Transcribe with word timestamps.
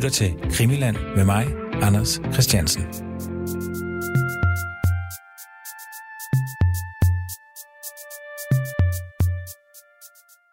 lytter 0.00 0.10
til 0.10 0.50
Krimiland 0.50 0.96
med 1.16 1.24
mig, 1.24 1.46
Anders 1.82 2.20
Christiansen. 2.32 2.82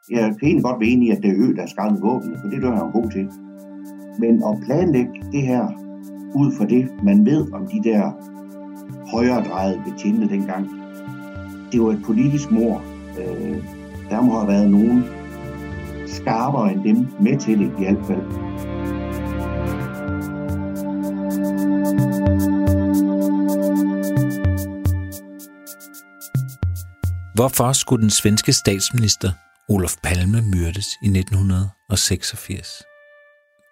Jeg 0.09 0.23
kan 0.23 0.47
egentlig 0.47 0.63
godt 0.63 0.79
være 0.79 0.89
enig 0.89 1.07
i, 1.07 1.11
at 1.11 1.17
det 1.23 1.29
er 1.29 1.35
Ø, 1.37 1.55
der 1.55 1.63
er 1.63 1.67
skadet 1.67 2.01
våben, 2.01 2.35
for 2.41 2.47
det 2.49 2.61
gør 2.61 2.75
han 2.75 2.91
god 2.91 3.11
til. 3.11 3.25
Men 4.19 4.33
at 4.49 4.53
planlægge 4.65 5.13
det 5.31 5.41
her 5.41 5.63
ud 6.35 6.49
fra 6.57 6.65
det, 6.65 6.89
man 7.03 7.25
ved 7.25 7.53
om 7.53 7.67
de 7.67 7.89
der 7.89 8.01
højere 9.11 9.43
drejede 9.43 9.81
betjente 9.87 10.29
dengang, 10.29 10.69
det 11.71 11.81
var 11.81 11.91
et 11.91 12.01
politisk 12.05 12.51
mor. 12.51 12.83
Øh, 13.19 13.57
der 14.09 14.21
må 14.21 14.31
have 14.39 14.47
været 14.47 14.71
nogen 14.71 15.03
skarpere 16.07 16.73
end 16.73 16.83
dem 16.83 17.07
med 17.21 17.37
til 17.39 17.59
det 17.59 17.65
i 17.65 17.83
hvert 17.83 18.05
fald. 18.07 18.46
Hvorfor 27.47 27.73
skulle 27.73 28.01
den 28.01 28.09
svenske 28.09 28.53
statsminister 28.53 29.31
Olof 29.69 29.95
Palme 30.03 30.41
myrdes 30.41 30.87
i 31.03 31.07
1986? 31.07 32.83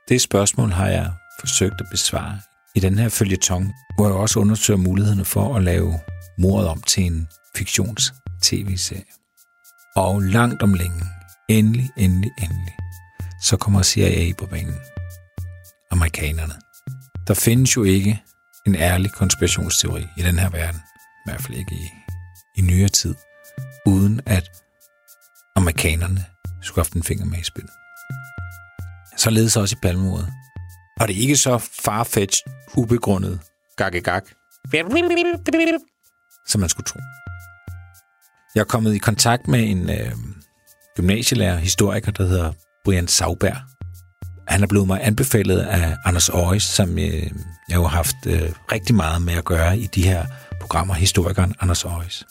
Det 0.09 0.21
spørgsmål 0.21 0.69
har 0.69 0.87
jeg 0.87 1.11
forsøgt 1.39 1.81
at 1.81 1.87
besvare 1.91 2.39
i 2.75 2.79
den 2.79 2.97
her 2.99 3.09
følgetong, 3.09 3.73
hvor 3.95 4.05
jeg 4.05 4.15
også 4.15 4.39
undersøger 4.39 4.77
mulighederne 4.77 5.25
for 5.25 5.55
at 5.55 5.63
lave 5.63 5.99
mordet 6.37 6.69
om 6.69 6.81
til 6.81 7.03
en 7.03 7.27
fiktions-tv-serie. 7.55 9.13
Og 9.95 10.21
langt 10.21 10.63
om 10.63 10.73
længe, 10.73 11.05
endelig, 11.49 11.89
endelig, 11.97 12.31
endelig, 12.43 12.75
så 13.41 13.57
kommer 13.57 13.83
CIA 13.83 14.33
på 14.37 14.45
banen. 14.45 14.79
Amerikanerne. 15.91 16.53
Der 17.27 17.33
findes 17.33 17.75
jo 17.75 17.83
ikke 17.83 18.23
en 18.67 18.75
ærlig 18.75 19.11
konspirationsteori 19.11 20.05
i 20.17 20.21
den 20.21 20.39
her 20.39 20.49
verden, 20.49 20.81
i 21.25 21.29
hvert 21.29 21.41
fald 21.41 21.57
ikke 21.57 21.75
i, 21.75 21.89
i 22.57 22.61
nyere 22.61 22.89
tid, 22.89 23.15
uden 23.85 24.21
at 24.25 24.51
amerikanerne 25.55 26.25
skulle 26.61 26.75
have 26.75 26.85
haft 26.85 26.93
en 26.93 27.03
finger 27.03 27.25
med 27.25 27.39
i 27.39 27.43
spillet. 27.43 27.71
Således 29.17 29.57
også 29.57 29.75
i 29.75 29.79
palmemordet. 29.81 30.33
Og 30.99 31.07
det 31.07 31.17
er 31.17 31.21
ikke 31.21 31.37
så 31.37 31.57
farfetched, 31.57 32.53
ubegrundet 32.77 33.39
gag 33.77 33.91
som 36.47 36.61
man 36.61 36.69
skulle 36.69 36.85
tro. 36.85 36.99
Jeg 38.55 38.61
er 38.61 38.65
kommet 38.65 38.95
i 38.95 38.97
kontakt 38.97 39.47
med 39.47 39.69
en 39.69 39.89
øh, 39.89 40.11
gymnasielærer, 40.95 41.57
historiker, 41.57 42.11
der 42.11 42.25
hedder 42.27 42.51
Brian 42.85 43.07
Sauberg. 43.07 43.57
Han 44.47 44.63
er 44.63 44.67
blevet 44.67 44.87
mig 44.87 44.99
anbefalet 45.03 45.59
af 45.59 45.95
Anders 46.05 46.29
Aarhus, 46.29 46.63
som 46.63 46.99
øh, 46.99 47.31
jeg 47.69 47.79
har 47.79 47.87
haft 47.87 48.15
øh, 48.27 48.51
rigtig 48.71 48.95
meget 48.95 49.21
med 49.21 49.33
at 49.33 49.45
gøre 49.45 49.77
i 49.77 49.87
de 49.95 50.03
her 50.03 50.25
programmer, 50.61 50.93
historikeren 50.93 51.55
Anders 51.59 51.85
Aarhus. 51.85 52.25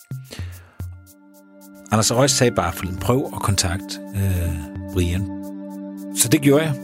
Anders 1.94 2.10
Aarhus 2.10 2.30
sagde 2.30 2.54
bare, 2.54 2.72
for 2.72 2.84
en 2.86 2.98
prøv 2.98 3.20
at 3.36 3.42
kontakte 3.42 3.92
øh, 4.18 4.54
Brian. 4.92 5.24
Så 6.20 6.28
det 6.28 6.40
gjorde 6.42 6.62
jeg. 6.64 6.74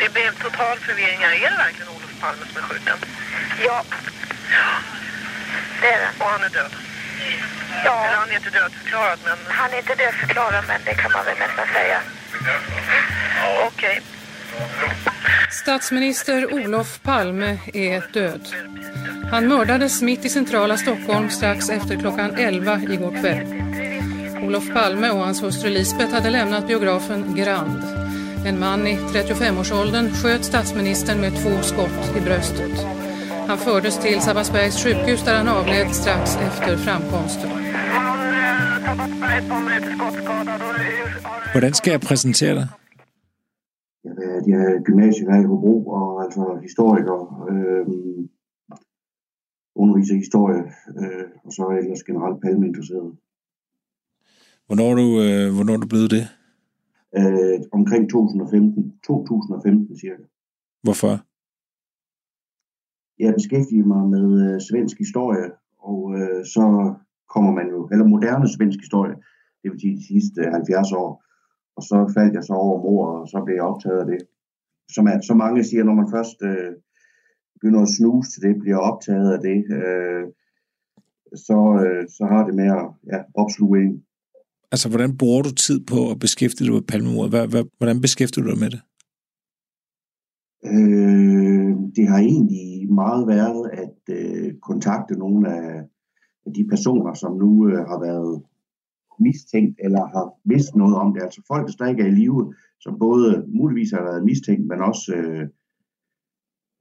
Det 0.00 0.08
blev 0.14 0.28
total 0.46 0.76
förvirring. 0.88 1.20
Är 1.22 1.50
det 1.52 1.58
verkligen 1.66 1.88
Olof 1.96 2.12
Palme 2.20 2.44
som 2.48 2.56
är 2.60 2.64
skjuten? 2.68 2.98
Ja, 3.66 3.78
det 5.80 5.88
är 5.94 6.00
det. 6.04 6.10
Och 6.24 6.30
han 6.34 6.42
är 6.48 6.48
död? 6.58 6.72
Ja, 7.84 8.04
Eller 8.04 8.16
han 8.16 8.30
är 8.30 8.36
inte 8.36 8.50
dödförklarad, 8.50 9.18
men 9.24 9.38
han 9.48 9.70
är 9.72 9.78
inte 9.78 9.94
dödförklarad 9.94 10.64
men 10.68 10.80
det 10.84 10.94
kan 10.94 11.12
man 11.12 11.24
väl 11.24 11.38
nästan 11.38 11.66
säga. 11.76 11.98
okej. 13.66 14.02
Statsminister 15.50 16.54
Olof 16.54 17.00
Palme 17.02 17.58
är 17.74 18.02
död. 18.12 18.48
Han 19.30 19.48
mördades 19.48 20.02
mitt 20.02 20.24
i 20.24 20.28
centrala 20.28 20.76
Stockholm 20.76 21.28
strax 21.28 21.70
efter 21.70 21.96
klockan 21.96 22.30
11 22.30 22.80
igår 22.82 23.10
kväll. 23.10 23.46
Olof 24.46 24.72
Palme 24.74 25.10
och 25.10 25.18
hans 25.18 25.42
hustru 25.42 25.70
Lisbeth 25.70 26.14
hade 26.14 26.30
lämnat 26.30 26.66
biografen 26.66 27.34
Grand. 27.34 27.82
En 28.46 28.60
man 28.60 28.86
i 28.86 28.96
35-årsåldern 28.96 30.10
sköt 30.10 30.44
statsministern 30.44 31.20
med 31.20 31.32
två 31.32 31.62
skott 31.62 32.16
i 32.16 32.20
bröstet. 32.20 32.86
Han 33.48 33.58
fördes 33.58 33.98
till 33.98 34.20
Sabbatsbergs 34.20 34.84
sjukhus 34.84 35.24
där 35.24 35.36
han 35.36 35.48
avled 35.48 35.94
strax 35.94 36.36
efter 36.36 36.76
framkomsten. 36.76 37.50
Hvordan 41.52 41.72
skal 41.72 41.90
jeg 41.90 42.00
præsentere 42.00 42.54
dig? 42.54 42.68
Jeg 44.46 44.60
er, 44.60 44.76
er 44.76 44.82
gymnasielærer 44.82 45.40
i 45.40 45.44
Hobro 45.44 45.74
og 45.88 46.24
altså 46.24 46.58
historiker. 46.62 47.18
Øh, 47.50 47.86
underviser 49.82 50.14
historie, 50.24 50.62
øh, 51.00 51.26
og 51.44 51.50
så 51.52 51.60
er 51.66 51.72
jeg 51.72 51.82
ellers 51.84 52.04
generelt 52.10 52.42
palmeinteresseret. 52.42 53.12
Hvornår 54.66 54.88
er 54.92 54.96
du, 55.02 55.08
øh, 55.26 55.46
hvornår 55.56 55.74
er 55.74 55.82
du 55.84 55.88
blevet 55.94 56.10
det? 56.16 56.24
Øh, 57.18 57.58
omkring 57.78 58.02
2015, 58.10 58.98
2015 59.06 59.98
cirka. 60.02 60.24
Hvorfor? 60.86 61.12
Jeg 63.24 63.34
beskæftiger 63.38 63.86
mig 63.94 64.02
med 64.14 64.26
øh, 64.44 64.60
svensk 64.68 64.96
historie, 65.04 65.48
og 65.90 66.00
øh, 66.18 66.40
så 66.54 66.64
kommer 67.34 67.52
man 67.58 67.66
jo, 67.74 67.88
eller 67.92 68.06
moderne 68.14 68.48
svensk 68.56 68.78
historie, 68.86 69.14
det 69.60 69.68
vil 69.70 69.80
sige 69.80 69.96
de 69.96 70.06
sidste 70.12 70.40
øh, 70.40 70.52
70 70.52 70.92
år, 70.92 71.10
og 71.76 71.82
så 71.82 71.96
faldt 72.16 72.34
jeg 72.34 72.44
så 72.44 72.54
over 72.66 72.76
mor, 72.86 73.04
og 73.20 73.28
så 73.32 73.38
blev 73.44 73.54
jeg 73.54 73.70
optaget 73.72 74.00
af 74.00 74.06
det. 74.12 74.20
Som 74.94 75.06
er, 75.06 75.20
så 75.30 75.34
mange 75.34 75.64
siger, 75.64 75.84
når 75.84 75.94
man 76.00 76.12
først 76.16 76.38
øh, 76.50 76.72
begynder 77.60 77.82
at 77.82 77.88
snuse 77.88 78.30
til 78.30 78.42
det, 78.42 78.60
bliver 78.60 78.76
optaget 78.76 79.32
af 79.32 79.40
det, 79.40 79.58
øh, 79.78 80.24
så, 81.34 81.58
øh, 81.84 82.08
så 82.08 82.24
har 82.24 82.46
det 82.46 82.54
med 82.54 82.64
at 82.64 82.86
ja, 83.12 83.18
opsluge 83.34 83.82
en. 83.82 84.04
Altså, 84.72 84.88
hvordan 84.88 85.16
bruger 85.16 85.42
du 85.42 85.50
tid 85.54 85.80
på 85.86 86.10
at 86.10 86.18
beskæftige 86.18 86.66
dig 86.66 86.74
med 86.74 86.82
palmemordet? 86.82 87.68
Hvordan 87.78 88.00
beskæftiger 88.00 88.44
du 88.44 88.50
dig 88.50 88.58
med 88.58 88.70
det? 88.70 88.80
Øh, 90.64 91.76
det 91.96 92.08
har 92.08 92.18
egentlig 92.18 92.92
meget 92.92 93.26
været 93.26 93.70
at 93.72 94.14
øh, 94.16 94.54
kontakte 94.68 95.14
nogle 95.18 95.48
af, 95.56 95.82
af 96.46 96.52
de 96.54 96.66
personer, 96.68 97.14
som 97.14 97.36
nu 97.36 97.68
øh, 97.68 97.78
har 97.90 98.00
været 98.00 98.42
mistænkt 99.20 99.80
eller 99.84 100.06
har 100.06 100.34
vidst 100.44 100.76
noget 100.76 100.96
om 100.96 101.14
det. 101.14 101.22
Altså 101.22 101.42
folk, 101.48 101.66
der 101.66 101.72
stadig 101.72 102.00
er 102.00 102.06
i 102.06 102.10
live, 102.10 102.54
som 102.80 102.98
både 102.98 103.44
muligvis 103.48 103.90
har 103.90 104.02
været 104.02 104.24
mistænkt, 104.24 104.66
men 104.66 104.80
også 104.80 105.14
øh, 105.14 105.48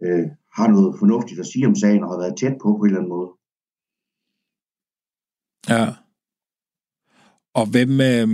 øh, 0.04 0.28
har 0.58 0.68
noget 0.68 1.00
fornuftigt 1.00 1.40
at 1.40 1.46
sige 1.46 1.68
om 1.68 1.76
sagen 1.76 2.04
og 2.04 2.10
har 2.10 2.20
været 2.24 2.38
tæt 2.38 2.58
på 2.62 2.70
på 2.78 2.84
en 2.84 2.86
eller 2.86 3.00
anden 3.00 3.16
måde. 3.18 3.30
Ja. 5.74 5.86
Og 7.60 7.66
hvem, 7.74 7.92
øh, 8.10 8.28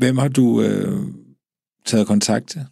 hvem 0.00 0.16
har 0.22 0.28
du 0.38 0.46
øh, 0.66 1.00
taget 1.88 2.06
kontakt 2.06 2.46
til? 2.48 2.64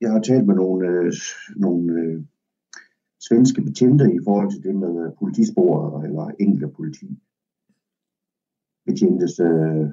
Jeg 0.00 0.10
har 0.12 0.20
talt 0.20 0.46
med 0.46 0.54
nogle, 0.54 0.88
øh, 0.88 1.12
nogle 1.56 1.84
øh, 2.00 2.24
svenske 3.26 3.62
betjente 3.62 4.04
i 4.18 4.20
forhold 4.26 4.50
til 4.50 4.62
det 4.62 4.74
med 4.74 4.92
øh, 5.04 5.12
politisporet 5.20 6.04
eller 6.06 6.24
enkelte 6.40 6.68
politi 6.76 7.08
betjentes 8.86 9.40
øh, 9.40 9.86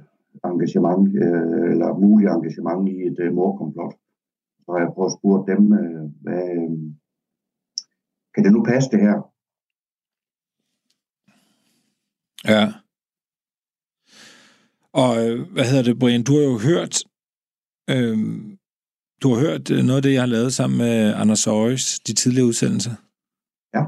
engagement 0.51 1.07
øh, 1.23 1.71
eller 1.71 1.99
mulig 2.05 2.27
engagement 2.27 2.89
i 2.89 2.95
et 3.09 3.19
øh, 3.19 3.33
mordkomplot. 3.33 3.95
Så 4.65 4.71
har 4.71 4.79
jeg 4.79 4.93
prøvet 4.93 5.11
at 5.11 5.17
spørge 5.19 5.47
dem, 5.51 5.63
øh, 5.73 6.03
hvad, 6.23 6.43
øh, 6.57 6.71
kan 8.33 8.43
det 8.43 8.51
nu 8.51 8.63
passe 8.63 8.89
det 8.89 9.01
her? 9.07 9.17
Ja. 12.53 12.73
Og 14.93 15.11
øh, 15.23 15.51
hvad 15.53 15.65
hedder 15.65 15.83
det, 15.83 15.99
Brian? 15.99 16.23
Du 16.23 16.33
har 16.37 16.43
jo 16.43 16.57
hørt, 16.57 16.95
øh, 17.89 18.17
du 19.21 19.33
har 19.33 19.39
hørt 19.39 19.71
øh, 19.71 19.83
noget 19.83 19.97
af 19.97 20.03
det, 20.03 20.13
jeg 20.13 20.21
har 20.21 20.35
lavet 20.35 20.53
sammen 20.53 20.77
med 20.77 21.13
Anders 21.13 21.47
Aarhus, 21.47 21.99
de 21.99 22.13
tidligere 22.13 22.47
udsendelser. 22.47 22.95
Ja. 23.73 23.83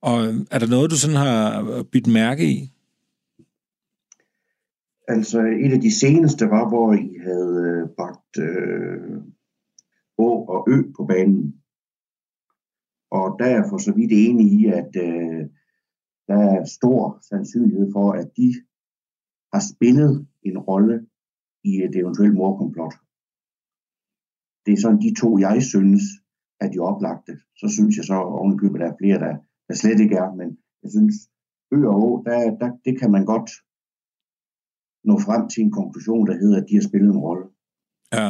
Og 0.00 0.26
øh, 0.26 0.34
er 0.50 0.58
der 0.58 0.66
noget, 0.66 0.90
du 0.90 0.96
sådan 0.96 1.16
har 1.16 1.82
bidt 1.92 2.06
mærke 2.06 2.44
i? 2.52 2.72
Altså 5.08 5.38
et 5.40 5.72
af 5.72 5.80
de 5.80 5.98
seneste 6.00 6.44
var, 6.50 6.68
hvor 6.68 6.92
I 6.92 7.18
havde 7.26 7.56
øh, 7.68 7.88
bragt 7.96 8.38
øh, 8.38 9.22
Å 10.22 10.28
og 10.54 10.70
Ø 10.74 10.76
på 10.96 11.06
banen. 11.10 11.44
Og 13.18 13.26
der 13.40 13.50
er 13.58 13.68
for 13.70 13.78
så 13.78 13.92
vidt 13.98 14.12
enig 14.12 14.46
i, 14.60 14.60
at 14.80 14.92
øh, 15.06 15.42
der 16.28 16.42
er 16.54 16.64
stor 16.78 17.18
sandsynlighed 17.28 17.92
for, 17.92 18.12
at 18.12 18.28
de 18.36 18.48
har 19.52 19.62
spillet 19.72 20.26
en 20.48 20.58
rolle 20.58 20.96
i 21.64 21.72
et 21.86 21.94
eventuelt 21.96 22.34
mordkomplot. 22.34 22.94
Det 24.64 24.72
er 24.72 24.80
sådan 24.80 25.02
de 25.06 25.14
to, 25.22 25.38
jeg 25.38 25.62
synes, 25.72 26.02
at 26.60 26.72
de 26.72 26.78
oplagte. 26.78 27.32
Så 27.60 27.66
synes 27.76 27.96
jeg 27.96 28.04
så 28.04 28.14
ovenikøbet, 28.14 28.78
at 28.78 28.80
der 28.80 28.92
er 28.92 28.96
flere, 29.00 29.18
der, 29.24 29.36
der 29.68 29.74
slet 29.74 30.00
ikke 30.00 30.16
er. 30.16 30.34
Men 30.34 30.48
jeg 30.82 30.90
synes, 30.90 31.14
Ø 31.74 31.78
og 31.92 31.96
Å, 32.06 32.22
der, 32.26 32.38
der, 32.60 32.70
det 32.84 32.94
kan 33.00 33.10
man 33.10 33.24
godt 33.32 33.50
nå 35.08 35.14
frem 35.26 35.48
til 35.48 35.60
en 35.62 35.76
konklusion, 35.78 36.26
der 36.26 36.36
hedder, 36.42 36.56
at 36.60 36.68
de 36.68 36.74
har 36.74 36.88
spillet 36.88 37.10
en 37.10 37.24
rolle. 37.26 37.46
Ja. 38.12 38.28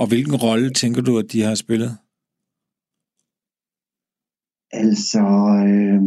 Og 0.00 0.06
hvilken 0.08 0.36
rolle 0.46 0.70
tænker 0.70 1.02
du, 1.02 1.12
at 1.18 1.32
de 1.32 1.40
har 1.42 1.54
spillet? 1.54 1.92
Altså, 4.82 5.24
øh, 5.70 6.02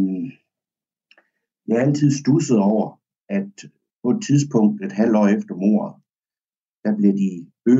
jeg 1.66 1.74
har 1.76 1.86
altid 1.86 2.10
stusset 2.22 2.58
over, 2.58 3.00
at 3.28 3.52
på 4.02 4.10
et 4.10 4.20
tidspunkt, 4.28 4.84
et 4.84 4.92
halvt 4.92 5.16
år 5.16 5.28
efter 5.36 5.54
mordet, 5.54 5.94
der 6.84 6.96
blev 6.98 7.12
de 7.22 7.30
ø 7.74 7.76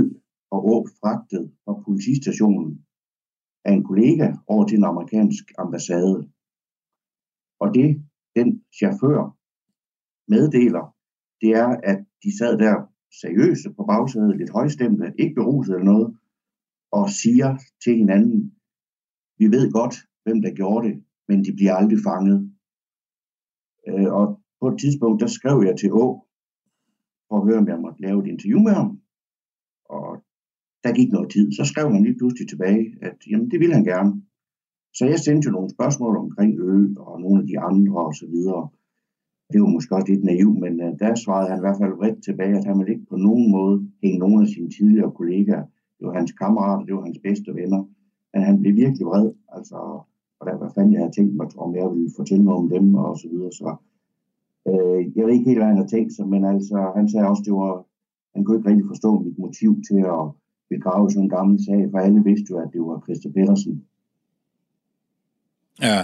og 0.55 0.61
å 0.73 0.76
fragtet 1.00 1.44
fra 1.64 1.75
politistationen 1.87 2.87
af 3.64 3.73
en 3.73 3.85
kollega 3.85 4.26
over 4.47 4.64
til 4.67 4.79
en 4.79 4.91
amerikansk 4.93 5.44
ambassade. 5.59 6.19
Og 7.62 7.69
det, 7.75 7.88
den 8.37 8.49
chauffør 8.79 9.23
meddeler, 10.35 10.85
det 11.41 11.50
er, 11.62 11.70
at 11.91 11.99
de 12.23 12.38
sad 12.38 12.59
der 12.59 12.76
seriøse 13.20 13.68
på 13.76 13.82
bagsædet, 13.84 14.36
lidt 14.36 14.50
højstemte, 14.50 15.12
ikke 15.18 15.34
beruset 15.34 15.74
eller 15.74 15.92
noget, 15.92 16.16
og 16.92 17.10
siger 17.10 17.58
til 17.84 17.94
hinanden, 17.96 18.52
vi 19.38 19.46
ved 19.46 19.72
godt, 19.72 19.96
hvem 20.24 20.42
der 20.42 20.54
gjorde 20.54 20.88
det, 20.88 21.04
men 21.28 21.44
de 21.44 21.52
bliver 21.52 21.74
aldrig 21.74 21.98
fanget. 22.08 22.38
Øh, 23.88 24.12
og 24.18 24.40
på 24.60 24.66
et 24.68 24.78
tidspunkt, 24.80 25.20
der 25.20 25.26
skrev 25.26 25.62
jeg 25.66 25.76
til 25.78 25.92
Å, 25.92 26.06
for 27.28 27.36
at 27.38 27.46
høre, 27.48 27.58
om 27.58 27.68
jeg 27.68 27.80
måtte 27.80 28.02
lave 28.02 28.18
et 28.22 28.30
interview 28.32 28.60
med 28.60 28.72
ham. 28.72 29.00
Og 29.84 30.24
der 30.84 30.98
gik 30.98 31.10
noget 31.12 31.30
tid. 31.30 31.52
Så 31.52 31.64
skrev 31.64 31.92
han 31.92 32.02
lige 32.02 32.18
pludselig 32.18 32.48
tilbage, 32.48 32.84
at 33.02 33.16
jamen, 33.30 33.50
det 33.50 33.60
ville 33.60 33.74
han 33.74 33.84
gerne. 33.84 34.12
Så 34.94 35.06
jeg 35.06 35.18
sendte 35.20 35.46
jo 35.46 35.52
nogle 35.52 35.70
spørgsmål 35.70 36.16
omkring 36.16 36.60
Ø 36.60 36.94
og 36.98 37.20
nogle 37.20 37.40
af 37.42 37.46
de 37.46 37.58
andre 37.58 38.06
og 38.06 38.14
så 38.14 38.26
videre. 38.26 38.68
Det 39.52 39.60
var 39.62 39.69
måske 39.69 39.94
også 39.94 40.08
lidt 40.12 40.25
naiv, 40.25 40.50
men 40.64 40.72
uh, 40.84 40.98
der 40.98 41.14
svarede 41.14 41.48
han 41.50 41.58
i 41.58 41.64
hvert 41.64 41.78
fald 41.81 41.98
bredt 41.98 42.25
tilbage, 42.25 42.58
at 42.58 42.64
han 42.64 42.78
ville 42.78 42.93
ikke 42.94 43.06
på 43.06 43.16
nogen 43.16 43.50
måde 43.50 43.90
hænge 44.02 44.19
nogen 44.19 44.43
af 44.43 44.48
sine 44.48 44.70
tidligere 44.70 45.10
kollegaer. 45.10 45.64
Det 45.98 46.06
var 46.06 46.14
hans 46.14 46.32
kammerater, 46.32 46.84
det 46.87 46.94
var 46.94 47.04
hans 47.04 47.19
bedste 47.19 47.54
venner. 47.54 47.82
Men 48.32 48.43
han 48.43 48.60
blev 48.60 48.75
virkelig 48.75 49.06
vred, 49.06 49.32
altså, 49.56 49.76
og 50.40 50.46
der 50.46 50.58
var 50.58 50.72
fanden, 50.75 50.93
jeg 50.93 51.00
havde 51.00 51.16
tænkt 51.16 51.37
mig, 51.37 51.46
om 51.58 51.76
jeg 51.76 51.90
ville 51.90 52.10
fortælle 52.16 52.44
noget 52.44 52.60
om 52.62 52.69
dem 52.69 52.94
og 52.94 53.19
så 53.19 53.28
videre. 53.28 53.52
Så 53.52 53.76
øh, 54.69 55.16
jeg 55.16 55.25
ved 55.25 55.32
ikke 55.32 55.44
helt, 55.44 55.58
hvad 55.58 55.66
han 55.66 55.76
havde 55.76 55.94
tænkt 55.96 56.12
sig, 56.12 56.28
men 56.28 56.44
altså, 56.44 56.92
han 56.96 57.08
sagde 57.08 57.28
også, 57.28 57.42
det 57.46 57.52
var, 57.52 57.84
han 58.34 58.44
kunne 58.44 58.56
ikke 58.56 58.69
rigtig 58.70 58.87
forstå 58.87 59.19
mit 59.19 59.38
motiv 59.38 59.82
til 59.88 60.00
at 60.16 60.25
begrave 60.69 61.10
sådan 61.10 61.22
en 61.22 61.34
gammel 61.37 61.64
sag, 61.64 61.88
for 61.90 61.99
alle 61.99 62.25
vidste 62.25 62.50
jo, 62.50 62.58
at 62.58 62.70
det 62.72 62.81
var 62.81 63.00
Christer 63.04 63.31
Pedersen. 63.32 63.84
Ja, 65.82 66.00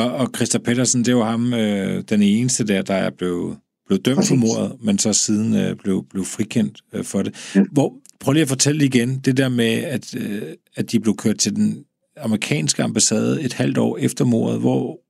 og, 0.00 0.08
og 0.20 0.26
Christa 0.36 0.58
Pedersen, 0.58 1.04
det 1.04 1.16
var 1.16 1.30
ham, 1.30 1.54
øh, 1.54 2.02
den 2.08 2.22
eneste 2.22 2.66
der, 2.66 2.82
der 2.82 2.94
er 2.94 3.10
blevet, 3.10 3.58
blevet 3.86 4.06
dømt 4.06 4.16
Præcis. 4.16 4.28
for 4.30 4.36
mordet, 4.36 4.76
men 4.84 4.98
så 4.98 5.12
siden 5.12 5.54
øh, 5.54 5.76
blev, 5.76 6.04
blev 6.10 6.24
frikendt 6.24 6.82
øh, 6.92 7.04
for 7.04 7.22
det. 7.22 7.52
Ja. 7.56 7.64
Hvor, 7.72 7.94
prøv 8.20 8.32
lige 8.32 8.42
at 8.42 8.48
fortælle 8.48 8.84
igen, 8.84 9.18
det 9.18 9.36
der 9.36 9.48
med, 9.48 9.74
at, 9.84 10.16
øh, 10.16 10.42
at 10.76 10.92
de 10.92 11.00
blev 11.00 11.16
kørt 11.16 11.38
til 11.38 11.56
den 11.56 11.84
amerikanske 12.16 12.82
ambassade 12.82 13.42
et 13.42 13.52
halvt 13.52 13.78
år 13.78 13.98
efter 13.98 14.24
mordet. 14.24 14.60
Hvor, 14.60 15.00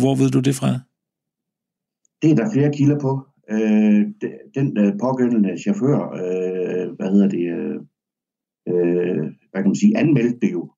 hvor 0.00 0.14
ved 0.14 0.30
du 0.30 0.40
det 0.40 0.54
fra? 0.54 0.78
Det 2.22 2.30
er 2.30 2.34
der 2.34 2.52
flere 2.52 2.72
kilder 2.72 2.98
på. 2.98 3.26
Øh, 3.50 4.06
den 4.54 4.78
øh, 4.78 4.92
pågældende 5.00 5.58
chauffør, 5.62 5.98
øh, 6.22 6.96
hvad 6.96 7.10
hedder 7.12 7.28
det, 7.28 7.44
øh, 7.58 7.76
øh, 8.68 9.24
hvad 9.50 9.62
kan 9.62 9.70
man 9.72 9.74
sige, 9.74 9.98
anmeldte 9.98 10.38
det 10.42 10.52
jo. 10.52 10.70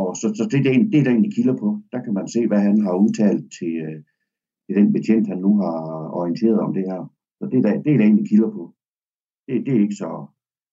Og 0.00 0.08
så, 0.20 0.26
så 0.38 0.44
det, 0.50 0.58
er 0.58 0.64
der, 0.66 0.72
det 0.90 0.98
er 0.98 1.04
der 1.04 1.10
egentlig 1.14 1.34
kilder 1.34 1.56
på. 1.62 1.68
Der 1.92 2.00
kan 2.04 2.14
man 2.18 2.28
se, 2.34 2.40
hvad 2.46 2.60
han 2.68 2.80
har 2.86 2.94
udtalt 3.04 3.44
til, 3.58 3.72
øh, 3.86 4.00
til 4.64 4.72
den 4.78 4.92
betjent, 4.92 5.28
han 5.32 5.40
nu 5.46 5.52
har 5.62 5.76
orienteret 6.20 6.58
om 6.66 6.72
det 6.76 6.84
her. 6.90 7.00
Så 7.38 7.44
det 7.52 7.64
der, 7.64 7.82
det 7.84 7.92
er 7.92 7.98
der 7.98 8.06
egentlig 8.06 8.28
kilder 8.28 8.50
på. 8.58 8.64
Det, 9.46 9.54
det 9.66 9.72
er 9.76 9.80
ikke 9.86 10.02
så, 10.04 10.10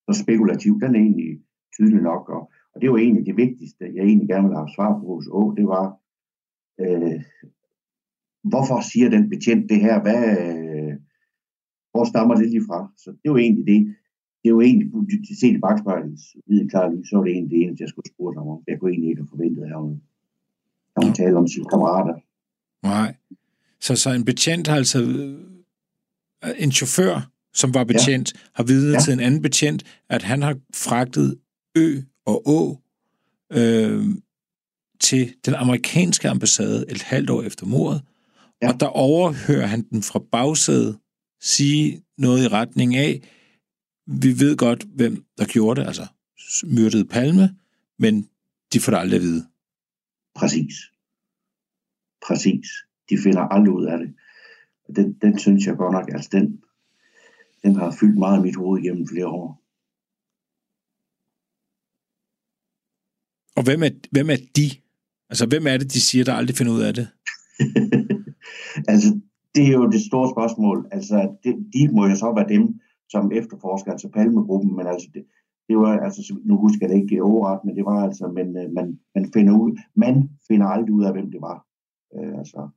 så 0.05 0.13
spekulativt. 0.23 0.81
Den 0.83 0.95
er 0.95 0.99
egentlig 0.99 1.31
tydelig 1.75 2.01
nok. 2.01 2.23
Og, 2.29 2.41
og 2.73 2.81
det 2.81 2.91
var 2.91 2.97
egentlig 2.97 3.25
det 3.25 3.37
vigtigste, 3.37 3.93
jeg 3.95 4.03
egentlig 4.05 4.29
gerne 4.29 4.45
ville 4.47 4.61
have 4.61 4.75
svar 4.75 4.91
på 4.99 5.05
hos 5.15 5.27
Å. 5.39 5.41
Det 5.57 5.67
var, 5.73 5.85
øh, 6.83 7.19
hvorfor 8.51 8.79
siger 8.91 9.09
den 9.09 9.29
betjent 9.29 9.69
det 9.71 9.79
her? 9.85 9.95
Hvad, 10.05 10.21
øh, 10.45 10.93
hvor 11.91 12.05
stammer 12.11 12.35
det 12.35 12.47
lige 12.49 12.67
fra? 12.69 12.79
Så 13.03 13.09
det 13.21 13.31
var 13.31 13.37
egentlig 13.37 13.67
det 13.73 13.81
det 14.45 14.51
er 14.51 14.55
jo 14.55 14.61
egentlig, 14.61 14.87
set 15.39 15.55
i 15.55 15.57
bagspejlet, 15.57 16.19
lige 16.47 16.69
klart 16.69 16.91
så 17.09 17.17
var 17.17 17.23
det 17.23 17.31
egentlig 17.31 17.51
det 17.51 17.63
eneste, 17.63 17.81
jeg 17.81 17.89
skulle 17.89 18.09
spørge 18.13 18.33
ham 18.37 18.47
om. 18.47 18.59
Jeg 18.67 18.79
kunne 18.79 18.91
egentlig 18.91 19.09
ikke 19.09 19.21
have 19.21 19.29
forventet, 19.29 19.63
at 19.63 19.69
han, 19.69 20.01
han 20.97 21.13
tale 21.13 21.37
om 21.37 21.47
sine 21.47 21.65
kammerater. 21.65 22.15
Nej. 22.87 23.15
Så, 23.79 23.95
så 23.95 24.09
en 24.09 24.25
betjent 24.25 24.67
har 24.67 24.75
altså, 24.75 24.99
øh, 25.01 26.51
en 26.57 26.71
chauffør, 26.71 27.31
som 27.53 27.73
var 27.73 27.83
betjent, 27.83 28.33
ja. 28.33 28.39
har 28.55 28.63
vidnet 28.63 28.93
ja. 28.93 28.99
til 28.99 29.13
en 29.13 29.19
anden 29.19 29.41
betjent, 29.41 29.83
at 30.09 30.23
han 30.23 30.41
har 30.41 30.55
fragtet 30.73 31.37
Ø 31.77 32.01
og 32.25 32.47
Å 32.47 32.77
øh, 33.53 34.05
til 34.99 35.33
den 35.45 35.53
amerikanske 35.53 36.29
ambassade 36.29 36.85
et 36.89 37.01
halvt 37.01 37.29
år 37.29 37.41
efter 37.41 37.65
mordet, 37.65 38.01
ja. 38.61 38.73
og 38.73 38.79
der 38.79 38.87
overhører 38.87 39.65
han 39.65 39.81
den 39.81 40.03
fra 40.03 40.19
bagsædet 40.31 40.97
sige 41.41 42.01
noget 42.17 42.43
i 42.43 42.47
retning 42.47 42.95
af, 42.95 43.21
vi 44.05 44.39
ved 44.39 44.57
godt, 44.57 44.83
hvem 44.83 45.25
der 45.37 45.45
gjorde 45.45 45.81
det, 45.81 45.87
altså 45.87 46.07
myrdede 46.63 47.05
Palme, 47.05 47.55
men 47.97 48.29
de 48.73 48.79
får 48.79 48.91
det 48.91 48.99
aldrig 48.99 49.17
at 49.17 49.21
vide. 49.21 49.45
Præcis. 50.35 50.75
Præcis. 52.27 52.67
De 53.09 53.17
finder 53.23 53.41
aldrig 53.41 53.73
ud 53.73 53.85
af 53.85 53.97
det. 53.97 54.13
Den, 54.95 55.13
den 55.13 55.39
synes 55.39 55.65
jeg 55.65 55.75
godt 55.77 55.93
nok, 55.93 56.09
altså 56.13 56.29
den, 56.31 56.61
den 57.63 57.75
har 57.75 57.97
fyldt 57.99 58.17
meget 58.17 58.37
af 58.37 58.41
mit 58.41 58.55
hoved 58.55 58.81
gennem 58.81 59.07
flere 59.07 59.27
år. 59.27 59.61
Og 63.55 63.63
hvem 63.63 63.83
er, 63.83 63.89
hvem 64.11 64.29
er 64.29 64.37
de? 64.55 64.71
Altså, 65.29 65.45
hvem 65.45 65.67
er 65.67 65.77
det, 65.77 65.93
de 65.93 66.01
siger, 66.01 66.23
der 66.25 66.33
aldrig 66.33 66.55
finder 66.57 66.73
ud 66.73 66.81
af 66.81 66.93
det? 66.93 67.07
altså, 68.91 69.19
det 69.55 69.63
er 69.67 69.71
jo 69.71 69.89
det 69.89 70.01
store 70.01 70.29
spørgsmål. 70.33 70.87
Altså, 70.91 71.37
det, 71.43 71.55
de 71.73 71.87
må 71.93 72.07
jo 72.07 72.15
så 72.15 72.33
være 72.35 72.49
dem, 72.49 72.79
som 73.09 73.31
efterforsker, 73.31 73.91
altså 73.91 74.09
Palmegruppen, 74.09 74.75
men 74.75 74.87
altså 74.87 75.07
det, 75.13 75.25
det 75.67 75.77
var, 75.77 75.99
altså, 75.99 76.39
nu 76.43 76.57
husker 76.57 76.87
jeg 76.87 76.89
det 76.89 77.01
ikke 77.01 77.23
overret, 77.23 77.59
men 77.65 77.75
det 77.75 77.85
var 77.85 78.03
altså, 78.03 78.27
men 78.27 78.57
øh, 78.57 78.71
man, 78.71 78.99
man, 79.15 79.31
finder 79.33 79.53
ud, 79.59 79.79
man 79.95 80.29
finder 80.47 80.67
aldrig 80.67 80.93
ud 80.93 81.05
af, 81.05 81.11
hvem 81.11 81.31
det 81.31 81.41
var. 81.41 81.65
Øh, 82.15 82.37
altså, 82.37 82.69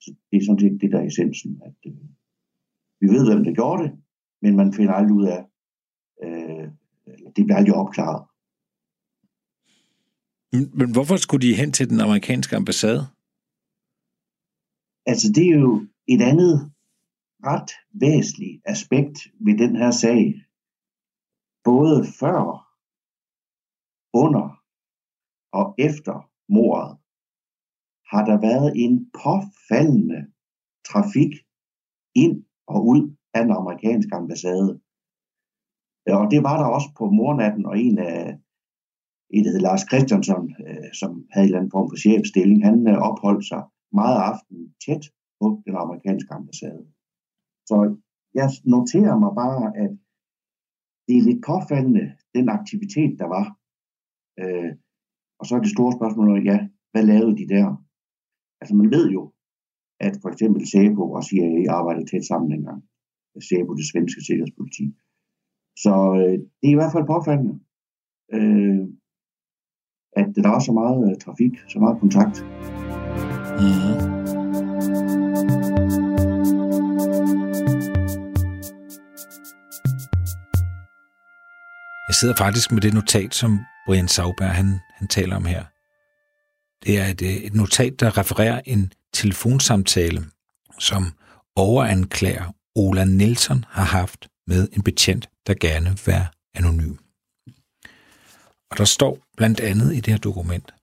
så 0.00 0.14
det 0.30 0.36
er 0.36 0.44
sådan 0.44 0.60
set 0.60 0.80
det, 0.80 0.92
der 0.92 0.98
er 0.98 1.06
essensen, 1.06 1.62
at 1.64 1.74
øh, 1.86 1.92
vi 3.00 3.06
ved, 3.06 3.26
hvem 3.26 3.44
der 3.44 3.52
gjorde 3.52 3.82
det, 3.82 3.92
men 4.42 4.56
man 4.56 4.72
finder 4.72 4.92
aldrig 4.92 5.16
ud 5.16 5.26
af, 5.26 5.44
øh, 6.24 6.68
det 7.36 7.44
bliver 7.44 7.56
aldrig 7.56 7.74
opklaret. 7.74 8.22
Men 10.52 10.92
hvorfor 10.92 11.16
skulle 11.16 11.48
de 11.48 11.54
hen 11.54 11.72
til 11.72 11.90
den 11.90 12.00
amerikanske 12.00 12.56
ambassade? 12.56 13.06
Altså, 15.06 15.32
det 15.34 15.46
er 15.46 15.58
jo 15.58 15.86
et 16.08 16.22
andet 16.22 16.72
ret 17.44 17.70
væsentlig 17.90 18.62
aspekt 18.64 19.18
ved 19.40 19.58
den 19.58 19.76
her 19.76 19.90
sag. 19.90 20.22
Både 21.64 22.04
før, 22.20 22.66
under 24.12 24.62
og 25.52 25.74
efter 25.78 26.30
mordet 26.48 26.98
har 28.10 28.24
der 28.24 28.40
været 28.48 28.72
en 28.84 29.10
påfaldende 29.22 30.20
trafik 30.88 31.32
ind 32.14 32.44
og 32.66 32.86
ud 32.86 33.16
af 33.34 33.40
den 33.44 33.52
amerikanske 33.52 34.14
ambassade. 34.14 34.80
Og 36.06 36.30
det 36.30 36.42
var 36.42 36.56
der 36.58 36.66
også 36.76 36.88
på 36.98 37.04
mornatten, 37.10 37.66
og 37.66 37.78
en 37.78 37.98
af 37.98 38.38
en, 39.30 39.44
der 39.44 39.50
hed 39.50 39.60
Lars 39.60 39.84
Christiansen, 39.90 40.56
øh, 40.66 40.92
som 41.00 41.10
havde 41.32 41.44
en 41.44 41.48
eller 41.48 41.58
anden 41.58 41.70
form 41.70 41.88
for 41.90 41.96
chefstilling, 41.96 42.64
han 42.64 42.88
øh, 42.88 42.98
opholdt 43.08 43.44
sig 43.50 43.62
meget 43.92 44.18
aften 44.30 44.74
tæt 44.84 45.04
på 45.40 45.62
den 45.66 45.74
amerikanske 45.84 46.34
ambassade. 46.34 46.86
Så 47.68 47.76
jeg 48.34 48.48
noterer 48.64 49.16
mig 49.24 49.32
bare, 49.42 49.64
at 49.82 49.92
det 51.06 51.14
er 51.16 51.26
lidt 51.28 51.42
påfaldende, 51.50 52.04
den 52.34 52.48
aktivitet, 52.58 53.12
der 53.20 53.28
var. 53.36 53.46
Øh, 54.40 54.72
og 55.38 55.44
så 55.46 55.52
er 55.54 55.62
det 55.62 55.74
store 55.76 55.92
spørgsmål, 55.98 56.46
ja, 56.50 56.58
hvad 56.92 57.04
lavede 57.12 57.38
de 57.40 57.48
der? 57.54 57.66
Altså 58.60 58.74
man 58.80 58.90
ved 58.96 59.06
jo, 59.16 59.22
at 60.00 60.14
for 60.22 60.28
eksempel 60.32 60.60
SEPO 60.72 61.04
og 61.16 61.24
CIA 61.24 61.72
arbejdede 61.78 62.06
tæt 62.06 62.24
sammen 62.24 62.50
dengang. 62.50 62.80
SEPO, 63.48 63.74
det 63.74 63.90
svenske 63.92 64.20
sikkerhedspoliti. 64.26 64.84
Så 65.84 65.94
øh, 66.20 66.36
det 66.58 66.66
er 66.68 66.76
i 66.76 66.80
hvert 66.80 66.94
fald 66.94 67.06
påfaldende, 67.14 67.54
øh, 68.36 68.82
at 70.20 70.28
der 70.44 70.52
er 70.56 70.62
så 70.68 70.72
meget 70.72 71.00
øh, 71.10 71.16
trafik, 71.24 71.54
så 71.68 71.78
meget 71.78 72.00
kontakt. 72.00 72.36
Mm-hmm. 73.60 74.25
Jeg 82.16 82.20
sidder 82.20 82.36
faktisk 82.36 82.72
med 82.72 82.80
det 82.80 82.94
notat, 82.94 83.34
som 83.34 83.60
Brian 83.86 84.08
Sauberg 84.08 84.50
han, 84.50 84.80
han 84.94 85.08
taler 85.08 85.36
om 85.36 85.44
her. 85.44 85.64
Det 86.84 86.98
er 86.98 87.06
et, 87.06 87.22
øh, 87.22 87.28
et 87.28 87.54
notat, 87.54 88.00
der 88.00 88.18
refererer 88.18 88.60
en 88.64 88.92
telefonsamtale, 89.12 90.24
som 90.78 91.12
overanklager 91.56 92.52
Ola 92.74 93.04
Nielsen 93.04 93.64
har 93.68 93.84
haft 93.84 94.28
med 94.46 94.68
en 94.72 94.82
betjent, 94.82 95.28
der 95.46 95.54
gerne 95.60 95.90
vil 95.90 96.00
være 96.06 96.26
anonym. 96.54 96.96
Og 98.70 98.78
der 98.78 98.84
står 98.84 99.18
blandt 99.36 99.60
andet 99.60 99.92
i 99.94 100.00
det 100.00 100.12
her 100.12 100.18
dokument, 100.18 100.74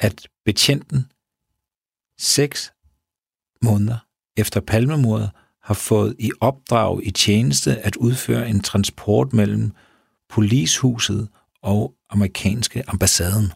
at 0.00 0.28
betjenten 0.44 1.12
seks 2.18 2.72
måneder 3.62 3.98
efter 4.36 4.60
palmemordet 4.60 5.30
har 5.62 5.74
fået 5.74 6.16
i 6.18 6.30
opdrag 6.40 7.06
i 7.06 7.10
tjeneste 7.10 7.78
at 7.78 7.96
udføre 7.96 8.48
en 8.48 8.60
transport 8.60 9.32
mellem 9.32 9.72
polishuset 10.30 11.28
og 11.62 11.94
amerikanske 12.08 12.90
ambassaden. 12.90 13.52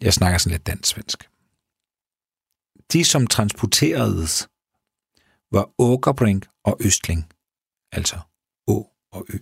Jeg 0.00 0.12
snakker 0.12 0.38
sådan 0.38 0.52
lidt 0.52 0.66
dansk-svensk. 0.66 1.30
De, 2.92 3.04
som 3.04 3.26
transporteredes, 3.26 4.48
var 5.52 5.70
Åkerbrink 5.78 6.48
og 6.64 6.76
Østling, 6.80 7.32
altså 7.92 8.20
Å 8.66 8.92
og 9.12 9.26
Ø. 9.28 9.38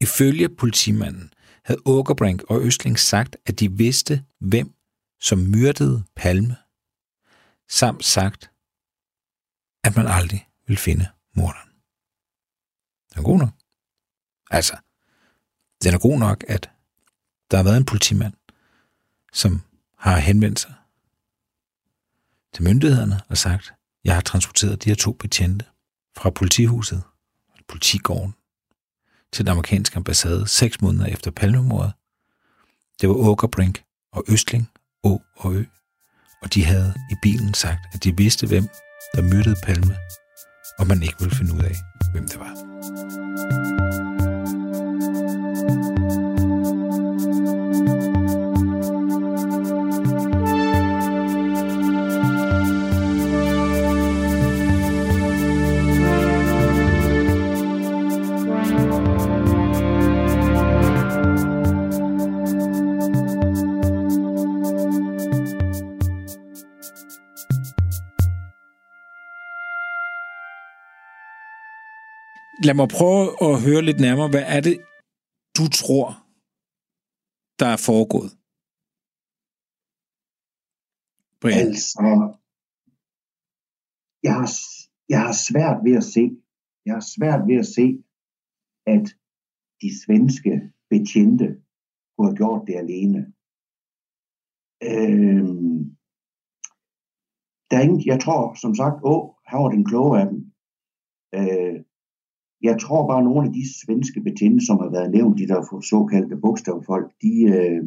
Ifølge 0.00 0.48
politimanden 0.48 1.34
havde 1.64 1.80
Åkerbrink 1.84 2.42
og 2.42 2.62
Østling 2.62 2.98
sagt, 2.98 3.36
at 3.46 3.60
de 3.60 3.72
vidste, 3.72 4.24
hvem 4.38 4.74
som 5.20 5.38
myrdede 5.38 6.04
Palme, 6.16 6.56
samt 7.68 8.04
sagt, 8.04 8.50
at 9.84 9.96
man 9.96 10.06
aldrig 10.06 10.48
vil 10.66 10.76
finde 10.76 11.08
morderen. 11.34 11.70
Den 13.10 13.18
er 13.18 13.22
god 13.22 13.38
nok. 13.38 13.54
Altså, 14.50 14.76
den 15.84 15.94
er 15.94 15.98
god 15.98 16.18
nok, 16.18 16.44
at 16.48 16.70
der 17.50 17.56
har 17.56 17.64
været 17.64 17.76
en 17.76 17.84
politimand, 17.84 18.34
som 19.32 19.62
har 19.98 20.18
henvendt 20.18 20.60
sig 20.60 20.74
til 22.54 22.64
myndighederne 22.64 23.20
og 23.28 23.38
sagt, 23.38 23.72
jeg 24.04 24.14
har 24.14 24.20
transporteret 24.20 24.84
de 24.84 24.90
her 24.90 24.96
to 24.96 25.12
betjente 25.12 25.64
fra 26.16 26.30
politihuset, 26.30 27.02
politigården, 27.68 28.34
til 29.32 29.44
den 29.44 29.52
amerikanske 29.52 29.96
ambassade 29.96 30.48
seks 30.48 30.80
måneder 30.80 31.06
efter 31.06 31.30
palmemordet. 31.30 31.92
Det 33.00 33.08
var 33.08 33.14
Åkerbrink 33.14 33.82
og 34.12 34.24
Østling, 34.28 34.70
Å 35.02 35.22
og 35.36 35.54
Ø, 35.54 35.64
og 36.42 36.54
de 36.54 36.64
havde 36.64 36.94
i 37.10 37.14
bilen 37.22 37.54
sagt, 37.54 37.80
at 37.92 38.04
de 38.04 38.16
vidste, 38.16 38.46
hvem 38.46 38.68
der 39.14 39.22
myrdede 39.22 39.56
Palme, 39.62 39.96
og 40.78 40.86
man 40.86 41.02
ikke 41.02 41.18
ville 41.18 41.36
finde 41.36 41.54
ud 41.54 41.60
af, 41.60 41.74
hvem 42.12 42.28
det 42.28 42.38
var. 42.38 43.19
Lad 72.66 72.74
mig 72.80 72.88
prøve 72.98 73.26
at 73.46 73.54
høre 73.66 73.82
lidt 73.88 74.00
nærmere, 74.06 74.28
hvad 74.34 74.44
er 74.56 74.60
det, 74.68 74.76
du 75.58 75.64
tror, 75.80 76.06
der 77.60 77.68
er 77.74 77.80
foregået? 77.88 78.30
Brian. 81.40 81.66
Altså, 81.66 81.98
jeg 84.26 84.34
har, 84.38 84.48
jeg 85.12 85.20
har 85.26 85.34
svært 85.48 85.78
ved 85.86 85.94
at 86.00 86.06
se, 86.14 86.24
jeg 86.86 86.94
har 86.98 87.06
svært 87.16 87.42
ved 87.48 87.56
at 87.62 87.68
se, 87.76 87.86
at 88.94 89.06
de 89.82 89.88
svenske 90.02 90.52
betjente 90.90 91.46
kunne 92.12 92.28
have 92.28 92.40
gjort 92.42 92.62
det 92.68 92.76
alene. 92.84 93.20
Øhm, 94.90 95.78
der 97.68 97.74
er 97.76 97.84
ingen, 97.86 98.02
jeg 98.12 98.20
tror 98.24 98.42
som 98.62 98.72
sagt, 98.80 98.96
åh, 99.10 99.24
her 99.48 99.58
var 99.62 99.70
den 99.76 99.84
kloge 99.90 100.14
af 100.20 100.26
dem. 100.30 100.38
Øh, 101.38 101.76
jeg 102.62 102.80
tror 102.80 103.06
bare, 103.06 103.18
at 103.18 103.24
nogle 103.24 103.46
af 103.46 103.52
de 103.52 103.64
svenske 103.80 104.20
betjente, 104.20 104.66
som 104.66 104.76
har 104.78 104.90
været 104.90 105.10
nævnt, 105.10 105.38
de 105.38 105.48
der 105.48 105.80
såkaldte 105.90 106.36
bogstavfolk, 106.36 107.12
de, 107.22 107.34
øh, 107.56 107.82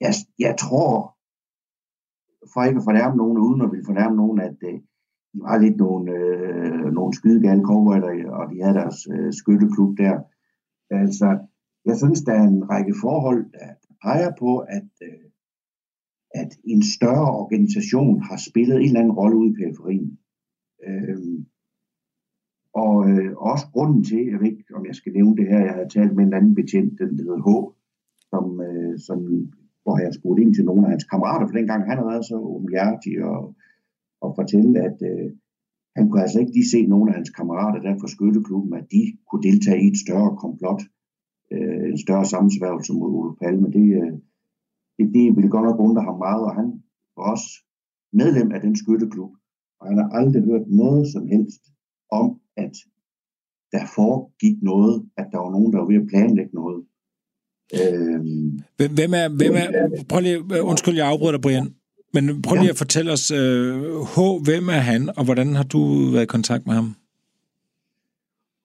jeg, 0.00 0.12
jeg 0.38 0.54
tror, 0.58 1.16
for 2.52 2.60
ikke 2.64 2.78
at 2.78 2.88
fornærme 2.90 3.16
nogen, 3.16 3.38
uden 3.38 3.60
at 3.62 3.70
ville 3.70 3.88
fornærme 3.90 4.16
nogen, 4.16 4.40
at 4.40 4.56
øh, 4.70 4.74
de 5.32 5.38
var 5.46 5.58
lidt 5.58 5.76
nogle, 5.76 6.12
øh, 6.12 6.92
nogle 6.92 7.14
skydegale 7.14 7.62
cowboyer, 7.64 8.30
og 8.38 8.44
de 8.50 8.62
havde 8.62 8.78
deres 8.82 9.08
øh, 9.14 9.32
skytteklub 9.32 9.98
der. 9.98 10.14
Altså, 10.90 11.28
jeg 11.84 11.96
synes, 11.96 12.20
der 12.22 12.32
er 12.32 12.46
en 12.54 12.70
række 12.70 12.94
forhold, 13.00 13.42
der 13.52 13.68
peger 14.02 14.32
på, 14.38 14.58
at, 14.58 14.90
øh, 15.02 15.24
at 16.34 16.50
en 16.64 16.82
større 16.82 17.30
organisation 17.42 18.22
har 18.22 18.36
spillet 18.48 18.76
en 18.76 18.84
eller 18.84 19.00
anden 19.00 19.18
rolle 19.20 19.36
ude 19.36 19.50
i 19.50 19.58
periferien. 19.60 20.18
Øh, 20.86 21.44
og 22.82 23.10
øh, 23.10 23.30
også 23.36 23.66
grunden 23.72 24.04
til, 24.04 24.26
jeg 24.30 24.40
ved 24.40 24.46
ikke, 24.46 24.74
om 24.74 24.86
jeg 24.86 24.94
skal 24.94 25.12
nævne 25.12 25.36
det 25.36 25.46
her, 25.48 25.60
jeg 25.66 25.74
havde 25.74 25.94
talt 25.96 26.14
med 26.16 26.24
en 26.24 26.32
anden 26.38 26.54
betjent, 26.54 26.98
den 26.98 27.18
hedder 27.18 27.40
H, 27.46 27.48
som, 28.30 28.44
øh, 28.68 28.98
som, 29.06 29.18
hvor 29.82 29.96
jeg 30.04 30.14
spurgte 30.14 30.42
ind 30.42 30.54
til 30.54 30.64
nogle 30.64 30.84
af 30.84 30.90
hans 30.90 31.04
kammerater, 31.04 31.46
for 31.46 31.56
dengang 31.58 31.82
han 31.88 31.96
havde 31.98 32.12
været 32.12 32.26
så 32.30 32.36
umhjertig 32.38 33.24
og, 33.24 33.54
og 34.20 34.30
fortælle, 34.38 34.80
at 34.88 34.98
øh, 35.10 35.30
han 35.96 36.08
kunne 36.08 36.22
altså 36.22 36.40
ikke 36.40 36.52
lige 36.52 36.72
se 36.74 36.86
nogle 36.86 37.10
af 37.10 37.14
hans 37.14 37.30
kammerater 37.30 37.80
der 37.82 37.98
fra 38.00 38.08
skytteklubben, 38.08 38.74
at 38.80 38.86
de 38.94 39.02
kunne 39.28 39.42
deltage 39.42 39.82
i 39.84 39.88
et 39.92 39.98
større 40.06 40.36
komplot, 40.36 40.82
øh, 41.52 41.84
en 41.92 41.98
større 41.98 42.26
sammensværgelse 42.32 42.92
mod 42.92 43.10
Ole 43.18 43.36
Palme. 43.42 43.68
Det, 43.78 43.86
øh, 44.00 44.12
det, 44.96 45.14
det 45.14 45.36
ville 45.36 45.50
godt 45.54 45.66
nok 45.68 45.80
undre 45.80 46.02
ham 46.02 46.18
meget, 46.18 46.42
og 46.48 46.54
han 46.54 46.68
var 47.16 47.24
også 47.32 47.48
medlem 48.12 48.52
af 48.52 48.60
den 48.60 48.76
skytteklub, 48.76 49.32
og 49.80 49.84
han 49.88 49.96
har 49.98 50.08
aldrig 50.18 50.42
hørt 50.44 50.66
noget 50.68 51.04
som 51.12 51.26
helst 51.26 51.62
om, 52.10 52.40
at 52.56 52.72
der 53.72 53.86
foregik 53.94 54.56
noget, 54.62 55.08
at 55.16 55.26
der 55.32 55.38
var 55.38 55.50
nogen, 55.50 55.72
der 55.72 55.78
var 55.78 55.86
ved 55.86 56.02
at 56.02 56.08
planlægge 56.12 56.54
noget. 56.54 56.84
Øhm, 57.80 58.60
hvem 58.76 59.12
er, 59.20 59.28
hvem 59.28 59.54
er, 59.62 59.68
prøv 60.08 60.20
lige, 60.20 60.38
undskyld, 60.62 60.96
jeg 60.96 61.08
afbryder 61.08 61.32
dig, 61.32 61.40
Brian, 61.40 61.74
men 62.14 62.42
prøv 62.42 62.54
lige 62.54 62.64
ja. 62.64 62.70
at 62.70 62.82
fortælle 62.84 63.12
os, 63.12 63.30
uh, 63.30 63.38
H, 64.12 64.16
hvem 64.46 64.64
er 64.68 64.82
han, 64.90 65.02
og 65.16 65.24
hvordan 65.24 65.48
har 65.58 65.66
du 65.74 65.80
været 66.12 66.22
i 66.22 66.34
kontakt 66.36 66.66
med 66.66 66.74
ham? 66.74 66.88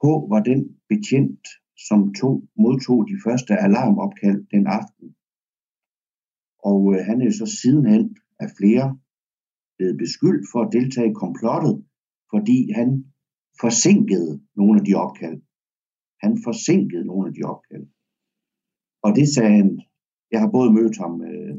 H 0.04 0.06
var 0.34 0.42
den 0.52 0.62
betjent, 0.90 1.44
som 1.88 2.14
tog, 2.14 2.44
modtog 2.64 3.00
de 3.12 3.18
første 3.26 3.54
alarmopkald 3.66 4.42
den 4.54 4.68
aften. 4.68 5.08
Og 6.64 6.80
uh, 6.82 6.96
han 7.10 7.22
er 7.22 7.32
så 7.32 7.46
sidenhen 7.62 8.18
af 8.40 8.50
flere 8.60 8.98
blevet 9.78 9.98
beskyldt 9.98 10.46
for 10.52 10.60
at 10.62 10.72
deltage 10.72 11.10
i 11.12 11.20
komplottet, 11.24 11.84
fordi 12.34 12.72
han 12.72 13.06
forsinkede 13.62 14.42
nogle 14.56 14.80
af 14.80 14.86
de 14.86 14.94
opkald. 14.96 15.42
Han 16.24 16.34
forsinkede 16.48 17.06
nogle 17.06 17.28
af 17.28 17.34
de 17.34 17.44
opkald. 17.54 17.86
Og 19.06 19.16
det 19.16 19.28
sagde 19.36 19.56
han, 19.60 19.82
jeg 20.32 20.40
har 20.40 20.50
både 20.58 20.74
mødt 20.74 20.98
ham 20.98 21.14
øh, 21.30 21.58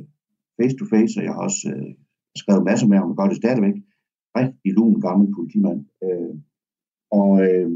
face 0.56 0.76
to 0.76 0.84
face, 0.92 1.12
og 1.18 1.24
jeg 1.24 1.32
har 1.34 1.42
også 1.48 1.62
øh, 1.74 1.94
skrevet 2.40 2.64
masser 2.64 2.86
med 2.88 2.98
ham, 2.98 3.10
og 3.10 3.16
gør 3.16 3.28
det 3.28 3.36
stadigvæk. 3.42 3.76
Rigtig 4.40 4.72
lun 4.78 5.00
gammel 5.00 5.34
politimand. 5.36 5.80
Øh, 6.04 6.34
og 7.18 7.30
øh, 7.46 7.70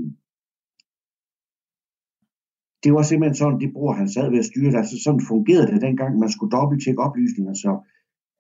det 2.85 2.91
var 2.97 3.03
simpelthen 3.03 3.41
sådan, 3.43 3.61
det 3.61 3.73
bruger 3.73 3.95
han 4.01 4.09
sad 4.09 4.31
ved 4.31 4.39
at 4.39 4.51
styre 4.51 4.71
det. 4.71 4.83
Altså 4.83 4.97
sådan 5.05 5.29
fungerede 5.33 5.71
det 5.73 5.83
dengang, 5.87 6.19
man 6.19 6.31
skulle 6.35 6.55
dobbelttjekke 6.59 7.03
oplysninger. 7.07 7.55
Så 7.65 7.71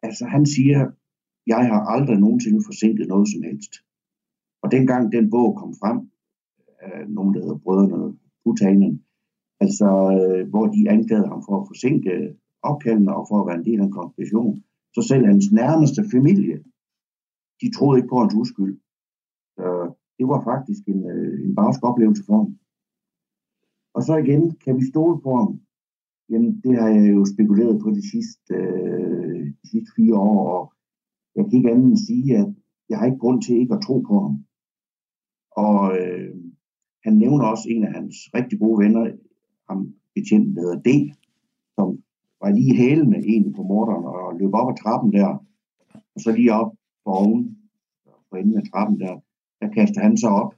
altså 0.06 0.24
han 0.34 0.46
siger, 0.46 0.80
jeg 1.46 1.62
har 1.70 1.80
aldrig 1.94 2.18
nogensinde 2.18 2.60
forsinket 2.68 3.06
noget 3.08 3.28
som 3.32 3.42
helst. 3.48 3.72
Og 4.64 4.70
dengang 4.70 5.12
den 5.12 5.30
bog 5.30 5.48
kom 5.60 5.72
frem, 5.80 5.98
øh, 6.82 7.04
nogen 7.16 7.34
der 7.34 7.40
hedder 7.40 7.58
Brødrene 7.64 8.18
Putanen, 8.42 8.92
altså 9.60 9.88
øh, 10.16 10.48
hvor 10.50 10.66
de 10.74 10.90
anklagede 10.94 11.28
ham 11.32 11.42
for 11.46 11.54
at 11.60 11.68
forsinke 11.70 12.12
opkaldene 12.70 13.16
og 13.18 13.26
for 13.28 13.36
at 13.40 13.46
være 13.48 13.58
en 13.58 13.68
del 13.68 13.80
af 13.80 13.84
en 13.86 13.98
konspiration, 14.00 14.54
så 14.94 15.00
selv 15.10 15.24
hans 15.32 15.46
nærmeste 15.60 16.02
familie, 16.14 16.56
de 17.60 17.68
troede 17.76 17.98
ikke 17.98 18.12
på 18.12 18.18
hans 18.22 18.34
uskyld. 18.42 18.74
Så 19.56 19.66
det 20.18 20.26
var 20.32 20.40
faktisk 20.50 20.82
en, 20.92 21.00
øh, 21.14 21.34
en 21.46 21.54
barsk 21.60 21.80
oplevelse 21.90 22.22
for 22.26 22.36
ham. 22.40 22.50
Og 23.96 24.02
så 24.06 24.12
igen, 24.24 24.42
kan 24.64 24.74
vi 24.78 24.84
stole 24.92 25.16
på 25.26 25.30
ham? 25.40 25.50
Jamen, 26.30 26.50
det 26.64 26.72
har 26.80 26.88
jeg 26.96 27.04
jo 27.16 27.22
spekuleret 27.34 27.76
på 27.82 27.88
de 27.98 28.02
sidste, 28.12 28.54
øh, 28.54 29.42
de 29.60 29.66
sidste 29.72 29.90
fire 29.96 30.16
år, 30.28 30.40
og 30.56 30.62
jeg 31.36 31.42
kan 31.44 31.56
ikke 31.58 31.70
andet 31.70 31.88
end 31.90 32.06
sige, 32.08 32.28
at 32.40 32.48
jeg 32.88 32.98
har 32.98 33.06
ikke 33.06 33.22
grund 33.24 33.42
til 33.42 33.56
ikke 33.56 33.74
at 33.74 33.84
tro 33.86 33.96
på 34.08 34.14
ham. 34.24 34.34
Og 35.56 35.98
øh, 35.98 36.34
han 37.04 37.12
nævner 37.16 37.44
også 37.46 37.68
en 37.68 37.84
af 37.84 37.92
hans 37.92 38.14
rigtig 38.34 38.58
gode 38.58 38.84
venner, 38.84 39.10
ham 39.68 39.94
betjenten, 40.14 40.56
der 40.56 40.62
hedder 40.62 40.82
D, 40.88 40.90
som 41.74 41.98
var 42.40 42.50
lige 42.50 42.76
hælende 42.76 43.18
egentlig 43.18 43.54
på 43.54 43.62
morderen 43.62 44.04
og 44.04 44.38
løb 44.38 44.54
op 44.54 44.70
ad 44.70 44.76
trappen 44.82 45.12
der, 45.12 45.28
og 46.14 46.20
så 46.20 46.32
lige 46.32 46.52
op 46.52 46.72
på 47.04 47.10
oven, 47.10 47.58
på 48.30 48.36
enden 48.36 48.56
af 48.56 48.64
trappen 48.72 49.00
der, 49.00 49.14
der 49.60 49.68
kaster 49.68 50.00
han 50.00 50.16
så 50.16 50.28
op. 50.28 50.54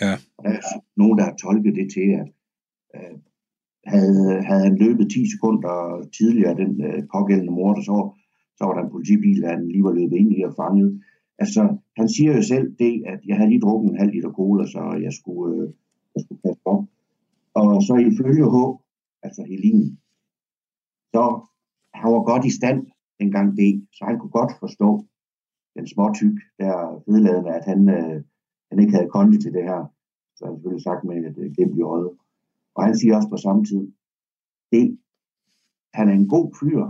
Ja. 0.00 0.12
Og 0.36 0.44
der 0.44 0.50
er 0.50 0.60
nogen, 0.96 1.18
der 1.18 1.24
har 1.24 1.34
tolket 1.34 1.74
det 1.74 1.88
til, 1.92 2.08
at 2.20 2.28
øh, 2.94 3.16
havde, 3.86 4.42
havde 4.42 4.64
han 4.64 4.76
løbet 4.78 5.10
10 5.10 5.30
sekunder 5.30 5.74
tidligere, 6.18 6.56
den 6.62 6.84
øh, 6.84 7.02
pågældende 7.14 7.52
morder, 7.52 7.82
så, 7.82 7.96
så 8.56 8.64
var 8.64 8.74
der 8.74 8.82
en 8.84 8.94
politibil, 8.96 9.44
han 9.44 9.68
lige 9.68 9.84
var 9.84 9.92
løbet 9.92 10.16
ind 10.16 10.32
i 10.38 10.42
og 10.42 10.54
fanget. 10.56 11.02
Altså, 11.42 11.76
han 11.96 12.08
siger 12.08 12.36
jo 12.36 12.42
selv 12.42 12.66
det, 12.78 13.04
at 13.06 13.20
jeg 13.26 13.36
havde 13.36 13.50
lige 13.50 13.60
drukket 13.60 13.90
en 13.90 13.98
halv 13.98 14.12
liter 14.12 14.32
cola, 14.32 14.66
så 14.66 14.82
jeg 15.02 15.12
skulle, 15.12 15.62
øh, 15.62 15.68
jeg 16.14 16.20
skulle 16.24 16.42
kaste 16.44 16.66
op. 16.66 16.84
Og 17.54 17.82
så 17.82 17.94
ifølge 18.10 18.44
H, 18.54 18.56
altså 19.22 19.42
Helin, 19.50 19.98
så 21.14 21.22
han 21.94 22.12
var 22.12 22.22
godt 22.30 22.44
i 22.44 22.56
stand 22.58 22.86
dengang 23.20 23.56
det, 23.56 23.86
så 23.92 24.04
han 24.04 24.18
kunne 24.18 24.36
godt 24.40 24.52
forstå 24.60 25.06
den 25.76 25.86
små 25.86 26.12
tyk, 26.14 26.36
der 26.58 26.74
vedladende, 27.10 27.50
at 27.58 27.64
han, 27.64 27.88
øh, 27.88 28.22
han 28.70 28.78
ikke 28.80 28.94
havde 28.96 29.14
kondi 29.16 29.38
til 29.42 29.52
det 29.52 29.62
her. 29.62 29.80
Så 30.36 30.44
han 30.44 30.54
selvfølgelig 30.54 30.82
sagt 30.82 31.04
med 31.04 31.16
et 31.16 31.56
glimt 31.56 31.78
i 31.78 31.82
øjet. 31.82 32.10
Og 32.74 32.84
han 32.84 32.96
siger 32.98 33.16
også 33.16 33.28
på 33.28 33.36
samme 33.36 33.64
tid, 33.64 33.92
det, 34.72 34.98
han 35.94 36.08
er 36.08 36.12
en 36.12 36.28
god 36.28 36.46
fyr, 36.60 36.82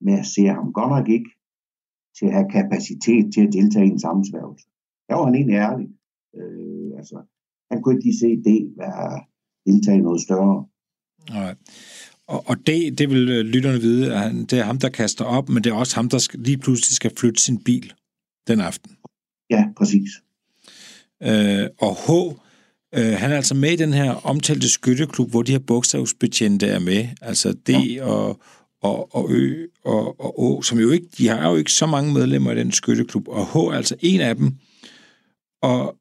men 0.00 0.14
jeg 0.14 0.26
ser 0.26 0.52
ham 0.52 0.72
godt 0.72 0.90
nok 0.96 1.08
ikke 1.08 1.30
til 2.18 2.26
at 2.26 2.32
have 2.32 2.50
kapacitet 2.50 3.24
til 3.34 3.46
at 3.46 3.52
deltage 3.52 3.86
i 3.86 3.94
en 3.96 4.00
sammensværgelse. 4.00 4.66
Der 5.08 5.14
var 5.14 5.24
han 5.24 5.34
egentlig 5.34 5.56
ærlig. 5.68 5.88
Øh, 6.38 6.98
altså, 6.98 7.16
han 7.70 7.82
kunne 7.82 7.94
ikke 7.94 8.06
lige 8.06 8.18
se 8.18 8.30
det 8.48 8.60
være 8.76 9.24
deltage 9.66 9.98
i 9.98 10.00
noget 10.00 10.20
større. 10.20 10.66
Nej. 11.30 11.54
Og, 12.26 12.44
og 12.46 12.66
det, 12.66 12.98
det 12.98 13.10
vil 13.10 13.28
øh, 13.28 13.44
lytterne 13.44 13.80
vide, 13.80 14.14
at 14.14 14.50
det 14.50 14.58
er 14.58 14.64
ham, 14.64 14.78
der 14.78 14.88
kaster 14.88 15.24
op, 15.24 15.48
men 15.48 15.64
det 15.64 15.70
er 15.70 15.74
også 15.74 15.94
ham, 15.96 16.08
der 16.08 16.18
skal, 16.18 16.40
lige 16.40 16.58
pludselig 16.58 16.94
skal 16.94 17.16
flytte 17.16 17.42
sin 17.42 17.58
bil 17.64 17.92
den 18.46 18.60
aften. 18.60 18.96
Ja, 19.50 19.64
præcis. 19.76 20.10
Øh, 21.22 21.66
og 21.78 21.96
H, 22.06 22.08
øh, 22.98 23.12
han 23.18 23.32
er 23.32 23.36
altså 23.36 23.54
med 23.54 23.72
i 23.72 23.76
den 23.76 23.92
her 23.92 24.12
omtalte 24.12 24.68
skytteklub, 24.68 25.30
hvor 25.30 25.42
de 25.42 25.52
her 25.52 25.58
bogstavsbetjente 25.58 26.66
er 26.66 26.78
med. 26.78 27.08
Altså 27.20 27.52
D 27.52 27.70
ja. 27.70 28.04
og, 28.04 28.40
og, 28.82 29.14
og 29.14 29.30
Ø 29.30 29.66
og, 29.84 30.20
og 30.20 30.42
Å, 30.42 30.62
som 30.62 30.78
jo 30.78 30.90
ikke, 30.90 31.06
de 31.18 31.28
har 31.28 31.50
jo 31.50 31.56
ikke 31.56 31.72
så 31.72 31.86
mange 31.86 32.12
medlemmer 32.12 32.52
i 32.52 32.58
den 32.58 32.72
skytteklub, 32.72 33.28
og 33.28 33.46
H 33.46 33.56
er 33.56 33.76
altså 33.76 33.96
en 34.00 34.20
af 34.20 34.36
dem. 34.36 34.52
Og, 35.62 35.96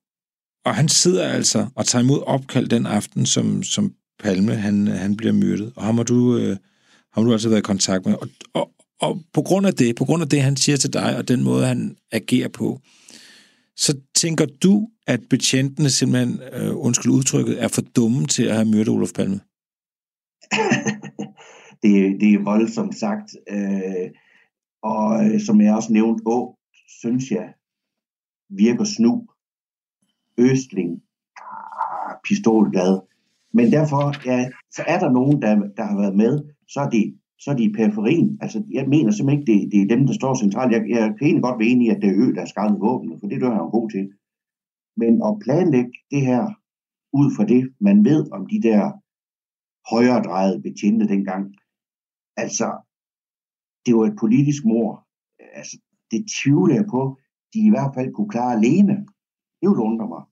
og 0.65 0.75
han 0.75 0.89
sidder 0.89 1.27
altså 1.27 1.67
og 1.75 1.85
tager 1.85 2.03
imod 2.03 2.21
opkald 2.25 2.67
den 2.67 2.85
aften, 2.85 3.25
som, 3.25 3.63
som 3.63 3.93
Palme 4.19 4.55
han, 4.55 4.87
han 4.87 5.17
bliver 5.17 5.33
myrdet. 5.33 5.73
Og 5.75 5.83
ham 5.83 5.97
har 5.97 6.03
du, 6.03 6.37
øh, 6.37 6.57
har 7.13 7.21
du 7.21 7.31
altså 7.31 7.49
været 7.49 7.59
i 7.59 7.61
kontakt 7.61 8.05
med. 8.05 8.13
Og, 8.13 8.29
og, 8.53 8.71
og 9.01 9.21
på 9.33 9.41
grund 9.41 9.67
af 9.67 9.73
det, 9.73 9.95
på 9.95 10.05
grund 10.05 10.23
af 10.23 10.29
det, 10.29 10.41
han 10.41 10.57
siger 10.57 10.77
til 10.77 10.93
dig, 10.93 11.17
og 11.17 11.27
den 11.27 11.43
måde, 11.43 11.65
han 11.65 11.97
agerer 12.11 12.47
på, 12.47 12.79
så 13.77 13.97
tænker 14.15 14.45
du, 14.63 14.87
at 15.07 15.19
betjentene 15.29 15.89
simpelthen, 15.89 16.41
øh, 16.53 16.77
undskyld 16.77 17.11
udtrykket, 17.11 17.63
er 17.63 17.67
for 17.67 17.81
dumme 17.81 18.27
til 18.27 18.43
at 18.43 18.55
have 18.55 18.65
myrdet 18.65 18.89
Olof 18.89 19.11
Palme? 19.15 19.39
det, 21.83 22.21
det 22.21 22.33
er 22.33 22.43
voldsomt 22.43 22.95
sagt. 22.95 23.35
Øh, 23.49 24.09
og 24.81 25.25
øh, 25.25 25.39
som 25.39 25.61
jeg 25.61 25.75
også 25.75 25.93
nævnte, 25.93 26.23
Å, 26.25 26.57
synes 27.01 27.31
jeg, 27.31 27.53
virker 28.49 28.83
snu. 28.83 29.27
Østling, 30.37 31.01
ah, 31.37 32.15
pistolglad. 32.23 32.99
Men 33.53 33.71
derfor, 33.71 34.25
ja, 34.25 34.49
så 34.71 34.83
er 34.87 34.99
der 34.99 35.11
nogen, 35.11 35.41
der, 35.41 35.55
der 35.77 35.83
har 35.83 35.97
været 35.97 36.15
med, 36.15 36.33
så 36.67 36.79
er 36.79 36.89
de, 36.89 37.17
så 37.39 37.51
er 37.51 37.55
de 37.55 37.63
i 37.63 37.73
periferien. 37.73 38.37
Altså, 38.41 38.63
jeg 38.71 38.87
mener 38.87 39.11
simpelthen 39.11 39.39
ikke, 39.39 39.51
det, 39.51 39.71
det 39.71 39.81
er 39.81 39.95
dem, 39.95 40.07
der 40.07 40.13
står 40.13 40.33
centralt. 40.33 40.71
Jeg, 40.71 40.89
jeg 40.89 41.03
kan 41.17 41.27
egentlig 41.27 41.43
godt 41.43 41.59
være 41.59 41.67
enig 41.67 41.87
i, 41.87 41.89
at 41.89 42.01
det 42.01 42.09
er 42.09 42.19
Ø, 42.23 42.25
der 42.33 42.39
har 42.39 42.51
skadet 42.53 42.81
våbnet, 42.81 43.19
for 43.19 43.27
det 43.27 43.43
er 43.43 43.49
han 43.49 43.75
god 43.77 43.89
til. 43.89 44.05
Men 44.97 45.13
at 45.27 45.39
planlægge 45.43 45.93
det 46.11 46.21
her 46.21 46.43
ud 47.13 47.27
fra 47.35 47.45
det, 47.45 47.61
man 47.79 48.05
ved 48.05 48.31
om 48.31 48.47
de 48.47 48.61
der 48.61 48.81
højredrejede 49.91 50.61
betjente 50.61 51.07
dengang, 51.07 51.55
altså, 52.43 52.67
det 53.85 53.95
var 53.95 54.05
et 54.05 54.19
politisk 54.23 54.61
mor. 54.65 55.07
Altså, 55.59 55.75
det 56.11 56.21
tvivler 56.37 56.75
jeg 56.75 56.87
på, 56.95 57.01
de 57.53 57.59
i 57.67 57.69
hvert 57.69 57.93
fald 57.95 58.13
kunne 58.13 58.29
klare 58.29 58.53
alene. 58.59 58.95
Det 59.59 59.65
ville 59.69 59.87
undre 59.89 60.07
mig. 60.13 60.23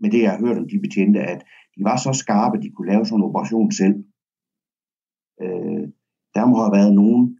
Med 0.00 0.10
det, 0.10 0.22
jeg 0.22 0.30
har 0.32 0.40
hørt 0.44 0.58
om 0.58 0.68
de 0.68 0.84
betjente, 0.86 1.20
at 1.20 1.40
de 1.74 1.80
var 1.84 1.96
så 1.96 2.12
skarpe, 2.22 2.56
at 2.56 2.62
de 2.62 2.70
kunne 2.70 2.90
lave 2.92 3.04
sådan 3.06 3.20
en 3.20 3.28
operation 3.28 3.72
selv. 3.80 3.96
Øh, 5.42 5.84
der 6.34 6.44
må 6.46 6.56
have 6.64 6.76
været 6.78 6.94
nogen 6.94 7.38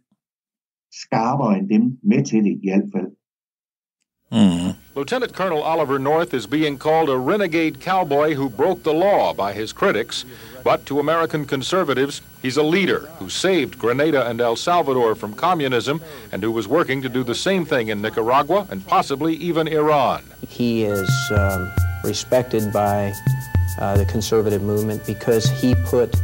skarpere 1.03 1.57
end 1.57 1.69
dem 1.69 1.83
med 2.03 2.25
til 2.25 2.43
det 2.43 2.53
i 2.63 2.69
hvert 2.69 2.89
fald. 2.93 3.09
Mm. 4.35 4.62
Lieutenant 4.95 5.33
Colonel 5.33 5.63
Oliver 5.63 5.97
North 5.97 6.35
is 6.35 6.45
being 6.45 6.77
called 6.77 7.09
a 7.09 7.17
renegade 7.17 7.79
cowboy 7.79 8.35
who 8.35 8.47
broke 8.47 8.83
the 8.83 8.93
law 8.93 9.33
by 9.33 9.51
his 9.51 9.73
critics, 9.73 10.23
but 10.63 10.85
to 10.85 10.99
American 10.99 11.45
conservatives, 11.45 12.21
he's 12.43 12.57
a 12.57 12.63
leader 12.63 12.99
who 13.17 13.27
saved 13.27 13.79
Grenada 13.79 14.29
and 14.29 14.39
El 14.39 14.55
Salvador 14.55 15.15
from 15.15 15.33
communism 15.33 15.99
and 16.31 16.43
who 16.43 16.51
was 16.51 16.67
working 16.67 17.01
to 17.01 17.09
do 17.09 17.23
the 17.23 17.33
same 17.33 17.65
thing 17.65 17.87
in 17.87 18.03
Nicaragua 18.03 18.67
and 18.69 18.85
possibly 18.85 19.33
even 19.37 19.67
Iran. 19.67 20.23
He 20.47 20.83
is 20.83 21.09
um, 21.31 21.71
respected 22.03 22.71
by 22.71 23.13
uh, 23.79 23.97
the 23.97 24.05
conservative 24.05 24.61
movement 24.61 25.03
because 25.07 25.49
he 25.59 25.73
put 25.73 26.15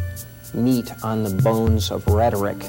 meat 0.53 0.93
on 1.03 1.23
the 1.23 1.31
bones 1.41 1.89
of 1.89 2.05
rhetoric 2.05 2.63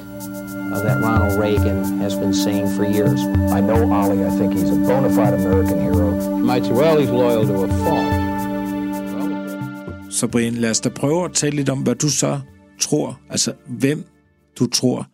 that 0.78 1.00
Ronald 1.02 1.38
Reagan 1.38 1.98
has 1.98 2.14
been 2.14 2.34
saying 2.34 2.68
for 2.76 2.84
years. 2.84 3.20
I 3.56 3.60
know 3.60 3.92
Ollie. 3.92 4.24
I 4.24 4.30
think 4.38 4.52
he's 4.54 4.70
a 4.70 4.78
bona 4.88 5.10
fide 5.10 5.34
American 5.34 5.80
hero. 5.80 6.38
Might 6.38 6.64
say, 6.64 6.72
well, 6.72 6.96
he's 7.00 7.10
loyal 7.10 7.46
to 7.46 7.54
a 7.64 7.68
fault. 7.84 8.20
Så 10.12 10.26
Brian, 10.26 10.54
lad 10.54 10.70
os 10.70 10.80
da 10.80 10.88
prøve 10.88 11.24
at 11.24 11.32
tale 11.32 11.56
lidt 11.56 11.68
om, 11.68 11.82
hvad 11.82 11.94
du 11.94 12.08
så 12.08 12.40
tror, 12.80 13.20
altså 13.30 13.52
hvem 13.66 14.04
du 14.58 14.66
tror, 14.66 15.06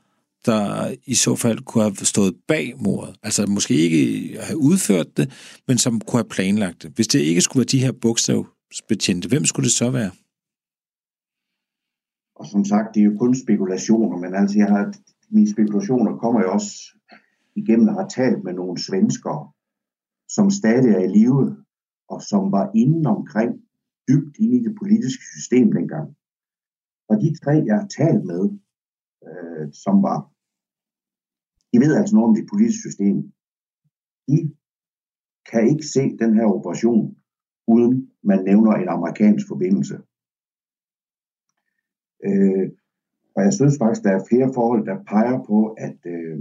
der 0.46 0.94
i 1.06 1.14
så 1.14 1.36
fald 1.36 1.58
kunne 1.58 1.84
have 1.84 1.96
stået 1.96 2.34
bag 2.48 2.74
mordet. 2.78 3.16
Altså 3.22 3.46
måske 3.46 3.74
ikke 3.74 4.38
have 4.42 4.58
udført 4.58 5.16
det, 5.16 5.30
men 5.68 5.78
som 5.78 6.00
kunne 6.00 6.18
have 6.18 6.28
planlagt 6.28 6.82
det. 6.82 6.92
Hvis 6.94 7.08
det 7.08 7.18
ikke 7.18 7.40
skulle 7.40 7.60
være 7.60 7.78
de 7.78 7.84
her 7.84 7.92
bogstavsbetjente, 7.92 9.28
hvem 9.28 9.44
skulle 9.44 9.64
det 9.64 9.74
så 9.74 9.90
være? 9.90 10.10
Og 12.36 12.46
som 12.46 12.64
sagt, 12.64 12.94
det 12.94 13.00
er 13.00 13.04
jo 13.04 13.16
kun 13.18 13.34
spekulationer, 13.34 14.16
men 14.16 14.34
altså 14.34 14.58
jeg 14.58 14.66
har, 14.66 14.94
mine 15.28 15.52
spekulationer 15.52 16.16
kommer 16.16 16.40
jeg 16.40 16.48
også 16.48 16.72
igennem 17.56 17.88
at 17.88 17.94
have 17.94 18.08
talt 18.08 18.44
med 18.44 18.52
nogle 18.52 18.78
svenskere, 18.82 19.52
som 20.28 20.50
stadig 20.50 20.90
er 20.94 21.02
i 21.04 21.12
live, 21.18 21.64
og 22.08 22.22
som 22.22 22.52
var 22.52 22.70
inde 22.74 23.10
omkring, 23.10 23.52
dybt 24.08 24.36
inde 24.38 24.56
i 24.56 24.64
det 24.66 24.74
politiske 24.82 25.24
system 25.34 25.72
dengang. 25.72 26.16
Og 27.08 27.16
de 27.22 27.28
tre, 27.38 27.52
jeg 27.66 27.76
har 27.80 27.88
talt 28.00 28.24
med, 28.24 28.42
øh, 29.26 29.72
som 29.72 30.02
var, 30.02 30.18
de 31.72 31.76
ved 31.84 31.96
altså 31.96 32.14
noget 32.14 32.28
om 32.28 32.34
det 32.34 32.50
politiske 32.52 32.84
system, 32.88 33.16
de 34.28 34.38
kan 35.50 35.62
ikke 35.70 35.86
se 35.94 36.02
den 36.22 36.34
her 36.34 36.46
operation, 36.56 37.16
uden 37.66 38.10
man 38.22 38.44
nævner 38.44 38.72
en 38.72 38.88
amerikansk 38.88 39.48
forbindelse. 39.48 39.96
Øh, 42.26 42.66
og 43.36 43.42
jeg 43.42 43.52
synes 43.52 43.78
faktisk, 43.78 44.04
der 44.04 44.10
er 44.10 44.28
flere 44.28 44.50
forhold, 44.54 44.86
der 44.86 45.04
peger 45.12 45.38
på, 45.48 45.58
at, 45.86 45.98
øh, 46.06 46.38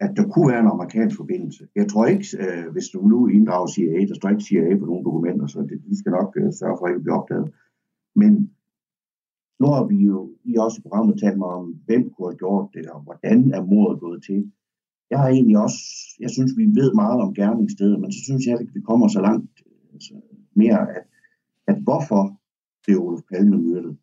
at 0.00 0.10
der 0.16 0.28
kunne 0.28 0.48
være 0.52 0.60
en 0.60 0.74
amerikansk 0.74 1.16
forbindelse. 1.16 1.68
Jeg 1.76 1.88
tror 1.88 2.06
ikke, 2.06 2.26
øh, 2.44 2.72
hvis 2.72 2.88
du 2.88 2.98
nu 3.12 3.28
inddrager 3.28 3.66
CIA, 3.66 4.00
der 4.08 4.14
står 4.14 4.28
ikke 4.28 4.48
CIA 4.48 4.76
på 4.78 4.86
nogle 4.86 5.04
dokumenter, 5.04 5.46
så 5.46 5.58
det, 5.60 5.84
de 5.88 5.98
skal 5.98 6.12
nok 6.12 6.36
øh, 6.40 6.52
sørge 6.52 6.76
for 6.78 6.86
at 6.86 6.90
ikke 6.90 7.02
blive 7.04 7.18
opdaget. 7.20 7.48
Men 8.16 8.32
nu 9.60 9.66
har 9.74 9.84
vi 9.84 9.96
jo 9.96 10.30
i 10.44 10.56
også 10.56 10.76
i 10.78 10.82
programmet 10.82 11.20
talt 11.20 11.38
mig 11.38 11.48
om, 11.48 11.64
hvem 11.86 12.10
kunne 12.10 12.28
have 12.30 12.42
gjort 12.44 12.68
det, 12.74 12.86
og 12.90 13.00
hvordan 13.00 13.38
er 13.50 13.62
mordet 13.64 14.00
gået 14.00 14.22
til. 14.28 14.52
Jeg 15.10 15.18
har 15.18 15.28
egentlig 15.28 15.58
også, 15.58 15.80
jeg 16.20 16.30
synes, 16.30 16.52
vi 16.56 16.64
ved 16.80 16.94
meget 16.94 17.20
om 17.20 17.34
gerningsstedet, 17.34 18.00
men 18.00 18.12
så 18.12 18.20
synes 18.24 18.46
jeg 18.46 18.60
ikke, 18.60 18.74
vi 18.74 18.80
kommer 18.80 19.08
så 19.08 19.20
langt 19.20 19.50
altså, 19.92 20.14
mere, 20.54 20.80
at, 20.96 21.04
at 21.66 21.76
hvorfor 21.86 22.22
det 22.86 22.98
Olof 22.98 23.22
Palme 23.30 23.58
myrdet 23.58 23.96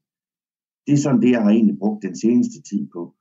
det 0.86 0.94
er 0.94 1.04
sådan 1.04 1.22
det, 1.22 1.32
jeg 1.32 1.42
har 1.44 1.52
egentlig 1.52 1.78
brugt 1.80 2.04
den 2.04 2.16
seneste 2.24 2.62
tid 2.70 2.84
på. 2.96 3.16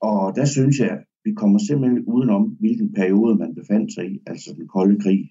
Og 0.00 0.36
der 0.38 0.44
synes 0.44 0.76
jeg, 0.78 0.94
vi 1.24 1.32
kommer 1.40 1.58
simpelthen 1.58 2.04
udenom, 2.12 2.44
hvilken 2.60 2.92
periode 2.92 3.34
man 3.42 3.54
befandt 3.54 3.94
sig 3.94 4.04
i, 4.12 4.14
altså 4.26 4.54
den 4.58 4.68
kolde 4.68 5.00
krig. 5.04 5.22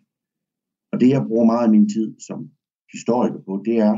Og 0.92 1.00
det, 1.00 1.10
jeg 1.10 1.28
bruger 1.28 1.46
meget 1.46 1.66
af 1.66 1.72
min 1.76 1.90
tid 1.90 2.20
som 2.28 2.40
historiker 2.96 3.42
på, 3.48 3.54
det 3.66 3.78
er 3.78 3.96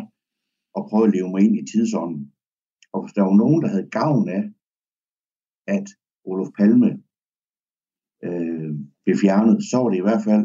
at 0.77 0.85
prøve 0.89 1.07
at 1.07 1.13
leve 1.15 1.29
mig 1.31 1.41
ind 1.45 1.55
i 1.57 1.65
tidsånden. 1.71 2.33
Og 2.93 2.99
hvis 3.01 3.13
der 3.13 3.23
var 3.27 3.35
nogen, 3.43 3.61
der 3.63 3.69
havde 3.73 3.89
gavn 3.99 4.29
af, 4.29 4.43
at 5.75 5.87
Olof 6.29 6.49
Palme 6.57 6.89
øh, 8.27 8.71
blev 9.03 9.15
fjernet, 9.23 9.57
så 9.69 9.77
var 9.77 9.89
det 9.89 9.97
i 9.97 10.07
hvert 10.07 10.23
fald 10.27 10.43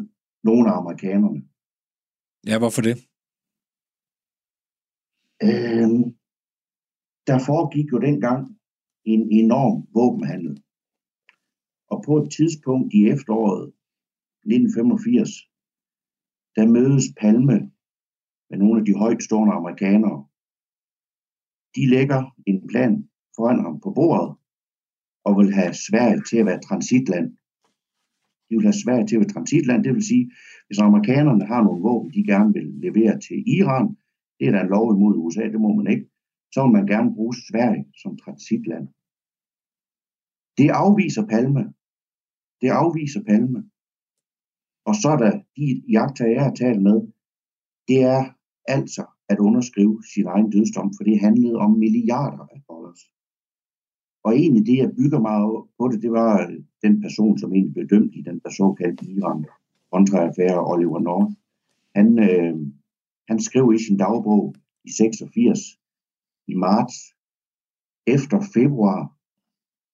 nogle 0.49 0.65
af 0.71 0.77
amerikanerne. 0.81 1.41
Ja, 2.51 2.59
hvorfor 2.59 2.83
det? 2.89 2.97
Øh, 5.49 5.89
der 7.33 7.39
foregik 7.51 7.93
jo 7.93 7.99
dengang 7.99 8.41
en 9.05 9.23
enorm 9.41 9.77
våbenhandel. 9.97 10.55
Og 11.93 11.99
på 12.07 12.13
et 12.23 12.29
tidspunkt 12.39 12.95
i 12.95 13.01
efteråret 13.15 13.65
1985, 14.45 15.29
der 16.57 16.67
mødes 16.77 17.07
Palme 17.21 17.59
med 18.49 18.59
nogle 18.59 18.81
af 18.81 18.85
de 18.87 18.95
højtstående 19.03 19.55
amerikanere. 19.55 20.19
De 21.77 21.83
lægger 21.95 22.21
en 22.47 22.59
plan 22.71 23.09
foran 23.37 23.61
ham 23.65 23.81
på 23.85 23.91
bordet 23.99 24.31
og 25.27 25.33
vil 25.39 25.55
have 25.59 25.75
Sverige 25.87 26.23
til 26.29 26.37
at 26.37 26.47
være 26.47 26.67
transitland. 26.69 27.27
De 28.49 28.53
vil 28.57 28.69
have 28.69 28.83
Sverige 28.85 29.07
til 29.07 29.17
at 29.17 29.21
være 29.21 29.35
transitland, 29.37 29.85
det 29.85 29.95
vil 29.95 30.09
sige, 30.13 30.25
hvis 30.67 30.79
amerikanerne 30.79 31.45
har 31.47 31.63
nogle 31.63 31.83
våben, 31.83 32.11
de 32.17 32.31
gerne 32.33 32.53
vil 32.57 32.67
levere 32.87 33.15
til 33.27 33.39
Iran, 33.59 33.87
det 34.39 34.45
er 34.49 34.53
der 34.53 34.63
en 34.63 34.75
lov 34.77 34.87
imod 34.95 35.15
USA, 35.25 35.45
det 35.55 35.61
må 35.61 35.71
man 35.75 35.87
ikke, 35.93 36.07
så 36.53 36.63
vil 36.63 36.73
man 36.73 36.87
gerne 36.87 37.15
bruge 37.15 37.35
Sverige 37.35 37.87
som 38.03 38.17
transitland. 38.17 38.89
Det 40.59 40.69
afviser 40.71 41.27
Palme. 41.27 41.65
Det 42.61 42.71
afviser 42.83 43.23
Palme. 43.29 43.71
Og 44.89 44.95
så 44.95 45.09
er 45.15 45.17
der 45.17 45.33
de 45.57 45.83
jagter, 45.97 46.27
jeg 46.27 46.43
har 46.45 46.55
talt 46.55 46.83
med, 46.83 46.99
det 47.89 48.03
er 48.03 48.23
altså 48.69 49.05
at 49.29 49.39
underskrive 49.39 50.03
sin 50.15 50.27
egen 50.27 50.51
dødsdom, 50.51 50.93
for 50.97 51.05
det 51.05 51.21
handlede 51.21 51.57
om 51.57 51.71
milliarder 51.71 52.47
af 52.55 52.61
dollars. 52.69 53.01
Og 54.25 54.33
egentlig 54.37 54.67
det, 54.67 54.77
jeg 54.77 54.97
bygger 54.97 55.21
meget 55.21 55.65
på 55.79 55.89
det, 55.89 56.03
det 56.03 56.13
var 56.13 56.33
øh, 56.47 56.59
den 56.83 57.01
person, 57.03 57.39
som 57.39 57.53
egentlig 57.53 57.75
blev 57.75 57.89
dømt 57.89 58.15
i 58.15 58.23
den 58.23 58.41
der 58.45 58.51
såkaldte 58.51 59.07
Iran 59.07 59.45
kontraaffære, 59.93 60.67
Oliver 60.73 61.01
North. 61.01 61.33
Han, 61.97 62.09
øh, 62.29 62.57
han 63.29 63.39
skrev 63.41 63.73
i 63.75 63.85
sin 63.85 63.97
dagbog 63.97 64.55
i 64.85 64.91
86, 64.91 65.59
i 66.53 66.55
marts, 66.67 66.97
efter 68.07 68.39
februar 68.57 69.01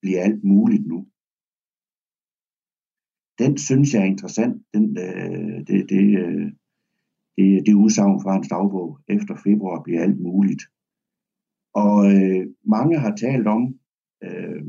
bliver 0.02 0.20
alt 0.22 0.44
muligt 0.44 0.86
nu. 0.92 0.98
Den 3.42 3.58
synes 3.58 3.94
jeg 3.94 4.00
er 4.02 4.12
interessant, 4.14 4.54
den, 4.74 4.84
øh, 5.06 5.56
det, 5.68 5.78
det, 5.92 6.04
øh, 6.22 6.46
det, 7.36 7.66
det 7.66 7.74
udsagn 7.74 8.22
fra 8.22 8.32
hans 8.32 8.48
dagbog. 8.48 9.00
Efter 9.08 9.34
februar 9.46 9.82
bliver 9.82 10.02
alt 10.02 10.20
muligt. 10.20 10.62
Og 11.74 11.98
øh, 12.14 12.46
mange 12.74 12.98
har 12.98 13.16
talt 13.16 13.46
om, 13.56 13.62
øh, 14.26 14.62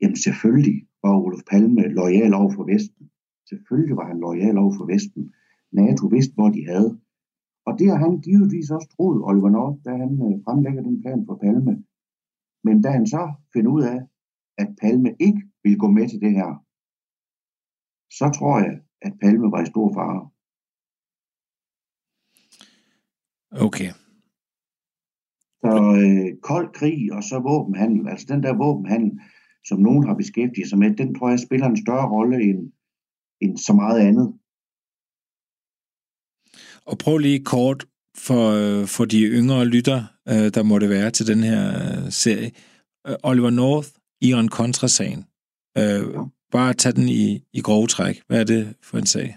jamen 0.00 0.16
selvfølgelig 0.16 0.78
var 1.02 1.14
Olof 1.22 1.42
Palme 1.50 1.82
lojal 1.88 2.34
over 2.34 2.52
for 2.56 2.64
Vesten. 2.72 3.10
Selvfølgelig 3.48 3.96
var 3.96 4.06
han 4.06 4.20
lojal 4.20 4.58
over 4.58 4.74
for 4.78 4.86
Vesten. 4.92 5.34
NATO 5.72 6.06
vidste, 6.06 6.34
hvor 6.34 6.48
de 6.48 6.66
havde. 6.66 7.00
Og 7.66 7.78
det 7.78 7.90
har 7.90 7.98
han 8.04 8.20
givetvis 8.20 8.70
også 8.70 8.88
troet, 8.96 9.24
Oliver 9.28 9.50
North, 9.50 9.78
da 9.84 9.90
han 9.90 10.12
øh, 10.26 10.34
fremlægger 10.44 10.82
den 10.82 11.02
plan 11.02 11.26
for 11.26 11.36
Palme. 11.42 11.84
Men 12.64 12.82
da 12.82 12.88
han 12.90 13.06
så 13.06 13.32
finder 13.52 13.70
ud 13.70 13.82
af, 13.82 14.00
at 14.58 14.68
Palme 14.80 15.10
ikke 15.20 15.42
vil 15.64 15.78
gå 15.78 15.88
med 15.90 16.08
til 16.08 16.20
det 16.20 16.32
her, 16.32 16.50
så 18.18 18.26
tror 18.38 18.58
jeg, 18.58 18.80
at 19.02 19.12
Palme 19.20 19.52
var 19.52 19.62
i 19.62 19.66
stor 19.66 19.88
fare. 19.98 20.20
Okay. 23.66 23.90
Så 25.62 25.72
øh, 26.02 26.40
kold 26.40 26.68
krig 26.78 27.12
og 27.12 27.22
så 27.22 27.38
våbenhandel, 27.38 28.08
altså 28.08 28.26
den 28.28 28.42
der 28.42 28.54
våbenhandel, 28.64 29.20
som 29.64 29.78
nogen 29.78 30.06
har 30.06 30.14
beskæftiget 30.14 30.68
sig 30.68 30.78
med, 30.78 30.96
den 30.96 31.14
tror 31.14 31.28
jeg 31.28 31.40
spiller 31.40 31.66
en 31.66 31.82
større 31.84 32.08
rolle 32.10 32.42
end, 32.42 32.72
end 33.40 33.56
så 33.56 33.72
meget 33.72 34.00
andet. 34.08 34.38
Og 36.86 36.98
prøv 36.98 37.18
lige 37.18 37.44
kort 37.44 37.86
for, 38.16 38.44
øh, 38.50 38.86
for 38.86 39.04
de 39.04 39.20
yngre 39.22 39.64
lytter, 39.64 40.04
øh, 40.28 40.54
der 40.54 40.62
må 40.62 40.78
det 40.78 40.90
være 40.90 41.10
til 41.10 41.26
den 41.26 41.42
her 41.42 41.62
øh, 41.68 42.12
serie. 42.12 42.50
Oliver 43.22 43.50
North, 43.50 43.88
Iran 44.20 44.48
Contra-sagen. 44.48 45.24
Bare 46.52 46.74
tage 46.74 46.92
den 46.92 47.08
i, 47.08 47.44
i 47.52 47.60
grove 47.60 47.86
træk. 47.86 48.22
Hvad 48.26 48.40
er 48.40 48.44
det 48.44 48.76
for 48.82 48.98
en 48.98 49.06
sag? 49.06 49.36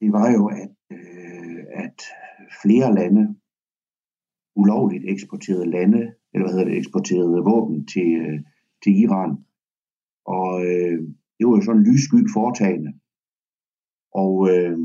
Det 0.00 0.12
var 0.12 0.32
jo, 0.32 0.46
at, 0.46 0.70
øh, 0.92 1.64
at 1.84 1.98
flere 2.62 2.94
lande 2.94 3.34
ulovligt 4.56 5.04
eksporterede 5.08 5.70
lande, 5.70 6.02
eller 6.32 6.44
hvad 6.44 6.52
hedder 6.52 6.64
det, 6.64 6.78
eksporterede 6.78 7.44
våben 7.50 7.86
til, 7.86 8.08
øh, 8.22 8.40
til 8.82 8.92
Iran. 9.04 9.32
Og 10.26 10.64
øh, 10.66 10.98
det 11.36 11.46
var 11.46 11.56
jo 11.56 11.62
sådan 11.62 11.80
en 11.80 11.86
lyssky 11.92 12.20
foretagende. 12.34 12.92
Og 14.22 14.34
øh, 14.54 14.78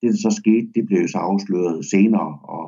det, 0.00 0.08
der 0.12 0.18
så 0.26 0.32
skete, 0.40 0.68
det 0.76 0.86
blev 0.86 1.08
så 1.08 1.18
afsløret 1.18 1.84
senere, 1.94 2.30
og, 2.56 2.66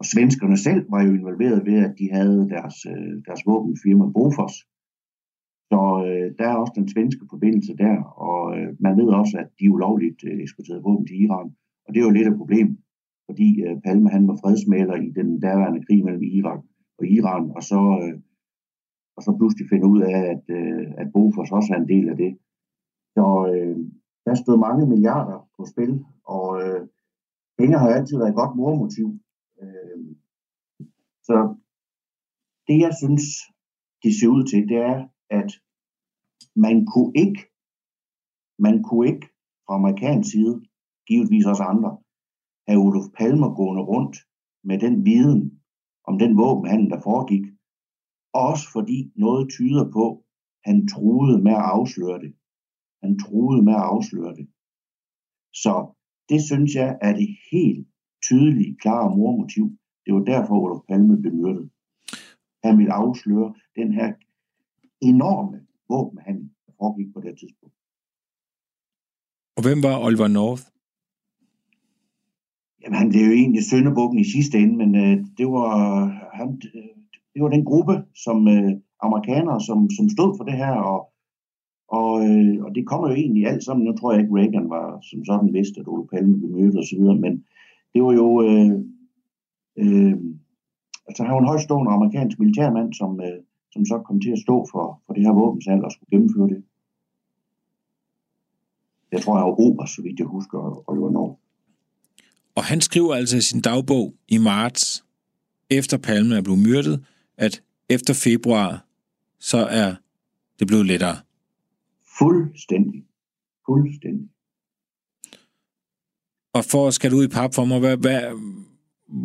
og 0.00 0.04
svenskerne 0.12 0.58
selv 0.66 0.82
var 0.92 1.02
jo 1.06 1.12
involveret 1.12 1.66
ved, 1.68 1.78
at 1.88 1.94
de 1.98 2.06
havde 2.16 2.48
deres, 2.54 2.76
øh, 2.92 3.14
deres 3.26 3.42
våbenfirma 3.46 4.06
Bofors. 4.16 4.56
Så 5.70 5.80
øh, 6.06 6.28
der 6.38 6.46
er 6.48 6.56
også 6.62 6.74
den 6.76 6.88
svenske 6.88 7.24
forbindelse 7.32 7.72
der, 7.84 7.96
og 8.28 8.58
øh, 8.58 8.68
man 8.80 8.96
ved 9.00 9.08
også, 9.20 9.34
at 9.42 9.48
de 9.58 9.72
ulovligt 9.74 10.20
øh, 10.28 10.36
eksporterede 10.44 10.82
våben 10.86 11.06
til 11.06 11.22
Iran. 11.24 11.48
Og 11.86 11.88
det 11.90 11.98
er 11.98 12.06
jo 12.08 12.16
lidt 12.16 12.28
et 12.28 12.40
problem, 12.42 12.68
fordi 13.28 13.48
øh, 13.66 13.76
Palme 13.84 14.08
han 14.16 14.28
var 14.28 14.36
fredsmaler 14.42 14.96
i 15.06 15.10
den 15.10 15.40
daværende 15.40 15.84
krig 15.86 16.04
mellem 16.04 16.22
Irak 16.22 16.62
og 16.98 17.06
Iran, 17.06 17.44
og 17.56 17.62
så, 17.70 17.80
øh, 18.02 18.16
og 19.16 19.22
så 19.22 19.30
pludselig 19.38 19.66
finder 19.72 19.88
ud 19.94 20.00
af, 20.00 20.20
at, 20.34 20.44
øh, 20.58 20.86
at 21.00 21.12
Bofors 21.12 21.52
også 21.58 21.70
er 21.74 21.80
en 21.80 21.88
del 21.94 22.08
af 22.12 22.16
det. 22.16 22.32
Så 23.16 23.26
øh, 23.52 23.78
der 24.26 24.34
stod 24.34 24.58
mange 24.58 24.86
milliarder 24.86 25.48
på 25.56 25.64
spil, 25.72 26.04
og 26.24 26.62
øh, 26.62 26.88
penge 27.58 27.78
har 27.78 27.88
altid 27.88 28.16
været 28.18 28.28
et 28.28 28.40
godt 28.42 28.56
mormotiv. 28.56 29.06
Øh, 29.62 30.16
så 31.22 31.36
det, 32.68 32.78
jeg 32.84 32.92
synes, 33.02 33.22
de 34.02 34.10
ser 34.18 34.28
ud 34.28 34.44
til, 34.50 34.68
det 34.68 34.76
er, 34.76 35.08
at 35.30 35.50
man 36.56 36.86
kunne 36.86 37.12
ikke, 37.24 37.40
man 38.58 38.82
kunne 38.82 39.06
ikke 39.08 39.26
fra 39.66 39.74
amerikansk 39.74 40.30
side, 40.30 40.54
givetvis 41.08 41.46
også 41.46 41.62
andre, 41.62 41.98
have 42.68 42.80
Olof 42.84 43.08
Palmer 43.18 43.54
gående 43.54 43.82
rundt 43.82 44.16
med 44.64 44.78
den 44.78 45.04
viden 45.04 45.62
om 46.04 46.18
den 46.18 46.36
våbenhandel, 46.36 46.90
der 46.90 47.00
foregik. 47.00 47.44
Også 48.32 48.72
fordi 48.72 49.12
noget 49.16 49.50
tyder 49.50 49.90
på, 49.90 50.24
at 50.64 50.72
han 50.72 50.88
truede 50.88 51.42
med 51.42 51.52
at 51.52 51.68
afsløre 51.76 52.18
det. 52.18 52.34
Han 53.06 53.18
troede 53.18 53.62
med 53.62 53.74
at 53.80 53.88
afsløre 53.94 54.36
det. 54.38 54.46
Så 55.62 55.72
det 56.28 56.40
synes 56.48 56.74
jeg 56.74 56.98
er 57.02 57.12
det 57.20 57.28
helt 57.52 57.88
tydelige, 58.28 58.76
klare 58.82 59.16
mormotiv. 59.16 59.66
Det 60.04 60.14
var 60.14 60.24
derfor, 60.32 60.54
Olof 60.62 60.82
Palme 60.88 61.16
blev 61.22 61.34
myrdet. 61.34 61.70
Han 62.64 62.78
ville 62.78 62.92
afsløre 62.92 63.54
den 63.76 63.92
her 63.92 64.08
enorme 65.00 65.58
våbenhandel, 65.88 66.50
der 66.66 66.72
foregik 66.78 67.14
på 67.14 67.20
det 67.20 67.38
tidspunkt. 67.38 67.76
Og 69.56 69.62
hvem 69.66 69.82
var 69.82 70.04
Oliver 70.06 70.28
North? 70.28 70.64
Jamen, 72.80 72.98
han 72.98 73.08
blev 73.10 73.22
jo 73.22 73.32
egentlig 73.32 73.64
sønderbukken 73.64 74.18
i 74.18 74.30
sidste 74.34 74.58
ende, 74.58 74.76
men 74.76 74.90
øh, 75.04 75.16
det, 75.38 75.46
var, 75.46 75.70
han, 76.38 76.60
det 77.32 77.42
var 77.42 77.48
den 77.48 77.64
gruppe, 77.64 77.94
som 78.24 78.48
øh, 78.48 78.72
amerikanere, 79.06 79.60
som, 79.60 79.78
som 79.96 80.08
stod 80.08 80.30
for 80.36 80.44
det 80.44 80.56
her, 80.62 80.72
og, 80.72 81.00
og, 81.88 82.26
øh, 82.26 82.64
og 82.64 82.74
det 82.74 82.86
kommer 82.86 83.08
jo 83.08 83.14
egentlig 83.14 83.46
alt 83.46 83.64
sammen. 83.64 83.86
Nu 83.86 83.96
tror 83.96 84.12
jeg 84.12 84.20
ikke, 84.20 84.34
Reagan 84.34 84.70
var 84.70 85.00
som 85.10 85.24
sådan 85.24 85.52
vidste, 85.52 85.80
at 85.80 85.88
Olof 85.88 86.08
Palme 86.12 86.38
blev 86.38 86.50
mødt 86.50 86.78
osv., 86.78 87.00
men 87.00 87.44
det 87.94 88.02
var 88.02 88.12
jo... 88.12 88.42
Øh, 88.42 88.70
øh, 89.76 90.16
altså, 91.08 91.22
han 91.22 91.32
var 91.34 91.40
en 91.40 91.52
højstående 91.52 91.92
amerikansk 91.92 92.38
militærmand, 92.38 92.94
som, 92.94 93.20
øh, 93.20 93.38
som 93.72 93.86
så 93.86 93.98
kom 94.06 94.20
til 94.20 94.30
at 94.30 94.38
stå 94.38 94.66
for, 94.72 95.02
for 95.06 95.12
det 95.14 95.22
her 95.22 95.32
våbensalg 95.32 95.84
og 95.84 95.92
skulle 95.92 96.10
gennemføre 96.10 96.48
det. 96.48 96.62
Jeg 99.12 99.22
tror, 99.22 99.36
jeg 99.36 99.46
var 99.46 99.60
ober, 99.60 99.86
så 99.86 100.02
vidt 100.02 100.18
jeg 100.18 100.26
husker, 100.26 100.82
Oliver 100.90 101.10
North. 101.10 101.40
Og 102.54 102.64
han 102.64 102.80
skriver 102.80 103.14
altså 103.14 103.36
i 103.36 103.40
sin 103.40 103.60
dagbog 103.60 104.14
i 104.28 104.38
marts, 104.38 105.04
efter 105.70 105.96
Palme 105.96 106.36
er 106.36 106.42
blevet 106.42 106.60
myrdet, 106.60 107.04
at 107.36 107.62
efter 107.88 108.14
februar, 108.14 108.86
så 109.40 109.56
er 109.56 109.94
det 110.58 110.66
blevet 110.66 110.86
lettere. 110.86 111.16
Fuldstændig. 112.18 113.04
Fuldstændig. 113.66 114.28
Og 116.54 116.64
for 116.64 116.88
at 116.88 116.94
skal 116.94 117.14
ud 117.14 117.24
i 117.24 117.34
pap 117.36 117.54
for 117.54 117.64
mig, 117.64 117.78
hvad, 117.78 117.96
hvad, 117.96 118.20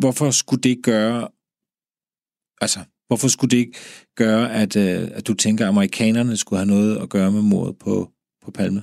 hvorfor 0.00 0.30
skulle 0.30 0.62
det 0.62 0.84
gøre, 0.84 1.28
altså, 2.60 2.80
hvorfor 3.06 3.28
skulle 3.28 3.50
det 3.50 3.56
ikke 3.56 3.78
gøre, 4.16 4.52
at, 4.62 4.76
øh, 4.76 5.02
at 5.18 5.26
du 5.28 5.34
tænker, 5.34 5.64
at 5.64 5.68
amerikanerne 5.68 6.36
skulle 6.36 6.58
have 6.58 6.74
noget 6.76 6.96
at 7.02 7.10
gøre 7.10 7.32
med 7.32 7.42
mordet 7.42 7.76
på, 7.78 7.94
på 8.44 8.50
Palme? 8.50 8.82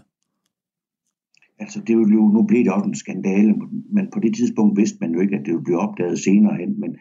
Altså, 1.59 1.79
det 1.87 1.97
ville 1.97 2.13
jo, 2.13 2.23
nu 2.35 2.41
blev 2.43 2.63
det 2.63 2.73
også 2.73 2.87
en 2.87 3.03
skandale, 3.03 3.53
men 3.95 4.05
på 4.13 4.19
det 4.19 4.35
tidspunkt 4.35 4.77
vidste 4.79 4.97
man 5.01 5.13
jo 5.13 5.19
ikke, 5.21 5.35
at 5.35 5.45
det 5.45 5.53
ville 5.53 5.63
blive 5.63 5.79
opdaget 5.79 6.19
senere 6.19 6.55
hen, 6.61 6.79
men 6.79 6.91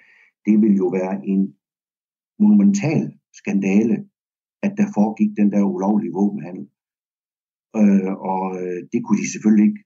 det 0.47 0.63
ville 0.63 0.77
jo 0.77 0.89
være 0.99 1.27
en 1.27 1.55
monumental 2.39 3.13
skandale, 3.41 3.97
at 4.63 4.73
der 4.77 4.87
foregik 4.95 5.31
den 5.37 5.53
der 5.53 5.63
ulovlige 5.63 6.13
våbenhandel. 6.13 6.67
Øh, 7.77 8.13
og 8.31 8.43
øh, 8.61 8.79
det 8.93 9.01
kunne 9.05 9.21
de 9.23 9.33
selvfølgelig 9.33 9.67
ikke 9.69 9.83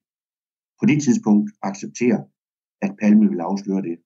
på 0.81 0.85
det 0.91 0.99
tidspunkt 1.03 1.47
acceptere, 1.63 2.21
at 2.85 2.97
Palme 3.01 3.29
ville 3.29 3.49
afsløre 3.51 3.83
det. 3.89 3.97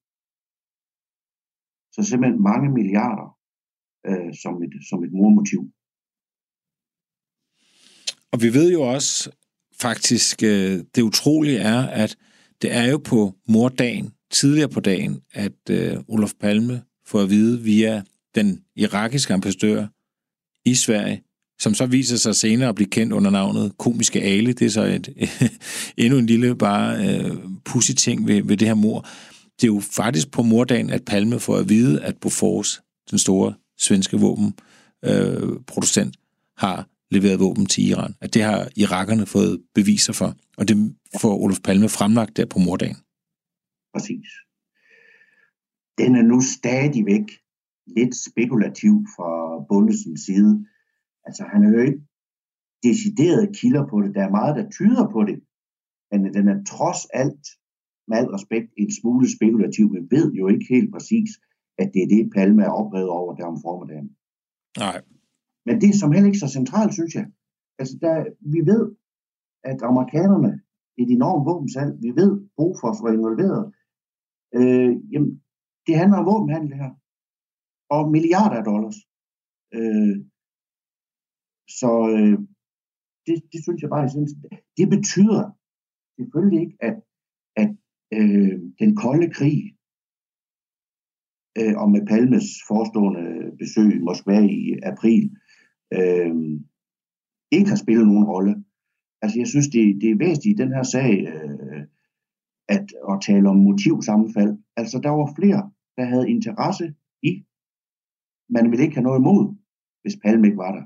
Så 1.94 2.00
simpelthen 2.02 2.42
mange 2.42 2.68
milliarder 2.78 3.28
øh, 4.08 4.34
som, 4.42 4.62
et, 4.62 4.74
som 4.88 5.04
et 5.04 5.12
mormotiv. 5.12 5.60
Og 8.32 8.42
vi 8.42 8.48
ved 8.58 8.72
jo 8.72 8.82
også 8.82 9.30
faktisk, 9.80 10.42
øh, 10.42 10.84
det 10.94 11.02
utrolige 11.02 11.58
er, 11.58 11.82
at 12.02 12.18
det 12.62 12.72
er 12.72 12.90
jo 12.90 12.98
på 12.98 13.34
mordagen, 13.48 14.14
tidligere 14.30 14.68
på 14.68 14.80
dagen, 14.80 15.22
at 15.32 15.70
øh, 15.70 15.96
Olof 16.08 16.34
Palme 16.40 16.82
får 17.06 17.20
at 17.20 17.30
vide 17.30 17.62
via 17.62 18.02
den 18.34 18.64
irakiske 18.76 19.34
ambassadør 19.34 19.86
i 20.64 20.74
Sverige, 20.74 21.22
som 21.58 21.74
så 21.74 21.86
viser 21.86 22.16
sig 22.16 22.36
senere 22.36 22.68
at 22.68 22.74
blive 22.74 22.90
kendt 22.90 23.12
under 23.12 23.30
navnet 23.30 23.78
Komiske 23.78 24.22
Ale. 24.22 24.52
Det 24.52 24.66
er 24.66 24.70
så 24.70 24.82
et, 24.82 25.30
endnu 26.04 26.18
en 26.18 26.26
lille 26.26 26.56
bare 26.56 27.08
øh, 27.08 27.36
pussy 27.64 27.92
ting 27.92 28.26
ved, 28.26 28.42
ved 28.42 28.56
det 28.56 28.68
her 28.68 28.74
mor. 28.74 29.00
Det 29.60 29.64
er 29.64 29.74
jo 29.74 29.80
faktisk 29.80 30.30
på 30.30 30.42
mordagen, 30.42 30.90
at 30.90 31.04
Palme 31.04 31.40
får 31.40 31.56
at 31.56 31.68
vide, 31.68 32.02
at 32.02 32.16
Bofors, 32.16 32.82
den 33.10 33.18
store 33.18 33.54
svenske 33.78 34.16
våbenproducent, 34.16 36.16
øh, 36.16 36.22
har 36.56 36.88
leveret 37.10 37.40
våben 37.40 37.66
til 37.66 37.88
Iran. 37.88 38.14
At 38.20 38.34
det 38.34 38.42
har 38.42 38.68
irakerne 38.76 39.26
fået 39.26 39.62
beviser 39.74 40.12
for, 40.12 40.34
og 40.56 40.68
det 40.68 40.96
får 41.20 41.36
Olof 41.36 41.60
Palme 41.60 41.88
fremlagt 41.88 42.36
der 42.36 42.46
på 42.46 42.58
mordagen. 42.58 42.96
Præcis. 43.94 44.28
Den 45.98 46.16
er 46.16 46.22
nu 46.22 46.40
stadigvæk 46.40 47.26
lidt 47.96 48.16
spekulativ 48.16 49.06
fra 49.16 49.64
Bundesens 49.68 50.20
side. 50.20 50.66
Altså, 51.26 51.42
han 51.52 51.64
er 51.64 51.70
jo 51.74 51.80
ikke 51.88 52.00
deciderede 52.82 53.54
kilder 53.58 53.84
på 53.90 53.96
det. 54.02 54.14
Der 54.14 54.22
er 54.24 54.36
meget, 54.38 54.56
der 54.58 54.70
tyder 54.70 55.06
på 55.14 55.20
det. 55.28 55.38
Men 56.10 56.34
den 56.36 56.48
er 56.52 56.58
trods 56.72 57.02
alt, 57.22 57.44
med 58.08 58.16
al 58.18 58.28
respekt, 58.36 58.68
en 58.76 58.92
smule 59.00 59.26
spekulativ. 59.36 59.86
Vi 59.96 60.00
ved 60.14 60.26
jo 60.40 60.44
ikke 60.48 60.66
helt 60.74 60.90
præcis, 60.94 61.30
at 61.78 61.88
det 61.94 62.00
er 62.02 62.08
det, 62.14 62.32
Palme 62.34 62.62
er 62.62 62.78
oprevet 62.80 63.10
over 63.18 63.34
der 63.34 63.46
om 63.52 63.58
formiddagen. 63.66 64.08
Nej. 64.84 64.98
Men 65.66 65.74
det 65.80 65.88
er 65.88 65.98
som 66.00 66.12
heller 66.12 66.30
ikke 66.30 66.44
så 66.44 66.50
centralt, 66.58 66.92
synes 66.94 67.14
jeg. 67.14 67.26
Altså, 67.78 67.94
der, 68.04 68.14
vi 68.54 68.60
ved, 68.72 68.82
at 69.70 69.78
amerikanerne 69.90 70.52
et 71.02 71.10
enormt 71.10 71.46
våbensalg, 71.48 71.92
vi 72.06 72.10
ved, 72.20 72.32
at 72.42 72.48
Bofors 72.56 73.02
var 73.04 73.12
involveret. 73.18 73.64
Øh, 74.58 74.92
jamen, 75.12 75.32
det 75.86 75.94
handler 76.00 76.18
om 76.18 76.26
våbenhandel 76.32 76.72
her. 76.82 76.90
Og 77.96 78.02
milliarder 78.10 78.56
af 78.60 78.64
dollars. 78.64 78.98
Øh, 79.76 80.16
så 81.68 81.90
øh, 82.16 82.38
det, 83.26 83.36
det 83.52 83.62
synes 83.62 83.82
jeg 83.82 83.90
bare, 83.90 84.10
synes, 84.10 84.32
det 84.76 84.88
betyder 84.90 85.42
selvfølgelig 86.16 86.60
ikke, 86.64 86.76
at, 86.80 86.96
at 87.56 87.70
øh, 88.12 88.60
den 88.78 88.96
kolde 88.96 89.28
krig, 89.30 89.58
øh, 91.58 91.74
og 91.82 91.90
med 91.90 92.06
Palmes 92.06 92.48
forestående 92.68 93.56
besøg 93.58 93.96
i 93.96 94.04
Moskva 94.08 94.38
i 94.40 94.78
april, 94.92 95.24
øh, 95.96 96.34
ikke 97.56 97.70
har 97.72 97.82
spillet 97.84 98.06
nogen 98.06 98.24
rolle. 98.24 98.64
Altså 99.22 99.38
jeg 99.38 99.48
synes, 99.48 99.68
det, 99.68 99.82
det 100.00 100.10
er 100.10 100.22
væsentligt 100.24 100.60
i 100.60 100.62
den 100.62 100.72
her 100.76 100.82
sag 100.82 101.10
øh, 101.32 101.82
at, 102.68 102.86
at 103.10 103.20
tale 103.26 103.48
om 103.48 103.56
motivsammenfald. 103.56 104.52
Altså 104.76 105.00
der 105.02 105.10
var 105.10 105.34
flere, 105.38 105.70
der 105.96 106.04
havde 106.04 106.30
interesse 106.30 106.94
i. 107.22 107.44
Man 108.48 108.70
ville 108.70 108.84
ikke 108.84 108.96
have 108.96 109.08
noget 109.08 109.20
imod, 109.20 109.54
hvis 110.02 110.16
Palme 110.22 110.46
ikke 110.46 110.64
var 110.66 110.72
der. 110.76 110.84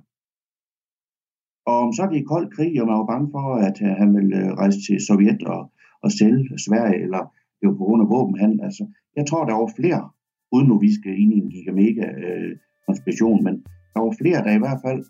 Og 1.67 1.77
om 1.85 1.93
så 1.93 2.03
det 2.11 2.19
er 2.19 2.33
kold 2.33 2.47
krig, 2.57 2.81
og 2.81 2.87
man 2.87 2.99
var 3.01 3.13
bange 3.13 3.29
for, 3.35 3.45
at 3.69 3.77
øh, 3.87 3.93
han 4.01 4.15
ville 4.17 4.37
øh, 4.41 4.51
rejse 4.61 4.79
til 4.87 5.07
Sovjet 5.07 5.43
og, 5.55 5.61
og 6.05 6.11
sælge 6.19 6.59
Sverige, 6.67 7.03
eller 7.07 7.23
det 7.59 7.65
var 7.69 7.77
på 7.79 7.85
grund 7.85 8.03
af 8.03 8.09
våbenhandel. 8.15 8.61
Altså, 8.69 8.85
jeg 9.17 9.27
tror, 9.27 9.45
der 9.45 9.55
var 9.55 9.71
flere, 9.79 10.03
uden 10.53 10.67
nu 10.69 10.79
vi 10.79 10.91
skal 10.99 11.13
ind 11.23 11.33
i 11.33 11.39
en 11.39 11.51
gigamega 11.51 12.07
øh, 12.27 12.53
konspiration, 12.87 13.45
men 13.45 13.55
der 13.95 14.01
var 14.01 14.15
flere, 14.21 14.45
der 14.45 14.53
i 14.55 14.63
hvert 14.65 14.81
fald 14.87 15.01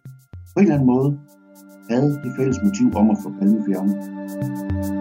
på 0.53 0.57
en 0.59 0.63
eller 0.63 0.75
anden 0.75 0.93
måde 0.95 1.11
havde 1.91 2.11
det 2.23 2.33
fælles 2.39 2.59
motiv 2.65 2.89
om 3.01 3.11
at 3.11 3.19
få 3.23 3.29
Palme 3.39 5.00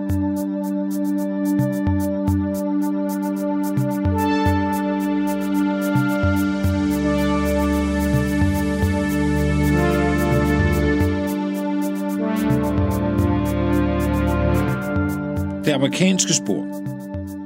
amerikanske 15.79 16.33
spor, 16.33 16.63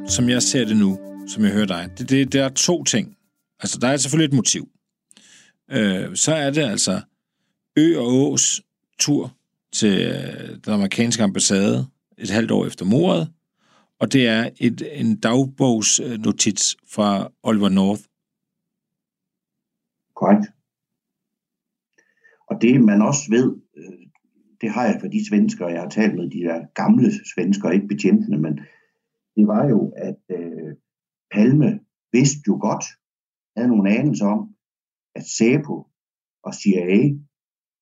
som 0.07 0.29
jeg 0.29 0.41
ser 0.41 0.65
det 0.65 0.77
nu, 0.77 0.99
som 1.27 1.43
jeg 1.43 1.51
hører 1.51 1.65
dig, 1.65 1.89
det, 1.97 2.09
det, 2.09 2.33
der 2.33 2.45
er 2.45 2.49
to 2.49 2.83
ting. 2.83 3.17
Altså, 3.59 3.79
der 3.79 3.87
er 3.87 3.97
selvfølgelig 3.97 4.33
et 4.33 4.35
motiv. 4.35 4.69
Øh, 5.71 6.15
så 6.15 6.35
er 6.35 6.49
det 6.49 6.61
altså 6.61 7.01
Ø 7.77 7.99
og 7.99 8.31
Ås 8.31 8.61
tur 8.99 9.35
til 9.71 10.01
øh, 10.01 10.49
den 10.65 10.73
amerikanske 10.73 11.23
ambassade 11.23 11.87
et 12.17 12.29
halvt 12.29 12.51
år 12.51 12.65
efter 12.65 12.85
mordet, 12.85 13.31
og 13.99 14.13
det 14.13 14.27
er 14.27 14.49
et, 14.59 14.99
en 14.99 15.19
dagbogsnotits 15.19 16.77
fra 16.87 17.31
Oliver 17.43 17.69
North. 17.69 18.01
Korrekt. 20.15 20.47
Og 22.49 22.61
det 22.61 22.81
man 22.81 23.01
også 23.01 23.21
ved, 23.29 23.55
det 24.63 24.71
har 24.71 24.85
jeg 24.85 24.97
for 25.01 25.07
de 25.07 25.27
svensker, 25.29 25.67
jeg 25.67 25.81
har 25.81 25.89
talt 25.89 26.15
med, 26.15 26.29
de 26.29 26.39
der 26.47 26.65
gamle 26.81 27.09
svensker, 27.33 27.69
ikke 27.69 27.87
betjentene, 27.87 28.37
men 28.37 28.53
det 29.35 29.47
var 29.47 29.69
jo, 29.69 29.93
at 29.97 30.21
øh, 30.37 30.75
Palme 31.31 31.79
vidste 32.11 32.43
jo 32.47 32.57
godt, 32.61 32.85
havde 33.55 33.69
nogle 33.69 33.91
anelser 33.97 34.27
om, 34.27 34.55
at 35.15 35.25
SEPO 35.25 35.87
og 36.43 36.53
CIA, 36.53 36.99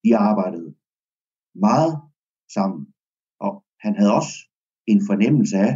de 0.04 0.18
arbejdede 0.18 0.76
meget 1.56 1.94
sammen. 2.54 2.88
Og 3.40 3.64
han 3.80 3.96
havde 3.96 4.16
også 4.16 4.36
en 4.88 5.02
fornemmelse 5.10 5.58
af, 5.58 5.74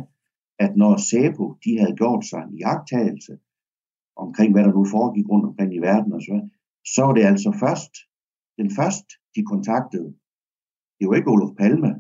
at 0.59 0.71
når 0.77 0.97
SEPO, 0.97 1.45
de 1.65 1.79
havde 1.79 1.95
gjort 1.95 2.25
sig 2.25 2.41
en 2.43 2.57
jagttagelse 2.57 3.39
omkring, 4.15 4.53
hvad 4.53 4.63
der 4.63 4.73
nu 4.73 4.85
foregik 4.85 5.29
rundt 5.29 5.45
omkring 5.45 5.75
i 5.75 5.79
verden 5.89 6.13
og 6.13 6.21
så, 6.21 6.49
så 6.95 7.01
var 7.05 7.13
det 7.13 7.23
altså 7.23 7.57
først, 7.59 7.93
den 8.57 8.69
først, 8.79 9.07
de 9.35 9.43
kontaktede, 9.43 10.15
det 10.99 11.07
var 11.07 11.15
ikke 11.15 11.31
Olof 11.31 11.55
Palme, 11.57 11.91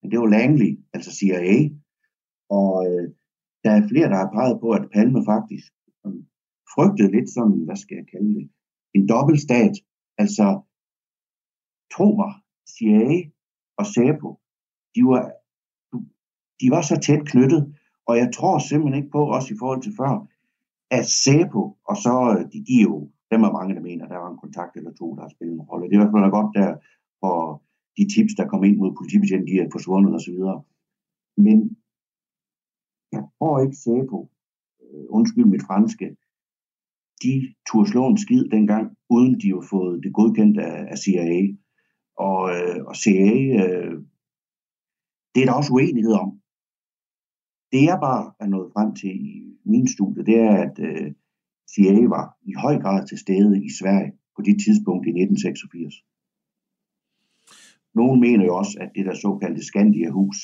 men 0.00 0.10
det 0.10 0.18
var 0.20 0.26
Langley, 0.26 0.78
altså 0.94 1.10
CIA. 1.18 1.58
Og 2.58 2.72
øh, 2.86 3.06
der 3.64 3.70
er 3.70 3.88
flere, 3.88 4.08
der 4.08 4.16
har 4.16 4.30
peget 4.38 4.60
på, 4.60 4.68
at 4.70 4.88
Palme 4.94 5.20
faktisk 5.32 5.72
øh, 6.06 6.20
frygtede 6.74 7.12
lidt 7.16 7.30
sådan, 7.36 7.64
hvad 7.66 7.76
skal 7.76 7.96
jeg 7.96 8.06
kalde 8.12 8.34
det, 8.34 8.50
en 8.94 9.08
dobbeltstat. 9.08 9.74
Altså, 10.18 10.46
tro 11.94 12.08
mig, 12.20 12.32
CIA 12.74 13.30
og 13.78 13.86
SAPO, 13.86 14.28
de 14.94 15.00
var, 15.10 15.22
de 16.60 16.66
var 16.74 16.82
så 16.82 16.96
tæt 17.06 17.22
knyttet, 17.32 17.62
og 18.08 18.16
jeg 18.16 18.28
tror 18.34 18.58
simpelthen 18.58 19.02
ikke 19.02 19.16
på, 19.16 19.22
også 19.36 19.54
i 19.54 19.58
forhold 19.58 19.82
til 19.82 19.96
før, 20.00 20.12
at 20.90 21.06
SAPO, 21.06 21.62
og 21.90 21.96
så, 22.04 22.14
øh, 22.32 22.44
de, 22.52 22.58
de 22.68 22.74
er 22.80 22.86
jo, 22.90 23.10
dem 23.32 23.42
er 23.42 23.52
mange, 23.58 23.74
der 23.74 23.80
mener, 23.80 24.08
der 24.08 24.18
var 24.18 24.30
en 24.30 24.44
kontakt 24.44 24.76
eller 24.76 24.92
to, 24.92 25.14
der 25.14 25.22
har 25.22 25.28
spillet 25.28 25.54
en 25.54 25.68
rolle. 25.70 25.86
Det 25.86 25.94
er 25.94 26.00
i 26.00 26.02
hvert 26.02 26.14
fald 26.14 26.38
godt 26.38 26.56
der, 26.58 26.70
for 27.20 27.62
de 27.96 28.04
tips, 28.14 28.34
der 28.38 28.46
kom 28.48 28.64
ind 28.64 28.76
mod 28.76 28.96
politibetjenten, 28.98 29.48
de 29.48 29.60
er 29.60 29.68
forsvundet 29.72 30.14
osv. 30.14 30.38
Men 31.46 31.58
jeg 33.12 33.22
tror 33.36 33.60
ikke 33.64 33.76
SAPO, 33.84 34.18
øh, 34.82 35.04
undskyld 35.08 35.44
mit 35.44 35.66
franske, 35.68 36.06
de 37.22 37.54
turde 37.66 37.90
slå 37.90 38.02
en 38.08 38.18
skid 38.18 38.44
dengang, 38.56 38.96
uden 39.10 39.40
de 39.40 39.48
har 39.54 39.64
fået 39.70 40.02
det 40.04 40.12
godkendt 40.12 40.58
af, 40.58 40.86
af 40.92 40.98
CIA. 40.98 41.40
Og, 42.26 42.40
øh, 42.56 42.78
og 42.88 42.96
CIA, 42.96 43.34
øh, 43.64 43.94
det 45.34 45.40
er 45.40 45.46
der 45.46 45.58
også 45.60 45.72
uenighed 45.72 46.12
om. 46.24 46.30
Det 47.72 47.82
jeg 47.90 47.98
bare 48.08 48.24
er 48.40 48.46
nået 48.46 48.72
frem 48.74 48.94
til 48.94 49.14
i 49.30 49.58
min 49.64 49.88
studie, 49.88 50.24
det 50.24 50.36
er, 50.48 50.56
at 50.66 50.76
øh, 50.88 51.12
CIA 51.72 52.08
var 52.16 52.26
i 52.50 52.52
høj 52.64 52.74
grad 52.82 53.06
til 53.06 53.18
stede 53.18 53.64
i 53.64 53.70
Sverige 53.80 54.12
på 54.36 54.40
det 54.42 54.56
tidspunkt 54.64 55.04
i 55.06 55.10
1986. 55.10 55.94
Nogle 57.94 58.20
mener 58.20 58.44
jo 58.44 58.56
også, 58.56 58.78
at 58.80 58.90
det 58.94 59.06
der 59.06 59.14
såkaldte 59.14 59.64
Skandia-hus, 59.64 60.36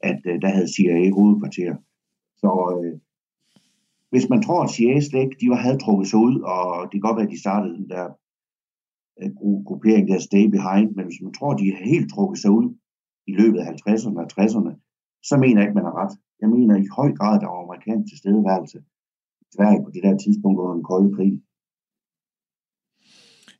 at 0.00 0.20
øh, 0.26 0.40
der 0.42 0.48
havde 0.48 0.72
CIA 0.74 1.10
hovedkvarter. 1.10 1.74
Så 2.36 2.50
øh, 2.76 3.00
hvis 4.10 4.28
man 4.28 4.42
tror, 4.42 4.62
at 4.62 4.70
CIA 4.70 5.00
slet 5.00 5.22
ikke, 5.22 5.40
de 5.40 5.48
var, 5.50 5.56
havde 5.56 5.78
trukket 5.78 6.08
sig 6.08 6.18
ud, 6.18 6.40
og 6.40 6.64
det 6.84 6.92
kan 6.92 7.06
godt 7.06 7.16
være, 7.16 7.28
at 7.28 7.34
de 7.34 7.44
startede 7.44 7.76
den 7.78 7.88
der 7.94 8.06
øh, 9.20 9.30
gruppering 9.68 10.08
der 10.08 10.18
Stay 10.18 10.44
Behind, 10.54 10.88
men 10.96 11.04
hvis 11.06 11.22
man 11.22 11.32
tror, 11.32 11.52
at 11.52 11.60
de 11.60 11.70
har 11.70 11.84
helt 11.94 12.08
trukket 12.14 12.38
sig 12.42 12.50
ud 12.50 12.68
i 13.30 13.32
løbet 13.40 13.58
af 13.60 13.66
50'erne 13.72 14.18
og 14.22 14.28
60'erne, 14.36 14.72
så 15.28 15.34
mener 15.42 15.58
jeg 15.58 15.66
ikke, 15.66 15.80
man 15.80 15.88
har 15.90 15.96
ret. 16.02 16.14
Jeg 16.40 16.48
mener 16.56 16.74
i 16.76 16.92
høj 16.98 17.10
grad, 17.18 17.40
der 17.40 17.48
var 17.52 17.62
amerikansk 17.62 18.06
tilstedeværelse 18.10 18.78
i 19.44 19.46
Sverige 19.56 19.84
på 19.84 19.90
det 19.94 20.02
der 20.02 20.16
tidspunkt 20.16 20.60
under 20.60 20.74
den 20.74 20.88
kolde 20.90 21.10
krig. 21.16 21.32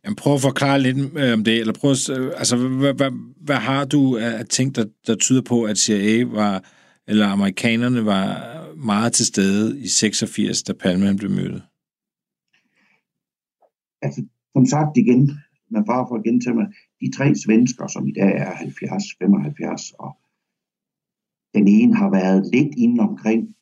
Jamen, 0.06 0.16
prøv 0.16 0.34
at 0.34 0.40
forklare 0.40 0.80
lidt 0.80 0.98
øh, 1.18 1.32
om 1.32 1.44
det, 1.44 1.60
eller 1.60 1.72
prøv 1.80 1.90
at, 1.90 2.10
øh, 2.18 2.32
altså, 2.36 2.56
hvad, 2.56 2.94
hvad, 2.94 3.10
hvad 3.40 3.56
har 3.56 3.84
du 3.84 4.16
af 4.16 4.46
ting, 4.46 4.76
der, 4.76 4.84
der 5.06 5.14
tyder 5.16 5.42
på, 5.42 5.62
at 5.64 5.78
CIA 5.78 6.24
var, 6.24 6.64
eller 7.06 7.26
amerikanerne 7.26 8.04
var 8.04 8.24
meget 8.76 9.12
til 9.12 9.26
stede 9.26 9.80
i 9.80 9.88
86, 9.88 10.62
da 10.62 10.72
Palme 10.72 11.16
blev 11.16 11.30
mødt? 11.30 11.62
Altså, 14.02 14.24
som 14.52 14.66
sagt 14.66 14.96
igen, 14.96 15.30
men 15.70 15.84
bare 15.84 16.06
for 16.08 16.16
at 16.16 16.24
gentage 16.24 16.54
mig, 16.54 16.66
de 17.00 17.10
tre 17.16 17.34
svensker, 17.34 17.86
som 17.86 18.06
i 18.06 18.12
dag 18.12 18.32
er 18.36 18.54
70, 18.54 19.04
75 19.18 19.92
og 19.98 20.16
Den 21.54 21.68
ene 21.68 21.94
har 21.96 22.10
været 22.10 22.50
lidt 22.54 22.74
inde 22.76 23.00
omkring 23.00 23.54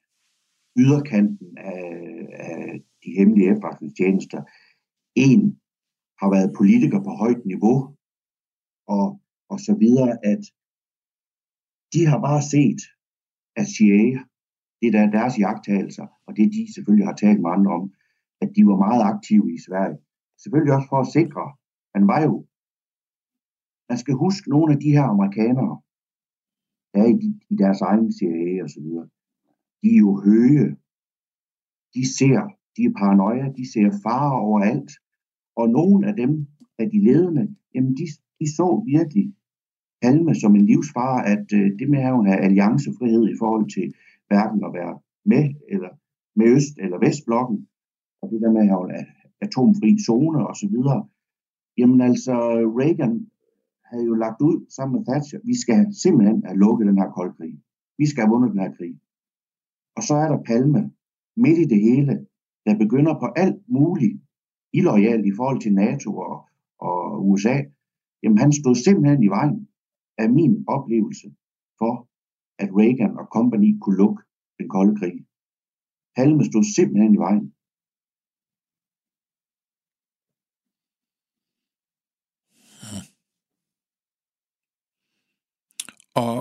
yderkanten 0.79 1.59
af, 1.59 2.27
af 2.33 2.81
de 3.05 3.11
hemmelige 3.19 3.51
efterretningstjenester. 3.51 4.43
En 5.15 5.59
har 6.21 6.29
været 6.35 6.57
politiker 6.61 7.01
på 7.07 7.13
højt 7.23 7.43
niveau, 7.53 7.77
og, 8.97 9.07
og 9.53 9.59
så 9.67 9.73
videre, 9.83 10.13
at 10.33 10.43
de 11.93 12.01
har 12.11 12.21
bare 12.29 12.43
set, 12.55 12.81
at 13.61 13.67
CIA, 13.75 14.09
det 14.81 14.89
er 14.89 15.15
deres 15.19 15.35
jagttagelser, 15.45 16.07
og 16.27 16.37
det 16.37 16.53
de 16.57 16.75
selvfølgelig 16.75 17.07
har 17.07 17.17
talt 17.25 17.41
med 17.41 17.51
andre 17.57 17.73
om, 17.79 17.85
at 18.43 18.51
de 18.57 18.63
var 18.71 18.79
meget 18.87 19.03
aktive 19.13 19.47
i 19.57 19.59
Sverige. 19.67 19.99
Selvfølgelig 20.43 20.75
også 20.77 20.89
for 20.93 21.01
at 21.01 21.13
sikre, 21.19 21.45
han 21.95 22.05
var 22.13 22.21
jo, 22.29 22.35
man 23.91 23.99
skal 24.03 24.15
huske 24.25 24.51
nogle 24.55 24.71
af 24.75 24.79
de 24.85 24.91
her 24.97 25.07
amerikanere, 25.15 25.75
der 26.93 27.01
er 27.05 27.11
i, 27.27 27.29
i 27.53 27.55
deres 27.63 27.81
egen 27.91 28.09
CIA 28.19 28.63
og 28.65 28.71
så 28.75 28.81
videre, 28.87 29.09
de 29.83 29.89
er 29.95 30.01
jo 30.07 30.13
høje, 30.27 30.69
de 31.95 32.03
ser, 32.17 32.39
de 32.77 32.81
er 32.89 32.95
paranoia, 33.01 33.47
de 33.59 33.65
ser 33.73 33.89
farer 34.05 34.37
overalt, 34.49 34.91
og 35.57 35.69
nogle 35.69 36.09
af 36.09 36.17
dem, 36.17 36.47
af 36.79 36.91
de 36.91 37.05
ledende, 37.05 37.55
jamen 37.75 37.97
de, 37.97 38.07
de 38.41 38.47
så 38.57 38.83
virkelig 38.87 39.35
Palme 40.03 40.35
som 40.35 40.57
en 40.57 40.67
livsfare, 40.67 41.27
at 41.27 41.47
øh, 41.59 41.79
det 41.79 41.91
med 41.91 41.99
at 41.99 42.05
have 42.05 42.41
alliancefrihed 42.49 43.29
i 43.29 43.37
forhold 43.39 43.67
til 43.77 43.95
hverken 44.29 44.65
at 44.65 44.73
være 44.79 44.95
med 45.25 45.45
eller 45.69 45.93
med 46.37 46.47
Øst- 46.57 46.79
eller 46.85 46.99
Vestblokken, 46.99 47.69
og 48.23 48.31
det 48.31 48.41
der 48.41 48.53
med 48.53 48.61
at 48.61 48.69
have 48.69 49.07
atomfri 49.41 49.99
zone 50.07 50.49
og 50.49 50.57
så 50.57 50.67
videre. 50.69 51.01
Jamen 51.79 52.01
altså, 52.01 52.35
Reagan 52.81 53.15
havde 53.85 54.05
jo 54.05 54.15
lagt 54.15 54.41
ud 54.41 54.67
sammen 54.77 54.95
med 54.97 55.07
Thatcher, 55.07 55.41
vi 55.45 55.55
skal 55.63 55.95
simpelthen 56.03 56.45
have 56.45 56.59
lukket 56.59 56.87
den 56.87 56.99
her 56.99 57.11
koldkrig. 57.11 57.55
Vi 57.99 58.07
skal 58.07 58.23
have 58.23 58.33
vundet 58.33 58.51
den 58.53 58.61
her 58.61 58.73
krig. 58.79 58.95
Og 59.97 60.03
så 60.03 60.15
er 60.15 60.29
der 60.29 60.43
Palme 60.49 60.91
midt 61.37 61.59
i 61.59 61.65
det 61.73 61.81
hele, 61.81 62.27
der 62.67 62.79
begynder 62.79 63.15
på 63.23 63.27
alt 63.37 63.61
muligt 63.69 64.24
illoyalt 64.79 65.27
i 65.27 65.37
forhold 65.39 65.61
til 65.61 65.73
NATO 65.75 66.11
og, 66.29 66.37
og 66.89 67.29
USA. 67.29 67.57
Jamen 68.23 68.39
han 68.39 68.53
stod 68.53 68.75
simpelthen 68.75 69.23
i 69.23 69.33
vejen 69.37 69.69
af 70.19 70.29
min 70.39 70.65
oplevelse 70.77 71.29
for, 71.79 71.93
at 72.63 72.69
Reagan 72.81 73.19
og 73.21 73.27
company 73.37 73.71
kunne 73.81 73.97
lukke 73.97 74.23
den 74.59 74.69
kolde 74.69 74.95
krig. 75.01 75.17
Palme 76.17 76.45
stod 76.45 76.65
simpelthen 76.77 77.15
i 77.15 77.23
vejen. 77.27 77.47
Hmm. 82.85 83.07
Og 86.25 86.37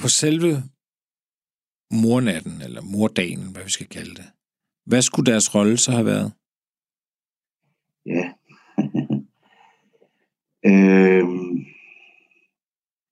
på 0.00 0.08
selve 0.22 0.50
mornatten, 2.02 2.56
eller 2.66 2.82
mordagen, 2.94 3.52
hvad 3.52 3.64
vi 3.64 3.70
skal 3.70 3.88
kalde 3.96 4.14
det, 4.20 4.28
hvad 4.90 5.02
skulle 5.02 5.32
deres 5.32 5.54
rolle 5.54 5.76
så 5.76 5.90
have 5.92 6.06
været? 6.06 6.32
Ja. 8.14 8.24
øhm, 10.70 11.54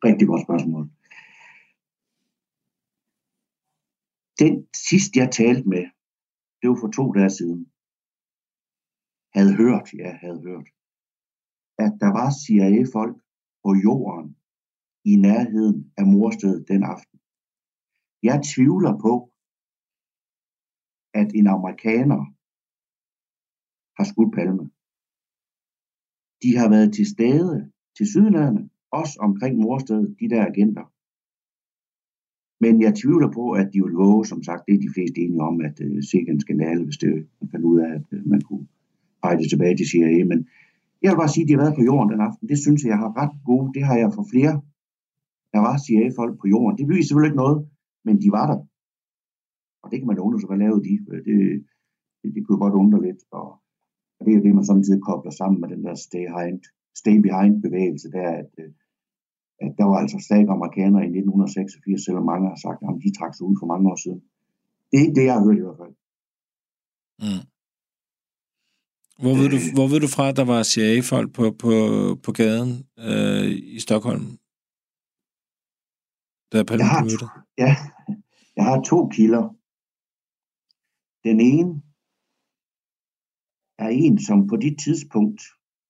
rigtig 0.07 0.27
godt 0.29 0.43
spørgsmål. 0.47 0.85
Den 4.43 4.55
sidst, 4.89 5.17
jeg 5.17 5.29
talte 5.33 5.69
med, 5.69 5.85
det 6.61 6.67
var 6.71 6.79
for 6.81 6.91
to 6.99 7.13
dage 7.13 7.31
siden, 7.31 7.63
havde 9.37 9.57
hørt, 9.63 9.95
ja, 9.95 10.11
havde 10.25 10.41
hørt, 10.49 10.69
at 11.85 11.93
der 12.03 12.11
var 12.19 12.29
CIA-folk 12.43 13.17
på 13.65 13.71
jorden 13.87 14.37
i 15.05 15.17
nærheden 15.17 15.93
af 15.97 16.07
morstedet 16.07 16.69
den 16.69 16.83
aften. 16.85 17.19
Jeg 18.23 18.43
tvivler 18.55 18.93
på, 19.07 19.33
at 21.21 21.29
en 21.35 21.47
amerikaner 21.47 22.23
har 23.97 24.05
skudt 24.11 24.35
Palme. 24.35 24.71
De 26.42 26.57
har 26.57 26.68
været 26.68 26.92
til 26.92 27.07
stede 27.07 27.70
til 27.96 28.07
sydlandet, 28.07 28.68
også 28.90 29.18
omkring 29.20 29.59
morstedet, 29.59 30.16
de 30.20 30.29
der 30.29 30.46
agenter. 30.46 30.85
Men 32.61 32.81
jeg 32.81 32.94
tvivler 32.94 33.31
på, 33.33 33.44
at 33.51 33.66
de 33.72 33.83
vil 33.85 33.92
våge, 33.92 34.27
som 34.27 34.42
sagt, 34.42 34.66
det 34.66 34.75
er 34.75 34.79
de 34.87 34.94
fleste 34.94 35.20
enige 35.20 35.42
om, 35.51 35.61
at 35.61 35.81
øh, 35.81 36.03
sikkert 36.03 36.35
en 36.35 36.40
skandale, 36.40 36.85
hvis 36.85 36.99
det, 36.99 37.12
man 37.40 37.51
fandt 37.51 37.64
ud 37.64 37.79
af, 37.81 37.90
at 37.99 38.07
øh, 38.12 38.27
man 38.27 38.40
kunne 38.40 38.66
pege 39.22 39.38
det 39.38 39.51
tilbage 39.51 39.77
til 39.77 39.87
CIA. 39.87 40.25
Men 40.25 40.49
jeg 41.03 41.11
vil 41.11 41.22
bare 41.22 41.35
sige, 41.35 41.44
at 41.44 41.49
de 41.49 41.55
har 41.55 41.62
været 41.64 41.79
på 41.79 41.85
jorden 41.90 42.12
den 42.12 42.20
aften. 42.29 42.49
Det 42.49 42.59
synes 42.59 42.83
jeg, 42.83 42.90
jeg 42.90 42.99
har 42.99 43.12
ret 43.20 43.35
gode. 43.49 43.72
Det 43.75 43.83
har 43.88 43.96
jeg 44.03 44.11
for 44.14 44.27
flere. 44.33 44.55
Der 45.53 45.61
var 45.66 45.75
CIA-folk 45.85 46.35
på 46.40 46.46
jorden. 46.55 46.79
Det 46.79 46.87
beviser 46.87 47.09
selvfølgelig 47.09 47.33
ikke 47.33 47.42
noget, 47.44 47.59
men 48.07 48.14
de 48.22 48.29
var 48.38 48.46
der. 48.53 48.59
Og 49.83 49.87
det 49.90 49.99
kan 49.99 50.07
man 50.07 50.18
undre 50.18 50.40
sig, 50.40 50.49
hvad 50.49 50.59
lavede 50.64 50.83
de? 50.88 50.94
Det, 51.29 51.64
det, 52.22 52.35
det 52.35 52.40
kunne 52.46 52.62
godt 52.64 52.75
undre 52.83 53.03
lidt. 53.07 53.20
Og 53.31 53.49
det 54.25 54.33
er 54.35 54.43
det, 54.45 54.55
man 54.55 54.71
samtidig 54.71 55.03
kobler 55.09 55.33
sammen 55.41 55.59
med 55.61 55.69
den 55.73 55.85
der 55.87 55.95
stay 56.07 56.25
behind, 56.29 56.61
stay 57.03 57.17
behind 57.27 57.55
bevægelse, 57.67 58.07
der 58.17 58.29
at, 58.43 58.53
øh, 58.63 58.71
at 59.65 59.73
der 59.79 59.87
var 59.91 59.99
altså 60.03 60.19
stærke 60.29 60.51
amerikanere 60.57 61.05
i 61.05 61.11
1986, 61.11 62.05
selvom 62.05 62.27
mange 62.33 62.49
har 62.53 62.61
sagt, 62.67 62.81
at 62.83 63.03
de 63.05 63.11
trak 63.19 63.33
sig 63.35 63.45
ud 63.49 63.57
for 63.61 63.67
mange 63.73 63.87
år 63.93 63.99
siden. 64.05 64.21
Det 64.89 64.95
er 64.97 65.05
ikke 65.05 65.19
det, 65.19 65.27
jeg 65.29 65.37
har 65.37 65.45
hørt 65.47 65.61
i 65.61 65.65
hvert 65.67 65.81
fald. 65.83 65.95
Mm. 67.25 67.45
Hvor 69.23 69.35
ved, 69.41 69.49
du, 69.55 69.59
hvor 69.77 69.89
ved 69.93 70.01
du 70.01 70.09
fra, 70.17 70.25
at 70.29 70.37
der 70.41 70.47
var 70.55 70.63
CIA-folk 70.73 71.29
på, 71.37 71.45
på, 71.63 71.73
på 72.25 72.31
gaden 72.41 72.73
øh, 73.09 73.47
i 73.77 73.79
Stockholm? 73.87 74.27
Der 76.51 76.59
er 76.59 76.77
jeg 76.83 76.89
har, 76.89 77.03
ja, 77.59 77.73
jeg 78.57 78.65
har 78.65 78.83
to 78.83 79.09
kilder. 79.09 79.45
Den 81.29 81.41
ene 81.41 81.83
er 83.79 83.89
en, 83.89 84.19
som 84.19 84.47
på 84.49 84.57
det 84.57 84.79
tidspunkt, 84.79 85.43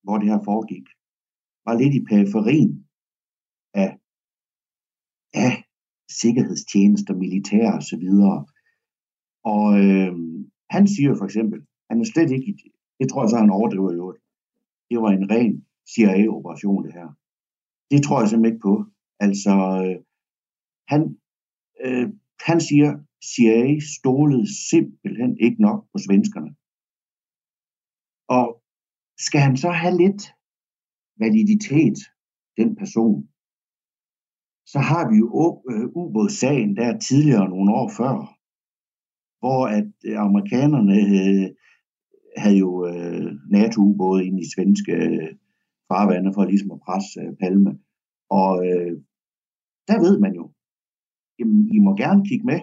hvor 0.03 0.18
det 0.18 0.29
her 0.29 0.40
foregik, 0.44 0.87
var 1.66 1.75
lidt 1.79 1.94
i 1.94 2.05
periferien 2.11 2.87
af, 3.75 3.99
af 5.35 5.53
sikkerhedstjenester, 6.20 7.14
militær 7.14 7.72
og 7.72 7.83
så 7.83 7.96
videre. 7.96 8.46
Og 9.44 9.66
øh, 9.85 10.12
han 10.70 10.88
siger 10.88 11.14
for 11.18 11.25
eksempel, 11.25 11.61
han 11.90 12.01
er 12.01 12.05
slet 12.05 12.31
ikke, 12.31 12.55
det 12.99 13.09
tror 13.09 13.22
jeg 13.22 13.31
så, 13.31 13.37
han 13.37 13.51
overdriver 13.51 13.92
jo, 13.92 14.16
det 14.90 14.99
var 14.99 15.11
en 15.11 15.31
ren 15.31 15.66
CIA-operation 15.92 16.85
det 16.87 16.92
her. 16.92 17.09
Det 17.90 18.03
tror 18.03 18.20
jeg 18.20 18.29
simpelthen 18.29 18.55
ikke 18.55 18.62
på. 18.62 18.85
Altså, 19.20 19.53
øh, 19.85 19.96
han, 20.92 21.18
øh, 21.85 22.09
han 22.40 22.61
siger, 22.61 22.90
CIA 23.31 23.79
stolede 23.96 24.46
simpelthen 24.70 25.37
ikke 25.40 25.62
nok 25.62 25.81
på 25.92 25.99
svenskerne. 26.07 26.51
Og 28.29 28.62
skal 29.19 29.41
han 29.41 29.57
så 29.57 29.71
have 29.71 29.97
lidt 29.97 30.23
validitet, 31.19 31.99
den 32.57 32.77
person, 32.77 33.29
så 34.73 34.79
har 34.79 35.11
vi 35.11 35.17
jo 35.17 35.62
øh, 35.71 35.87
ubådssagen 36.01 36.77
der 36.77 36.99
tidligere 36.99 37.49
nogle 37.49 37.75
år 37.81 37.89
før, 37.99 38.15
hvor 39.41 39.61
at 39.79 39.93
øh, 40.09 40.19
amerikanerne 40.29 40.97
øh, 41.19 41.47
havde 42.37 42.59
jo 42.59 42.87
øh, 42.87 43.33
NATO-ubåde 43.51 44.27
ind 44.27 44.41
i 44.41 44.51
svenske 44.55 44.93
øh, 44.93 45.31
farvande 45.89 46.31
for 46.35 46.45
ligesom 46.45 46.71
at 46.71 46.81
presse 46.87 47.21
øh, 47.21 47.37
Palme. 47.41 47.73
Og 48.31 48.53
øh, 48.69 48.93
der 49.89 49.99
ved 50.05 50.15
man 50.25 50.33
jo, 50.41 50.45
jamen, 51.39 51.61
I 51.77 51.79
må 51.79 51.91
gerne 51.97 52.25
kigge 52.29 52.47
med, 52.47 52.61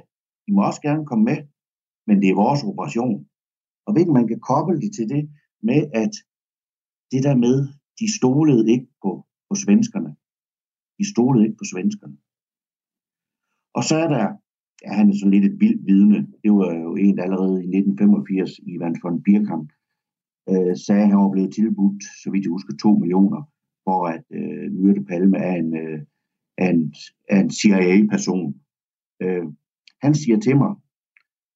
I 0.47 0.51
må 0.51 0.59
også 0.69 0.81
gerne 0.81 1.05
komme 1.05 1.25
med, 1.31 1.39
men 2.07 2.21
det 2.21 2.29
er 2.29 2.41
vores 2.43 2.63
operation. 2.63 3.27
Og 3.85 3.93
hvis 3.93 4.07
man 4.17 4.27
kan 4.27 4.39
koble 4.39 4.81
det 4.83 4.91
til 4.97 5.07
det, 5.13 5.23
med, 5.63 5.81
at 6.03 6.13
det 7.11 7.23
der 7.23 7.35
med, 7.35 7.55
de 7.99 8.07
stolede 8.17 8.71
ikke 8.71 8.87
på, 9.03 9.11
på 9.49 9.55
svenskerne. 9.55 10.11
De 10.99 11.05
stolede 11.13 11.45
ikke 11.45 11.57
på 11.57 11.67
svenskerne. 11.73 12.17
Og 13.77 13.83
så 13.89 13.95
er 14.03 14.07
der, 14.15 14.25
ja, 14.83 14.91
han 14.99 15.09
er 15.09 15.15
sådan 15.15 15.31
lidt 15.31 15.45
et 15.45 15.59
vildt 15.59 15.85
vidne. 15.85 16.19
Det 16.43 16.51
var 16.51 16.73
jo 16.85 16.95
en, 16.95 17.17
der 17.17 17.23
allerede 17.23 17.57
i 17.63 17.67
1985, 17.67 18.59
Ivan 18.59 18.95
von 19.03 19.23
Birkamp, 19.23 19.69
øh, 20.49 20.77
sagde, 20.85 21.03
at 21.03 21.09
han 21.09 21.17
var 21.17 21.31
blevet 21.31 21.53
tilbudt, 21.53 22.03
så 22.23 22.31
vidt 22.31 22.43
jeg 22.45 22.51
husker, 22.51 22.73
2 22.81 22.91
millioner 23.03 23.41
for 23.83 24.07
at 24.07 24.25
øh, 24.31 24.71
myrde 24.71 25.05
Palme 25.05 25.37
af 25.37 25.55
en, 25.57 25.77
øh, 25.77 25.99
af 26.57 26.69
en, 26.69 26.95
af 27.29 27.39
en 27.39 27.51
CIA-person. 27.51 28.61
Øh, 29.21 29.45
han 30.01 30.15
siger 30.15 30.39
til 30.39 30.57
mig, 30.57 30.75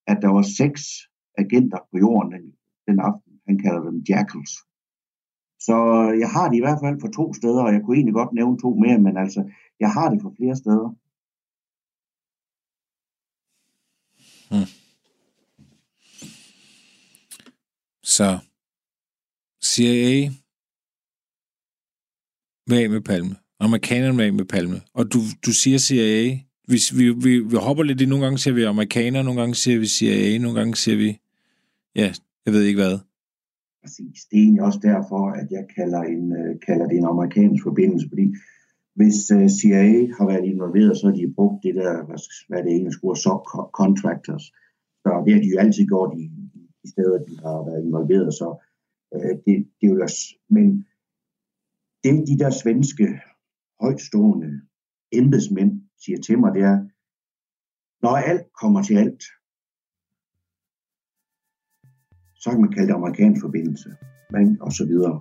at 0.08 0.18
der 0.22 0.28
var 0.28 0.42
seks 0.42 0.82
agenter 1.38 1.80
på 1.92 1.98
jorden 1.98 2.32
den, 2.32 2.54
den 2.88 3.00
aften, 3.00 3.37
han 3.48 3.58
kalder 3.64 3.82
dem 3.88 3.98
jackals. 4.10 4.54
Så 5.60 5.76
jeg 6.20 6.30
har 6.30 6.50
det 6.50 6.58
i 6.58 6.66
hvert 6.66 6.82
fald 6.84 6.98
for 7.02 7.08
to 7.08 7.34
steder, 7.34 7.62
og 7.64 7.74
jeg 7.74 7.82
kunne 7.82 7.98
egentlig 7.98 8.14
godt 8.14 8.34
nævne 8.34 8.58
to 8.60 8.70
mere, 8.84 9.00
men 9.00 9.18
altså, 9.18 9.42
jeg 9.80 9.92
har 9.92 10.10
det 10.10 10.22
for 10.22 10.34
flere 10.38 10.56
steder. 10.56 10.90
Hmm. 14.52 14.70
Så 18.04 18.40
CIA 19.64 20.32
med 22.68 22.90
med 22.90 23.02
Palme. 23.02 23.36
Amerikanerne 23.60 24.18
med 24.18 24.32
med 24.32 24.46
Palme. 24.46 24.82
Og 24.94 25.14
du, 25.14 25.20
du 25.46 25.52
siger 25.52 25.78
CIA, 25.78 26.40
vi, 26.68 26.80
vi, 26.98 27.10
vi, 27.10 27.40
vi 27.40 27.56
hopper 27.56 27.84
lidt 27.84 28.02
i, 28.02 28.06
nogle 28.06 28.24
gange 28.24 28.38
siger 28.38 28.54
vi 28.54 28.64
amerikanere, 28.64 29.24
nogle 29.24 29.40
gange 29.40 29.56
siger 29.56 29.80
vi 29.80 29.88
CIA, 29.88 30.38
nogle 30.38 30.60
gange 30.60 30.76
siger 30.76 30.98
vi, 30.98 31.20
ja, 31.96 32.14
jeg 32.46 32.54
ved 32.54 32.64
ikke 32.64 32.82
hvad. 32.82 33.00
Præcis. 33.88 34.20
Det 34.30 34.38
er 34.38 34.44
egentlig 34.44 34.64
også 34.70 34.82
derfor, 34.92 35.22
at 35.42 35.48
jeg 35.52 35.66
kalder, 35.78 36.02
en, 36.02 36.26
øh, 36.40 36.60
kalder 36.68 36.86
det 36.88 36.98
en 36.98 37.12
amerikansk 37.14 37.64
forbindelse, 37.64 38.06
fordi 38.12 38.26
hvis 39.00 39.20
øh, 39.38 39.48
CIA 39.58 39.98
har 40.18 40.26
været 40.32 40.46
involveret, 40.54 40.98
så 40.98 41.04
har 41.08 41.16
de 41.16 41.36
brugt 41.38 41.64
det 41.66 41.76
der, 41.82 42.06
hvad, 42.08 42.20
hvad 42.50 42.64
det 42.64 42.72
engelske 42.76 43.04
ord, 43.08 43.20
subcontractors. 43.26 44.46
Så 45.02 45.10
det 45.26 45.34
har 45.34 45.42
de 45.42 45.52
jo 45.54 45.60
altid 45.64 45.86
gjort 45.94 46.12
i, 46.24 46.26
i 46.84 46.88
steder, 46.94 47.18
de 47.28 47.34
har 47.46 47.58
været 47.68 47.86
involveret. 47.86 48.30
Så 48.40 48.48
øh, 49.16 49.34
det, 49.46 49.56
det 49.78 49.86
er 49.88 49.94
jo 49.94 50.02
også, 50.08 50.24
men 50.56 50.68
det 52.04 52.28
de 52.30 52.40
der 52.44 52.52
svenske 52.62 53.08
højtstående 53.82 54.50
embedsmænd 55.20 55.72
siger 56.04 56.20
til 56.22 56.38
mig, 56.40 56.52
det 56.58 56.64
er, 56.72 56.78
når 58.04 58.16
alt 58.32 58.48
kommer 58.62 58.82
til 58.84 58.98
alt, 59.04 59.24
så 62.48 62.52
kan 62.52 62.62
man 62.62 62.72
kalde 62.72 62.88
det 62.88 62.94
amerikansk 62.94 63.42
forbindelse, 63.42 63.90
og 64.62 64.72
så 64.72 64.86
videre. 64.86 65.20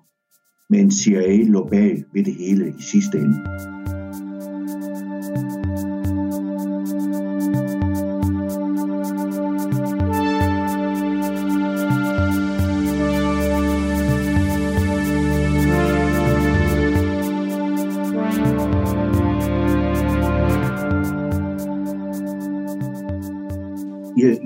Men 0.70 0.90
CIA 0.90 1.44
lå 1.44 1.68
bag 1.68 2.04
ved 2.14 2.24
det 2.24 2.34
hele 2.34 2.68
i 2.78 2.82
sidste 2.82 3.18
ende. 3.18 3.38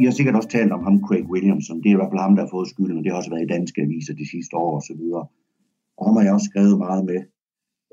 I 0.01 0.05
har 0.05 0.13
sikkert 0.13 0.37
også 0.37 0.49
talt 0.49 0.73
om 0.73 0.83
ham, 0.85 1.03
Craig 1.07 1.25
Williamson. 1.33 1.83
Det 1.83 1.89
er 1.89 1.97
i 1.97 2.01
hvert 2.01 2.13
fald 2.13 2.27
ham, 2.27 2.37
der 2.37 2.43
har 2.43 2.55
fået 2.57 2.69
skylden, 2.69 2.99
og 2.99 3.05
det 3.05 3.11
har 3.13 3.19
også 3.19 3.31
været 3.31 3.47
i 3.47 3.53
danske 3.57 3.83
aviser 3.83 4.15
de 4.15 4.31
sidste 4.31 4.57
år 4.57 4.75
og 4.75 4.83
så 4.83 4.95
videre. 5.01 5.27
Og 5.97 6.03
ham 6.07 6.17
har 6.17 6.25
jeg 6.25 6.33
også 6.33 6.51
skrevet 6.51 6.79
meget 6.79 7.05
med. 7.11 7.21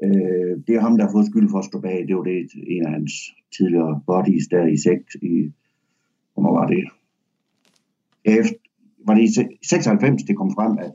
Øh, 0.06 0.54
det 0.68 0.76
er 0.76 0.82
ham, 0.82 0.98
der 0.98 1.06
har 1.06 1.12
fået 1.12 1.30
skyld 1.32 1.50
for 1.50 1.60
at 1.60 1.70
stå 1.70 1.80
bag. 1.80 2.08
Det 2.08 2.16
var 2.16 2.24
det, 2.24 2.38
en 2.76 2.86
af 2.86 2.92
hans 2.92 3.14
tidligere 3.58 4.02
buddies 4.08 4.48
der 4.54 4.64
i 4.76 4.78
6, 4.78 5.16
i, 5.16 5.52
hvor 6.34 6.52
var 6.58 6.68
det? 6.74 6.84
Efter, 8.26 8.60
var 9.08 9.14
det 9.16 9.24
i 9.24 9.32
96, 9.64 10.24
det 10.24 10.38
kom 10.38 10.52
frem, 10.58 10.74
at, 10.86 10.94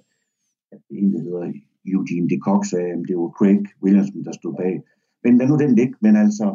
at 0.73 0.81
det 0.89 0.99
en, 0.99 1.13
der 1.15 1.23
hedder 1.23 1.53
Eugene 1.93 2.29
de 2.29 2.39
Cox 2.47 2.61
sagde, 2.67 2.93
at 2.93 3.05
det 3.09 3.17
var 3.17 3.31
Craig 3.39 3.63
Williamson, 3.83 4.25
der 4.25 4.33
stod 4.33 4.55
bag. 4.63 4.75
Men 5.25 5.39
lad 5.39 5.49
nu 5.49 5.57
den 5.57 5.75
ligge. 5.75 5.95
Men 6.01 6.17
altså, 6.17 6.47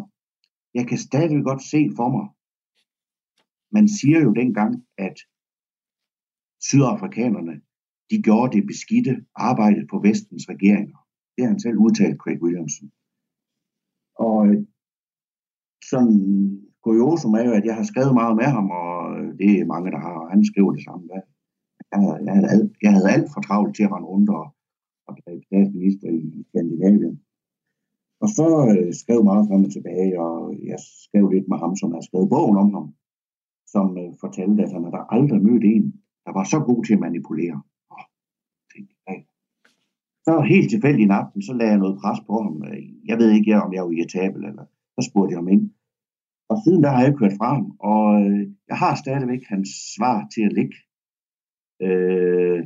jeg 0.73 0.87
kan 0.87 0.97
stadig 0.97 1.43
godt 1.43 1.63
se 1.63 1.89
for 1.97 2.09
mig, 2.15 2.25
man 3.71 3.87
siger 3.87 4.19
jo 4.21 4.31
dengang, 4.33 4.85
at 4.97 5.17
sydafrikanerne, 6.61 7.61
de 8.09 8.21
gjorde 8.21 8.51
det 8.55 8.67
beskidte 8.67 9.25
arbejde 9.35 9.87
på 9.91 9.99
vestens 9.99 10.45
regeringer. 10.49 10.97
Det 11.33 11.43
har 11.43 11.51
han 11.51 11.59
selv 11.59 11.77
udtalt, 11.77 12.17
Craig 12.21 12.41
Williamson. 12.43 12.91
Og 14.15 14.47
øh, 14.47 14.57
sådan 15.91 16.17
kuriosum 16.83 17.33
er 17.33 17.43
jo, 17.49 17.53
at 17.59 17.65
jeg 17.65 17.75
har 17.75 17.83
skrevet 17.91 18.13
meget 18.13 18.35
med 18.41 18.49
ham, 18.57 18.67
og 18.81 18.93
øh, 19.19 19.29
det 19.39 19.49
er 19.51 19.71
mange, 19.73 19.91
der 19.91 19.99
har, 20.05 20.15
og 20.23 20.29
han 20.33 20.45
skriver 20.45 20.71
det 20.73 20.83
samme. 20.83 21.03
Jeg 21.91 21.99
havde, 22.01 22.19
jeg 22.25 22.33
havde, 22.37 22.49
alt, 22.53 22.71
jeg 22.85 22.91
havde 22.95 23.09
alt 23.15 23.29
for 23.33 23.41
travlt 23.41 23.75
til 23.75 23.83
at 23.83 23.91
rende 23.91 24.07
rundt 24.13 24.29
og, 24.29 24.45
og 25.07 25.11
blive 25.15 25.43
statsminister 25.49 26.07
i 26.19 26.45
Skandinavien. 26.49 27.15
Og 28.23 28.29
så 28.37 28.47
øh, 28.71 28.93
skrev 29.01 29.19
meget 29.23 29.47
frem 29.47 29.63
og 29.67 29.71
tilbage, 29.71 30.11
og 30.25 30.35
jeg 30.71 30.79
skrev 31.05 31.25
lidt 31.29 31.47
med 31.51 31.57
ham, 31.63 31.73
som 31.81 31.89
har 31.95 32.01
skrevet 32.07 32.29
bogen 32.29 32.57
om 32.63 32.69
ham 32.77 32.87
som 33.73 33.97
øh, 34.01 34.11
fortalte, 34.23 34.63
at 34.63 34.71
han 34.75 34.83
havde 34.83 35.07
aldrig 35.15 35.41
mødt 35.47 35.63
en, 35.63 35.85
der 36.25 36.31
var 36.37 36.43
så 36.43 36.59
god 36.69 36.79
til 36.85 36.93
at 36.93 37.03
manipulere. 37.07 37.57
Oh, 37.93 38.05
tænkte, 38.71 38.95
hey. 39.07 39.19
Så 40.25 40.33
helt 40.53 40.69
tilfældig 40.69 41.03
i 41.05 41.15
aften, 41.19 41.41
så 41.41 41.53
lagde 41.53 41.71
jeg 41.73 41.83
noget 41.83 41.99
pres 42.01 42.19
på 42.27 42.33
ham. 42.43 42.55
Øh, 42.69 42.83
jeg 43.09 43.17
ved 43.19 43.29
ikke, 43.31 43.61
om 43.63 43.73
jeg 43.73 43.83
var 43.83 43.91
irritabel, 43.91 44.41
eller 44.49 44.65
så 44.95 45.01
spurgte 45.09 45.31
jeg 45.31 45.39
ham 45.41 45.53
ind. 45.55 45.63
Og 46.49 46.57
siden 46.63 46.83
der 46.83 46.91
har 46.95 47.03
jeg 47.03 47.17
kørt 47.19 47.39
frem, 47.41 47.61
og 47.91 48.03
øh, 48.21 48.41
jeg 48.69 48.77
har 48.83 48.93
stadigvæk 48.95 49.43
hans 49.53 49.69
svar 49.95 50.17
til 50.33 50.43
at 50.47 50.53
ligge. 50.59 50.77
Øh, 51.85 52.59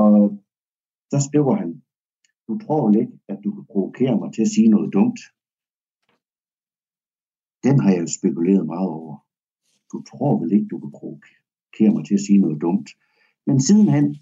og 0.00 0.12
så 1.12 1.18
skriver 1.28 1.54
han, 1.62 1.70
du 2.48 2.58
tror 2.58 2.82
ikke, 3.00 3.16
at 3.32 3.38
du 3.44 3.50
kan 3.54 3.64
provokere 3.72 4.14
mig 4.20 4.32
til 4.32 4.42
at 4.42 4.52
sige 4.56 4.68
noget 4.74 4.92
dumt? 4.96 5.20
Den 7.66 7.76
har 7.82 7.90
jeg 7.92 8.00
jo 8.04 8.08
spekuleret 8.18 8.66
meget 8.66 8.88
over 8.88 9.16
du 9.92 10.02
tror 10.10 10.40
vel 10.40 10.52
ikke, 10.52 10.68
du 10.72 10.78
kan 10.78 10.90
provokere 10.90 11.90
mig 11.94 12.04
til 12.04 12.14
at 12.14 12.26
sige 12.26 12.38
noget 12.38 12.60
dumt. 12.60 12.88
Men 13.46 13.60
sidenhen 13.60 14.16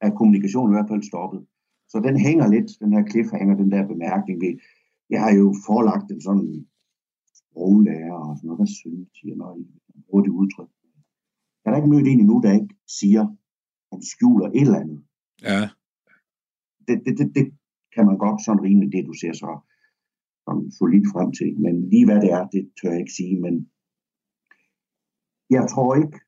er 0.00 0.10
kommunikationen 0.10 0.72
i 0.72 0.76
hvert 0.76 0.90
fald 0.90 1.02
stoppet. 1.02 1.46
Så 1.88 2.00
den 2.06 2.16
hænger 2.26 2.46
lidt, 2.54 2.70
den 2.80 2.92
her 2.92 3.04
cliffhanger, 3.10 3.56
den 3.56 3.70
der 3.72 3.86
bemærkning. 3.86 4.40
Ved, 4.40 4.54
jeg 5.10 5.20
har 5.24 5.32
jo 5.40 5.54
forelagt 5.66 6.10
en 6.12 6.20
sådan 6.20 6.66
sproglærer 7.40 8.14
og 8.26 8.36
sådan 8.36 8.46
noget, 8.46 8.58
hvad 8.58 8.66
synes 8.66 9.08
siger, 9.20 9.36
når 9.36 9.50
I 9.58 9.64
bruger 10.06 10.22
det 10.24 10.30
udtryk. 10.40 10.70
Jeg 11.62 11.68
har 11.70 11.76
ikke 11.76 11.92
mødt 11.94 12.08
en 12.08 12.20
endnu, 12.20 12.40
der 12.44 12.52
ikke 12.52 12.74
siger, 13.00 13.24
han 13.92 14.02
skjuler 14.02 14.48
et 14.48 14.66
eller 14.66 14.80
andet. 14.84 15.00
Ja. 15.42 15.60
Det, 16.86 16.96
det, 17.04 17.18
det, 17.18 17.28
det 17.36 17.46
kan 17.94 18.04
man 18.06 18.18
godt 18.18 18.44
sådan 18.44 18.64
rimeligt, 18.66 18.92
det 18.92 19.06
du 19.06 19.14
ser 19.22 19.32
så 19.32 19.50
sådan 20.44 20.70
solidt 20.78 21.06
frem 21.12 21.32
til. 21.38 21.50
Men 21.64 21.74
lige 21.92 22.06
hvad 22.06 22.20
det 22.24 22.30
er, 22.38 22.44
det 22.54 22.62
tør 22.78 22.90
jeg 22.90 23.00
ikke 23.00 23.18
sige. 23.20 23.40
Men 23.44 23.54
jeg 25.50 25.64
tror 25.72 25.94
ikke, 26.02 26.18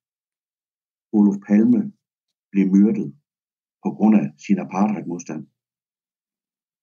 Olof 1.13 1.37
Palme 1.47 1.93
blev 2.53 2.67
myrdet 2.77 3.09
på 3.85 3.91
grund 3.97 4.15
af 4.17 4.27
sin 4.47 4.59
apartheidmodstand. 4.59 5.47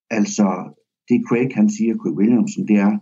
Altså, 0.09 0.47
det 1.07 1.25
Craig 1.27 1.51
han 1.59 1.69
siger, 1.69 1.97
Craig 2.01 2.15
Williamson, 2.19 2.67
det 2.67 2.77
er, 2.87 2.93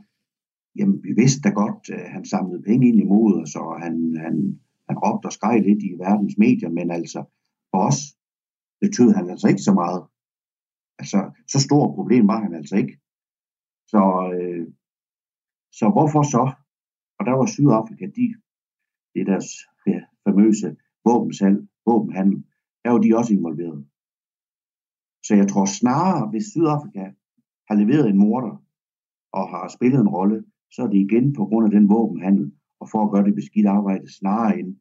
jamen 0.77 1.03
vi 1.03 1.11
vidste 1.21 1.41
da 1.41 1.49
godt, 1.61 1.89
at 1.89 2.11
han 2.15 2.25
samlede 2.25 2.63
penge 2.63 2.87
ind 2.87 2.99
imod 2.99 3.41
os, 3.41 3.55
og 3.55 3.81
han, 3.83 3.93
han, 4.25 4.35
han 4.87 4.97
råbte 5.03 5.27
og 5.27 5.33
skreg 5.33 5.61
lidt 5.61 5.83
i 5.83 5.91
verdens 6.05 6.35
medier, 6.37 6.69
men 6.69 6.91
altså 6.91 7.19
for 7.71 7.79
os 7.89 7.99
betød 8.81 9.09
han 9.17 9.29
altså 9.29 9.47
ikke 9.47 9.67
så 9.69 9.73
meget. 9.73 10.01
Altså, 10.99 11.19
så 11.51 11.57
stort 11.67 11.95
problem 11.97 12.27
var 12.27 12.39
han 12.45 12.53
altså 12.59 12.75
ikke. 12.81 12.95
Så, 13.91 14.01
øh, 14.35 14.65
så 15.79 15.85
hvorfor 15.95 16.23
så? 16.35 16.43
Og 17.17 17.25
der 17.27 17.33
var 17.39 17.45
Sydafrika, 17.45 18.05
de 18.19 18.25
det 19.13 19.21
er 19.21 19.25
deres 19.25 19.49
ja, 19.87 19.99
famøse 20.23 20.75
våbensalg, 21.05 21.57
våbenhandel, 21.85 22.43
er 22.85 22.91
jo 22.91 22.99
de 22.99 23.17
også 23.17 23.33
involveret. 23.33 23.85
Så 25.25 25.35
jeg 25.35 25.47
tror 25.47 25.65
snarere, 25.65 26.29
hvis 26.29 26.45
Sydafrika 26.45 27.05
har 27.67 27.75
leveret 27.75 28.09
en 28.09 28.17
morder 28.17 28.63
og 29.33 29.49
har 29.49 29.67
spillet 29.75 29.99
en 29.99 30.07
rolle, 30.07 30.43
så 30.71 30.81
er 30.81 30.87
det 30.87 30.97
igen 30.97 31.33
på 31.33 31.45
grund 31.45 31.65
af 31.65 31.71
den 31.71 31.89
våbenhandel, 31.89 32.51
og 32.79 32.89
for 32.89 33.05
at 33.05 33.11
gøre 33.11 33.25
det 33.25 33.35
beskidt 33.35 33.67
arbejde 33.67 34.13
snarere 34.19 34.59
end 34.59 34.75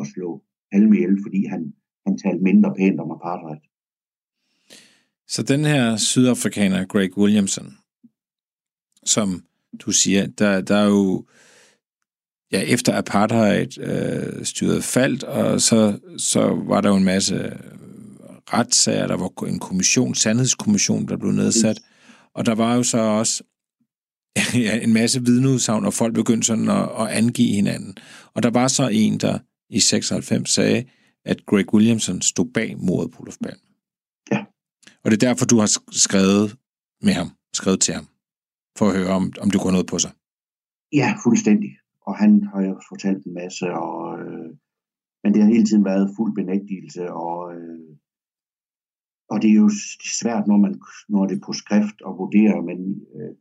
at 0.00 0.06
slå 0.06 0.42
Palme 0.72 0.96
ihjel, 0.96 1.18
fordi 1.22 1.46
han, 1.46 1.74
han 2.06 2.18
talte 2.18 2.42
mindre 2.44 2.74
pænt 2.74 3.00
om 3.00 3.10
apartheid. 3.10 3.60
Så 5.26 5.42
den 5.42 5.64
her 5.64 5.96
sydafrikaner, 5.96 6.86
Greg 6.86 7.18
Williamson, 7.18 7.66
som 9.04 9.28
du 9.78 9.90
siger, 9.90 10.26
der, 10.26 10.60
der 10.60 10.76
er 10.76 10.88
jo 10.88 11.26
ja, 12.52 12.60
efter 12.60 12.98
apartheid-styret 12.98 14.76
øh, 14.76 14.82
faldt, 14.82 15.24
og 15.24 15.60
så, 15.60 15.98
så 16.18 16.62
var 16.66 16.80
der 16.80 16.88
jo 16.88 16.96
en 16.96 17.04
masse 17.04 17.58
retssager, 18.52 19.06
der 19.06 19.16
var 19.16 19.44
en 19.46 19.58
kommission, 19.58 20.14
sandhedskommission, 20.14 21.08
der 21.08 21.16
blev 21.16 21.32
nedsat, 21.32 21.80
og 22.34 22.46
der 22.46 22.54
var 22.54 22.74
jo 22.74 22.82
så 22.82 22.98
også 22.98 23.42
ja, 24.64 24.80
en 24.80 24.92
masse 24.92 25.24
vidneudsagn, 25.24 25.84
og 25.84 25.94
folk 25.94 26.14
begyndte 26.14 26.46
sådan 26.46 26.68
at, 26.68 26.88
at 26.98 27.08
angive 27.08 27.54
hinanden. 27.54 27.96
Og 28.34 28.42
der 28.42 28.50
var 28.50 28.68
så 28.68 28.88
en, 28.88 29.18
der 29.18 29.38
i 29.70 29.80
96 29.80 30.50
sagde, 30.50 30.84
at 31.24 31.46
Greg 31.46 31.74
Williamson 31.74 32.22
stod 32.22 32.52
bag 32.54 32.78
mordet 32.78 33.12
på 33.12 33.22
Olof 33.22 33.36
Palme. 33.42 33.60
Ja. 34.32 34.44
Og 35.04 35.10
det 35.10 35.22
er 35.22 35.28
derfor, 35.28 35.46
du 35.46 35.58
har 35.58 35.78
skrevet 35.92 36.56
med 37.02 37.12
ham, 37.12 37.30
skrevet 37.54 37.80
til 37.80 37.94
ham, 37.94 38.08
for 38.78 38.88
at 38.88 38.96
høre, 38.96 39.08
om, 39.08 39.32
om 39.40 39.50
det 39.50 39.60
går 39.60 39.70
noget 39.70 39.86
på 39.86 39.98
sig. 39.98 40.10
Ja, 40.92 41.14
fuldstændig 41.24 41.70
og 42.08 42.14
han 42.16 42.32
har 42.50 42.60
jo 42.68 42.74
fortalt 42.88 43.24
en 43.24 43.34
masse, 43.34 43.66
og, 43.72 44.20
øh, 44.20 44.50
men 45.22 45.34
det 45.34 45.42
har 45.42 45.48
hele 45.54 45.64
tiden 45.64 45.84
været 45.84 46.14
fuld 46.16 46.32
benægtelse, 46.34 47.12
og, 47.12 47.54
øh, 47.54 47.90
og 49.30 49.42
det 49.42 49.50
er 49.50 49.60
jo 49.64 49.70
svært, 50.20 50.46
når 50.46 50.56
man 50.64 50.74
når 51.08 51.26
det 51.26 51.36
er 51.36 51.46
på 51.46 51.52
skrift 51.52 51.98
og 52.02 52.18
vurderer, 52.18 52.60
men 52.70 52.78
øh, 53.16 53.34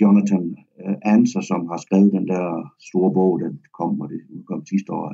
Jonathan 0.00 0.44
øh, 0.82 0.96
Anser, 1.12 1.40
som 1.40 1.60
har 1.70 1.76
skrevet 1.76 2.12
den 2.12 2.26
der 2.32 2.46
store 2.88 3.12
bog, 3.18 3.40
den 3.40 3.54
kom, 3.78 4.00
og 4.00 4.08
det 4.08 4.20
udkom 4.34 4.66
sidste 4.66 4.92
år, 4.92 5.06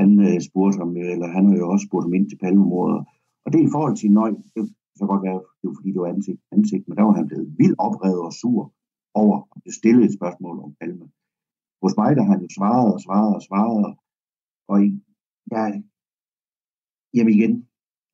han 0.00 0.10
øh, 0.26 0.40
spurgte 0.48 0.78
ham, 0.78 0.96
eller 0.96 1.28
han 1.36 1.44
har 1.48 1.56
jo 1.56 1.70
også 1.72 1.86
spurgt 1.86 2.04
ham 2.04 2.14
ind 2.14 2.28
til 2.28 2.42
palmemordet, 2.44 2.98
og 3.44 3.48
det 3.52 3.58
er 3.60 3.68
i 3.68 3.74
forhold 3.74 3.96
til 3.96 4.12
nøj, 4.20 4.30
det 4.54 4.62
kan 4.98 5.12
godt 5.12 5.26
være, 5.28 5.40
det 5.58 5.64
var 5.68 5.76
fordi 5.78 5.90
det 5.92 6.00
var 6.00 6.14
ansigt, 6.16 6.40
ansigt, 6.52 6.88
men 6.88 6.96
der 6.96 7.04
var 7.08 7.14
han 7.18 7.26
blevet 7.26 7.48
vildt 7.58 7.78
oprevet 7.78 8.20
og 8.28 8.32
sur 8.32 8.72
over, 9.14 9.36
at 9.56 9.62
det 9.82 10.04
et 10.04 10.18
spørgsmål 10.18 10.56
om 10.64 10.74
palme 10.80 11.06
hos 11.84 11.96
mig, 12.00 12.10
der 12.16 12.22
har 12.22 12.32
han 12.32 12.42
jo 12.46 12.50
svaret 12.58 12.94
og 12.94 13.00
svaret 13.06 13.34
og 13.38 13.42
svaret, 13.48 13.96
og 14.72 14.76
jeg, 15.52 15.82
jamen 17.14 17.34
igen, 17.36 17.54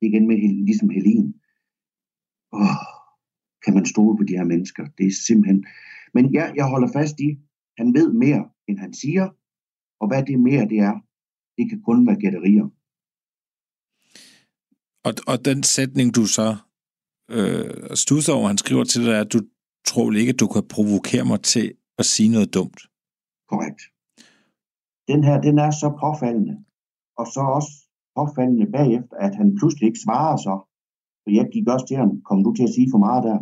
igen 0.01 0.27
med 0.27 0.37
ligesom 0.69 0.89
Helene. 0.89 1.33
Åh, 2.53 2.83
kan 3.63 3.73
man 3.73 3.85
stole 3.85 4.17
på 4.17 4.23
de 4.23 4.37
her 4.39 4.43
mennesker? 4.53 4.83
Det 4.97 5.05
er 5.05 5.15
simpelthen... 5.27 5.65
Men 6.13 6.33
ja, 6.33 6.45
jeg 6.55 6.65
holder 6.73 6.89
fast 6.97 7.19
i, 7.19 7.29
han 7.77 7.93
ved 7.93 8.13
mere, 8.13 8.49
end 8.67 8.77
han 8.79 8.93
siger, 8.93 9.29
og 9.99 10.07
hvad 10.07 10.23
det 10.25 10.39
mere 10.39 10.69
det 10.69 10.79
er, 10.79 10.95
det 11.57 11.69
kan 11.69 11.81
kun 11.81 12.07
være 12.07 12.21
gætterier. 12.23 12.67
Og, 15.07 15.13
og 15.27 15.45
den 15.45 15.63
sætning, 15.63 16.15
du 16.15 16.25
så 16.25 16.57
øh, 17.31 17.95
stusser 17.95 18.33
over, 18.33 18.47
han 18.47 18.57
skriver 18.57 18.83
til 18.83 19.05
dig, 19.05 19.13
er, 19.13 19.21
at 19.21 19.33
du 19.33 19.41
tror 19.85 20.11
ikke, 20.11 20.33
at 20.33 20.39
du 20.39 20.47
kan 20.47 20.67
provokere 20.67 21.25
mig 21.25 21.41
til 21.41 21.73
at 21.97 22.05
sige 22.05 22.29
noget 22.29 22.53
dumt. 22.53 22.90
Korrekt. 23.51 23.81
Den 25.11 25.23
her, 25.27 25.41
den 25.47 25.55
er 25.65 25.71
så 25.71 25.89
påfaldende, 26.03 26.55
og 27.19 27.25
så 27.35 27.41
også 27.57 27.71
påfaldende 28.17 28.71
bagefter, 28.77 29.15
at 29.25 29.33
han 29.35 29.55
pludselig 29.59 29.87
ikke 29.87 30.03
svarer 30.05 30.37
så. 30.47 30.55
For 31.23 31.29
jeg 31.37 31.45
gik 31.53 31.67
også 31.73 31.85
til 31.87 31.97
ham, 31.97 32.21
kom 32.27 32.43
du 32.43 32.51
til 32.53 32.63
at 32.63 32.75
sige 32.75 32.91
for 32.93 33.01
meget 33.07 33.23
der? 33.23 33.37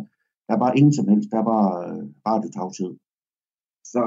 Der 0.46 0.52
er 0.54 0.58
bare 0.64 0.78
ingen 0.78 0.94
som 0.98 1.08
helst, 1.08 1.28
der 1.32 1.38
er 1.38 1.48
bare 1.54 1.70
øh, 1.88 2.02
radiotavshed. 2.26 2.92
Så 3.92 4.02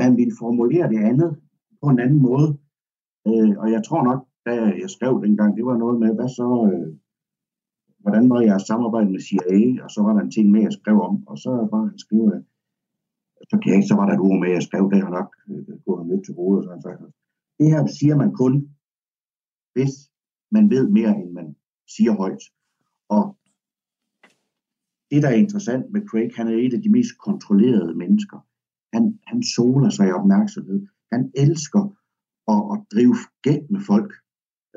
man 0.00 0.16
ville 0.16 0.38
formulere 0.42 0.88
det 0.92 1.00
andet 1.10 1.30
på 1.82 1.86
en 1.88 2.00
anden 2.04 2.22
måde. 2.28 2.48
Øh, 3.28 3.52
og 3.62 3.66
jeg 3.74 3.82
tror 3.84 4.02
nok, 4.08 4.20
da 4.46 4.52
jeg 4.82 4.90
skrev 4.96 5.22
dengang, 5.24 5.56
det 5.56 5.64
var 5.66 5.76
noget 5.76 6.00
med, 6.02 6.14
hvad 6.14 6.28
så, 6.28 6.48
øh, 6.72 6.88
hvordan 8.02 8.30
var 8.30 8.40
jeg 8.40 8.60
samarbejde 8.60 9.10
med 9.10 9.20
CIA, 9.20 9.84
og 9.84 9.90
så 9.90 10.02
var 10.02 10.12
der 10.12 10.20
en 10.20 10.30
ting 10.30 10.50
med, 10.50 10.62
jeg 10.62 10.72
skrev 10.72 10.98
om, 11.08 11.14
og 11.30 11.38
så 11.38 11.50
var 11.72 11.80
han 11.84 11.98
skrevet, 11.98 12.44
kan 13.62 13.72
jeg, 13.74 13.84
så 13.88 13.94
var 13.98 14.06
der 14.06 14.14
et 14.14 14.26
ord 14.28 14.38
med, 14.40 14.50
jeg 14.50 14.62
skrev, 14.62 14.90
det 14.92 15.02
har 15.04 15.12
nok 15.18 15.30
øh, 15.50 15.78
gået 15.86 16.06
nyt 16.06 16.24
til 16.24 16.34
hovedet, 16.34 16.70
og 16.70 16.82
så 16.82 17.12
Det 17.58 17.66
her 17.72 17.86
siger 17.98 18.16
man 18.22 18.32
kun, 18.32 18.54
hvis 19.74 19.94
man 20.50 20.70
ved 20.70 20.88
mere, 20.88 21.12
end 21.20 21.30
man 21.32 21.56
siger 21.94 22.12
højt. 22.22 22.42
Og 23.08 23.24
det, 25.10 25.22
der 25.22 25.28
er 25.28 25.42
interessant 25.44 25.84
med 25.92 26.06
Craig, 26.08 26.30
han 26.36 26.48
er 26.48 26.56
et 26.66 26.74
af 26.74 26.82
de 26.82 26.90
mest 26.96 27.12
kontrollerede 27.18 27.94
mennesker. 27.94 28.38
Han, 28.94 29.18
han 29.26 29.42
soler 29.42 29.90
sig 29.90 30.08
i 30.08 30.16
opmærksomhed. 30.20 30.86
Han 31.12 31.32
elsker 31.34 31.82
at, 32.54 32.60
at 32.72 32.78
drive 32.92 33.16
gæt 33.42 33.64
med 33.70 33.80
folk. 33.80 34.12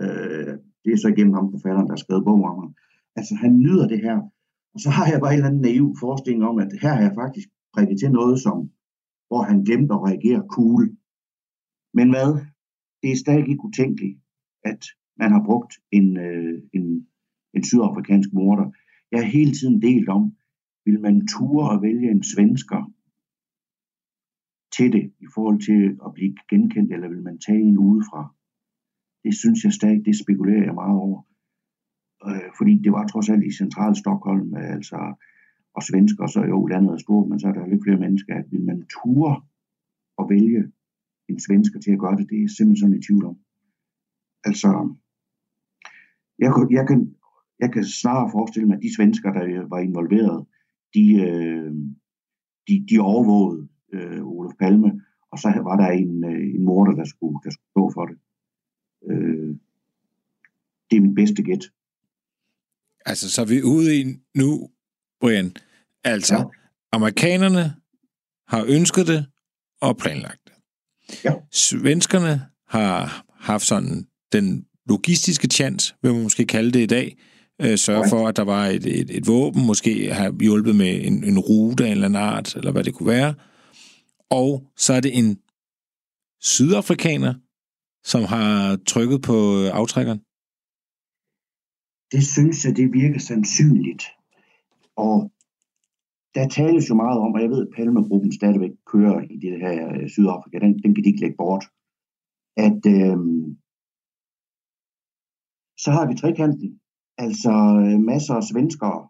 Øh, 0.01 0.53
det 0.83 0.91
er 0.93 0.97
så 0.97 1.07
igennem 1.07 1.33
ham 1.33 1.51
forfatteren, 1.51 1.87
der 1.87 1.95
har 1.95 2.03
skrevet 2.03 2.25
bog 2.25 2.43
om 2.51 2.59
ham. 2.63 2.75
Altså, 3.15 3.35
han 3.35 3.59
nyder 3.59 3.87
det 3.87 4.01
her. 4.01 4.17
Og 4.73 4.79
så 4.79 4.89
har 4.89 5.05
jeg 5.11 5.19
bare 5.19 5.31
en 5.31 5.37
eller 5.37 5.49
anden 5.49 5.61
naiv 5.61 5.95
forestilling 5.99 6.43
om, 6.43 6.57
at 6.63 6.71
her 6.81 6.93
har 6.93 7.01
jeg 7.01 7.13
faktisk 7.15 7.49
prikket 7.73 7.99
til 7.99 8.11
noget, 8.11 8.39
som, 8.39 8.57
hvor 9.27 9.41
han 9.49 9.63
glemte 9.63 9.93
at 9.93 10.03
reagere 10.07 10.47
cool. 10.55 10.83
Men 11.93 12.09
hvad? 12.13 12.29
Det 13.01 13.11
er 13.11 13.23
stadig 13.23 13.47
ikke 13.49 13.65
utænkeligt, 13.69 14.17
at 14.63 14.81
man 15.21 15.31
har 15.31 15.43
brugt 15.49 15.73
en, 15.91 16.17
øh, 16.17 16.61
en, 16.73 17.07
en 17.55 17.63
sydafrikansk 17.63 18.29
morder. 18.33 18.67
Jeg 19.11 19.19
har 19.19 19.29
hele 19.37 19.51
tiden 19.51 19.81
delt 19.81 20.09
om, 20.09 20.23
vil 20.85 20.99
man 21.01 21.27
ture 21.27 21.73
at 21.73 21.81
vælge 21.81 22.11
en 22.11 22.23
svensker 22.23 22.81
til 24.77 24.91
det, 24.95 25.05
i 25.25 25.27
forhold 25.35 25.59
til 25.69 25.81
at 26.05 26.13
blive 26.13 26.35
genkendt, 26.49 26.93
eller 26.93 27.07
vil 27.09 27.23
man 27.23 27.39
tage 27.39 27.61
en 27.61 27.77
udefra? 27.77 28.21
Det 29.23 29.33
synes 29.41 29.63
jeg 29.63 29.73
stadig, 29.73 30.05
det 30.05 30.15
spekulerer 30.23 30.63
jeg 30.63 30.73
meget 30.73 30.97
over. 31.05 31.19
Øh, 32.27 32.49
fordi 32.57 32.73
det 32.83 32.91
var 32.91 33.07
trods 33.07 33.29
alt 33.29 33.45
i 33.45 33.57
central 33.61 33.95
Stockholm, 33.95 34.55
altså, 34.55 34.99
og 35.75 35.83
svensker, 35.83 36.27
så 36.27 36.41
jo 36.53 36.65
landet 36.65 36.93
er 36.93 36.97
stort, 36.97 37.29
men 37.29 37.39
så 37.39 37.47
er 37.47 37.51
der 37.53 37.67
lidt 37.67 37.83
flere 37.83 37.99
mennesker, 37.99 38.35
at 38.35 38.51
vil 38.51 38.63
man 38.65 38.87
ture 38.93 39.41
at 40.19 40.25
vælge 40.29 40.71
en 41.29 41.39
svensker 41.39 41.79
til 41.79 41.91
at 41.91 41.99
gøre 41.99 42.17
det, 42.17 42.29
det 42.29 42.43
er 42.43 42.47
simpelthen 42.47 42.77
sådan 42.77 42.99
i 42.99 43.05
tvivl 43.05 43.25
om. 43.25 43.37
Altså, 44.43 44.95
jeg, 46.39 46.51
jeg, 46.71 46.87
kan, 46.87 47.15
jeg 47.59 47.73
kan 47.73 47.83
snarere 47.83 48.31
forestille 48.31 48.67
mig, 48.67 48.75
at 48.77 48.83
de 48.83 48.95
svensker, 48.95 49.33
der 49.33 49.67
var 49.67 49.79
involveret, 49.79 50.45
de, 50.93 51.05
øh, 51.27 51.73
de, 52.67 52.85
de 52.89 52.99
overvågede 52.99 53.67
øh, 53.93 54.27
Olof 54.27 54.53
Palme, 54.59 55.01
og 55.31 55.39
så 55.39 55.47
var 55.63 55.75
der 55.77 55.87
en, 55.87 56.23
øh, 56.23 56.55
en 56.55 56.63
morder, 56.63 56.95
der 56.95 57.05
skulle, 57.05 57.37
der 57.43 57.49
skulle 57.49 57.71
stå 57.71 57.91
for 57.93 58.05
det. 58.05 58.17
Øh, 59.09 59.55
det 60.91 60.97
er 60.97 61.01
min 61.01 61.15
bedste 61.15 61.43
gæt. 61.43 61.63
Altså, 63.05 63.31
så 63.31 63.41
er 63.41 63.45
vi 63.45 63.63
ude 63.63 63.99
i 63.99 64.03
nu, 64.35 64.69
Brian. 65.21 65.55
Altså, 66.03 66.35
ja. 66.35 66.43
amerikanerne 66.91 67.75
har 68.47 68.65
ønsket 68.67 69.07
det 69.07 69.25
og 69.81 69.97
planlagt 69.97 70.41
det. 70.45 70.53
Ja. 71.23 71.33
Svenskerne 71.51 72.41
har 72.67 73.25
haft 73.39 73.65
sådan 73.65 74.07
den 74.31 74.65
logistiske 74.85 75.47
chance, 75.47 75.95
vil 76.01 76.13
man 76.13 76.23
måske 76.23 76.45
kalde 76.45 76.71
det 76.71 76.79
i 76.79 76.85
dag, 76.85 77.17
øh, 77.61 77.77
sørge 77.77 78.09
for, 78.09 78.27
at 78.27 78.35
der 78.35 78.43
var 78.43 78.65
et, 78.67 78.85
et, 78.85 79.17
et 79.17 79.27
våben, 79.27 79.65
måske 79.65 80.13
have 80.13 80.37
hjulpet 80.41 80.75
med 80.75 81.05
en, 81.05 81.23
en 81.23 81.39
rute 81.39 81.83
af 81.83 81.87
en 81.87 81.91
eller 81.91 82.05
anden 82.05 82.21
art, 82.21 82.55
eller 82.55 82.71
hvad 82.71 82.83
det 82.83 82.93
kunne 82.93 83.09
være. 83.09 83.33
Og 84.29 84.63
så 84.77 84.93
er 84.93 84.99
det 84.99 85.17
en 85.17 85.37
sydafrikaner, 86.41 87.33
som 88.03 88.23
har 88.23 88.77
trykket 88.87 89.21
på 89.21 89.67
aftrækkeren. 89.67 90.19
Det 92.11 92.27
synes 92.27 92.65
jeg, 92.65 92.75
det 92.75 92.93
virker 92.93 93.19
sandsynligt. 93.19 94.03
Og 94.95 95.31
der 96.35 96.47
tales 96.47 96.89
jo 96.89 96.95
meget 96.95 97.19
om, 97.19 97.33
og 97.33 97.41
jeg 97.41 97.49
ved, 97.49 97.67
at 97.67 97.73
Palmegruppen 97.75 98.31
stadigvæk 98.31 98.71
kører 98.85 99.21
i 99.21 99.37
det 99.37 99.59
her 99.59 99.93
øh, 99.95 100.09
Sydafrika, 100.09 100.59
den, 100.59 100.79
den 100.83 100.95
kan 100.95 101.03
de 101.03 101.09
ikke 101.09 101.21
lægge 101.21 101.37
bort, 101.37 101.65
at 102.67 102.81
øh, 102.95 103.17
så 105.83 105.89
har 105.91 106.05
vi 106.07 106.15
trekanten. 106.15 106.69
Altså 107.17 107.53
øh, 107.83 107.99
masser 108.11 108.33
af 108.33 108.43
svenskere 108.43 109.01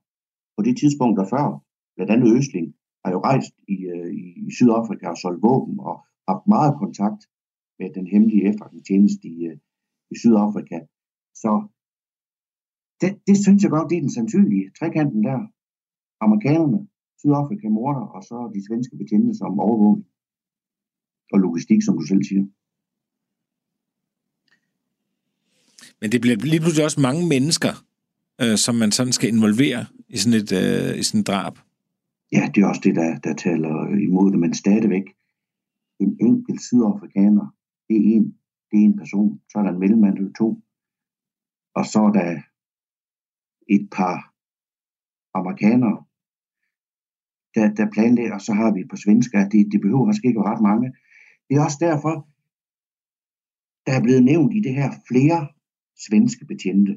på 0.55 0.61
det 0.67 0.77
tidspunkt 0.77 1.19
der 1.19 1.27
før, 1.33 1.45
blandt 1.95 2.11
andet 2.11 2.35
Østling, 2.37 2.67
har 3.03 3.11
jo 3.11 3.19
rejst 3.29 3.53
i, 3.67 3.77
øh, 3.93 4.11
i 4.47 4.51
Sydafrika 4.57 5.07
og 5.07 5.17
solgt 5.17 5.43
våben 5.43 5.79
og 5.79 5.95
haft 6.29 6.45
meget 6.55 6.73
kontakt 6.83 7.21
med 7.79 7.87
den 7.97 8.07
hemmelige 8.13 8.47
efterretningstjeneste 8.49 9.27
i, 9.27 9.37
øh, 9.49 9.57
i 10.11 10.15
Sydafrika. 10.21 10.79
Så 11.41 11.51
det, 13.01 13.11
det 13.27 13.37
synes 13.43 13.63
jeg 13.63 13.71
godt, 13.71 13.89
det 13.89 13.97
er 13.97 14.05
den 14.07 14.17
sandsynlige 14.17 14.71
trekanten 14.79 15.23
der. 15.23 15.39
Amerikanerne, 16.21 16.87
Sydafrika 17.19 17.69
morder, 17.69 18.05
og 18.15 18.23
så 18.23 18.51
de 18.55 18.65
svenske 18.67 18.97
betjente 18.97 19.37
som 19.37 19.59
overvågning 19.59 20.07
og 21.33 21.39
logistik, 21.39 21.81
som 21.83 21.97
du 21.97 22.05
selv 22.05 22.23
siger. 22.23 22.45
Men 26.01 26.11
det 26.11 26.21
bliver 26.21 26.35
lige 26.35 26.59
pludselig 26.59 26.85
også 26.85 27.01
mange 27.01 27.27
mennesker, 27.27 27.73
øh, 28.41 28.57
som 28.57 28.75
man 28.75 28.91
sådan 28.91 29.13
skal 29.13 29.29
involvere 29.29 29.85
i 30.09 30.17
sådan 30.17 30.39
et, 30.41 30.51
øh, 30.61 30.99
i 30.99 31.03
sådan 31.03 31.21
et 31.21 31.27
drab. 31.27 31.55
Ja, 32.31 32.51
det 32.55 32.63
er 32.63 32.67
også 32.67 32.81
det, 32.83 32.95
der, 32.95 33.19
der 33.19 33.33
taler 33.33 33.73
imod 34.07 34.31
det, 34.31 34.39
men 34.39 34.53
stadigvæk 34.53 35.07
en 35.99 36.17
enkelt 36.19 36.61
sydafrikaner, 36.61 37.45
det 37.87 37.95
er 37.97 38.05
en, 38.15 38.25
det 38.71 38.77
er 38.79 38.85
en 38.89 38.97
person, 38.97 39.41
så 39.49 39.57
er 39.59 39.63
der 39.63 39.71
en 39.71 39.79
mellemmand 39.79 40.17
eller 40.17 40.33
to, 40.33 40.61
og 41.75 41.85
så 41.85 41.99
er 41.99 42.11
der 42.11 42.41
et 43.75 43.89
par 43.91 44.17
amerikanere, 45.33 46.03
der, 47.55 47.73
der 47.73 47.93
planlægger, 47.95 48.33
og 48.33 48.41
så 48.41 48.53
har 48.53 48.69
vi 48.73 48.83
på 48.83 48.87
par 48.89 49.03
svensker, 49.05 49.49
det, 49.49 49.61
det 49.71 49.81
behøver 49.81 50.05
faktisk 50.07 50.25
ikke 50.25 50.47
ret 50.49 50.61
mange. 50.69 50.87
Det 51.47 51.53
er 51.55 51.65
også 51.67 51.81
derfor, 51.87 52.15
der 53.85 53.93
er 53.97 54.03
blevet 54.05 54.23
nævnt 54.23 54.53
i 54.57 54.59
det 54.65 54.73
her 54.79 54.89
flere 55.09 55.39
svenske 56.05 56.45
betjente. 56.51 56.93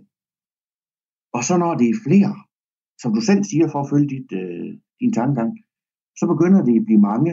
Og 1.36 1.42
så 1.48 1.55
når 1.62 1.74
det 1.80 1.88
er 1.88 2.02
flere, 2.07 2.34
som 3.02 3.11
du 3.14 3.20
selv 3.20 3.42
siger 3.44 3.66
for 3.72 3.80
at 3.80 3.90
følge 3.92 4.09
dit, 4.14 4.28
øh, 4.40 4.70
din 5.00 5.12
tankegang, 5.12 5.50
så 6.18 6.24
begynder 6.32 6.61
det 6.64 6.76
at 6.80 6.86
blive 6.88 7.07
mange. 7.11 7.32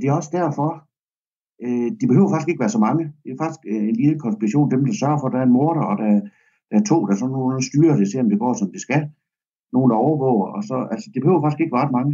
Det 0.00 0.06
er 0.08 0.12
også 0.12 0.32
derfor, 0.40 0.70
øh, 1.64 1.88
de 2.00 2.06
behøver 2.10 2.30
faktisk 2.30 2.48
ikke 2.48 2.64
være 2.64 2.76
så 2.76 2.82
mange. 2.86 3.04
Det 3.22 3.30
er 3.30 3.40
faktisk 3.42 3.62
øh, 3.72 3.84
en 3.90 3.96
lille 4.02 4.18
konspiration, 4.24 4.70
dem 4.70 4.84
der 4.84 4.92
sørger 5.00 5.18
for, 5.18 5.26
at 5.26 5.32
der 5.34 5.40
er 5.40 5.48
en 5.48 5.56
morder, 5.58 5.84
og 5.90 5.96
der, 5.98 6.10
der 6.70 6.76
er 6.80 6.84
to, 6.90 7.06
der 7.06 7.14
sådan 7.16 7.36
nogle 7.38 7.62
styrer 7.68 7.96
det, 7.96 8.06
ser 8.08 8.22
om 8.24 8.30
det 8.30 8.38
går 8.44 8.54
som 8.54 8.72
det 8.74 8.80
skal. 8.86 9.02
Nogle 9.72 9.90
der 9.90 9.98
overvåger, 10.06 10.48
og 10.56 10.62
så, 10.68 10.76
altså 10.92 11.10
det 11.12 11.22
behøver 11.22 11.42
faktisk 11.42 11.60
ikke 11.64 11.76
ret 11.80 11.92
mange. 11.98 12.12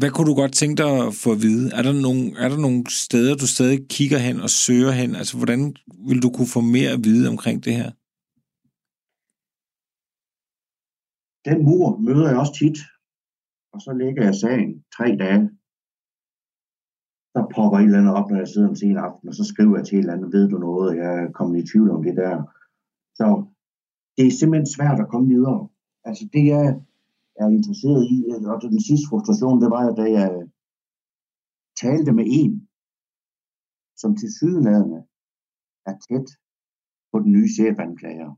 Hvad 0.00 0.10
kunne 0.10 0.28
du 0.30 0.34
godt 0.42 0.54
tænke 0.60 0.76
dig 0.82 0.92
at 1.06 1.14
få 1.22 1.28
at 1.36 1.42
vide? 1.46 1.64
Er 1.78 1.82
der, 1.86 1.94
nogle, 2.06 2.22
er 2.44 2.48
der 2.52 2.60
nogle 2.66 2.80
steder, 3.04 3.32
du 3.42 3.46
stadig 3.46 3.78
kigger 3.96 4.20
hen 4.26 4.36
og 4.46 4.50
søger 4.50 4.92
hen? 5.00 5.10
Altså, 5.20 5.34
hvordan 5.38 5.60
vil 6.08 6.22
du 6.24 6.30
kunne 6.36 6.54
få 6.56 6.62
mere 6.76 6.90
at 6.96 7.04
vide 7.08 7.28
omkring 7.32 7.58
det 7.66 7.74
her? 7.80 7.90
Den 11.48 11.58
mur 11.66 11.86
møder 12.08 12.28
jeg 12.28 12.38
også 12.42 12.54
tit, 12.60 12.78
og 13.72 13.78
så 13.84 13.90
ligger 14.02 14.22
jeg 14.28 14.34
sagen 14.44 14.68
tre 14.96 15.06
dage. 15.22 15.42
Så 17.34 17.40
popper 17.54 17.78
et 17.78 17.84
eller 17.84 18.00
andet 18.00 18.14
op, 18.18 18.30
når 18.30 18.38
jeg 18.42 18.48
sidder 18.48 18.68
om 18.68 18.78
sen 18.80 18.96
aften, 19.08 19.28
og 19.28 19.34
så 19.34 19.44
skriver 19.52 19.76
jeg 19.76 19.86
til 19.86 19.96
et 19.96 20.02
eller 20.02 20.16
andet, 20.16 20.32
ved 20.32 20.44
du 20.48 20.58
noget, 20.58 20.96
jeg 21.02 21.12
er 21.22 21.32
kommet 21.38 21.56
i 21.58 21.68
tvivl 21.70 21.90
om 21.90 22.02
det 22.02 22.16
der. 22.22 22.36
Så 23.18 23.26
det 24.16 24.24
er 24.26 24.38
simpelthen 24.38 24.74
svært 24.76 25.00
at 25.00 25.10
komme 25.12 25.28
videre. 25.34 25.60
Altså 26.08 26.24
det 26.36 26.44
er, 26.60 26.68
er 27.40 27.48
interesseret 27.58 28.02
i, 28.14 28.16
øh, 28.30 28.42
og 28.52 28.56
den 28.76 28.82
sidste 28.88 29.08
frustration, 29.10 29.60
det 29.62 29.70
var, 29.76 29.84
da 30.00 30.04
jeg 30.18 30.28
øh, 30.38 30.46
talte 31.82 32.12
med 32.18 32.26
en, 32.40 32.54
som 34.00 34.10
til 34.16 34.30
sydenladende 34.38 35.00
er 35.88 35.94
tæt 36.06 36.28
på 37.10 37.16
den 37.22 37.30
nye 37.36 37.50
chefanklager. 37.56 38.30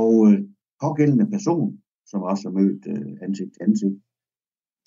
Og 0.00 0.12
øh, 0.28 0.38
pågældende 0.84 1.26
person, 1.34 1.82
som 2.10 2.20
også 2.30 2.42
har 2.48 2.54
mødt 2.60 2.82
øh, 2.92 3.12
ansigt 3.26 3.52
til 3.54 3.62
ansigt, 3.68 3.98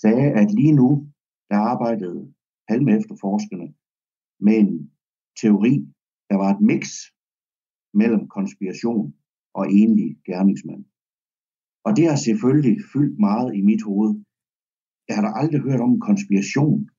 sagde, 0.03 0.27
at 0.41 0.49
lige 0.59 0.75
nu, 0.81 0.89
der 1.49 1.57
arbejdede 1.71 2.33
Palme 2.67 2.91
efterforskerne 2.99 3.67
med 4.45 4.55
en 4.63 4.91
teori, 5.41 5.73
der 6.29 6.35
var 6.41 6.49
et 6.55 6.61
mix 6.71 6.85
mellem 7.93 8.27
konspiration 8.27 9.13
og 9.53 9.63
enlig 9.71 10.17
gerningsmand. 10.25 10.83
Og 11.85 11.91
det 11.97 12.05
har 12.09 12.15
selvfølgelig 12.15 12.77
fyldt 12.93 13.19
meget 13.19 13.55
i 13.55 13.61
mit 13.61 13.83
hoved. 13.89 14.11
Jeg 15.07 15.15
har 15.15 15.23
da 15.23 15.31
aldrig 15.41 15.61
hørt 15.61 15.81
om 15.85 15.91
en 15.93 16.07
konspiration. 16.09 16.89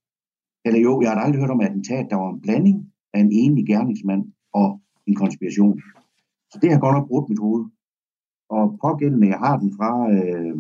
Eller 0.65 0.81
jo, 0.81 0.93
jeg 1.03 1.11
har 1.11 1.17
da 1.17 1.25
aldrig 1.25 1.41
hørt 1.41 1.57
om 1.57 1.61
attentat, 1.67 2.07
der 2.11 2.17
var 2.17 2.31
en 2.33 2.41
blanding 2.41 2.79
af 3.15 3.21
en 3.21 3.33
enlig 3.33 3.67
gerningsmand 3.67 4.23
og 4.61 4.69
en 5.07 5.15
konspiration. 5.15 5.77
Så 6.51 6.59
det 6.63 6.73
har 6.73 6.81
godt 6.81 6.97
nok 6.97 7.09
brudt 7.09 7.29
mit 7.29 7.45
hoved. 7.47 7.65
Og 8.57 8.79
pågældende, 8.85 9.29
jeg 9.29 9.39
har 9.39 9.57
den 9.63 9.71
fra, 9.79 9.91
øh, 10.15 10.57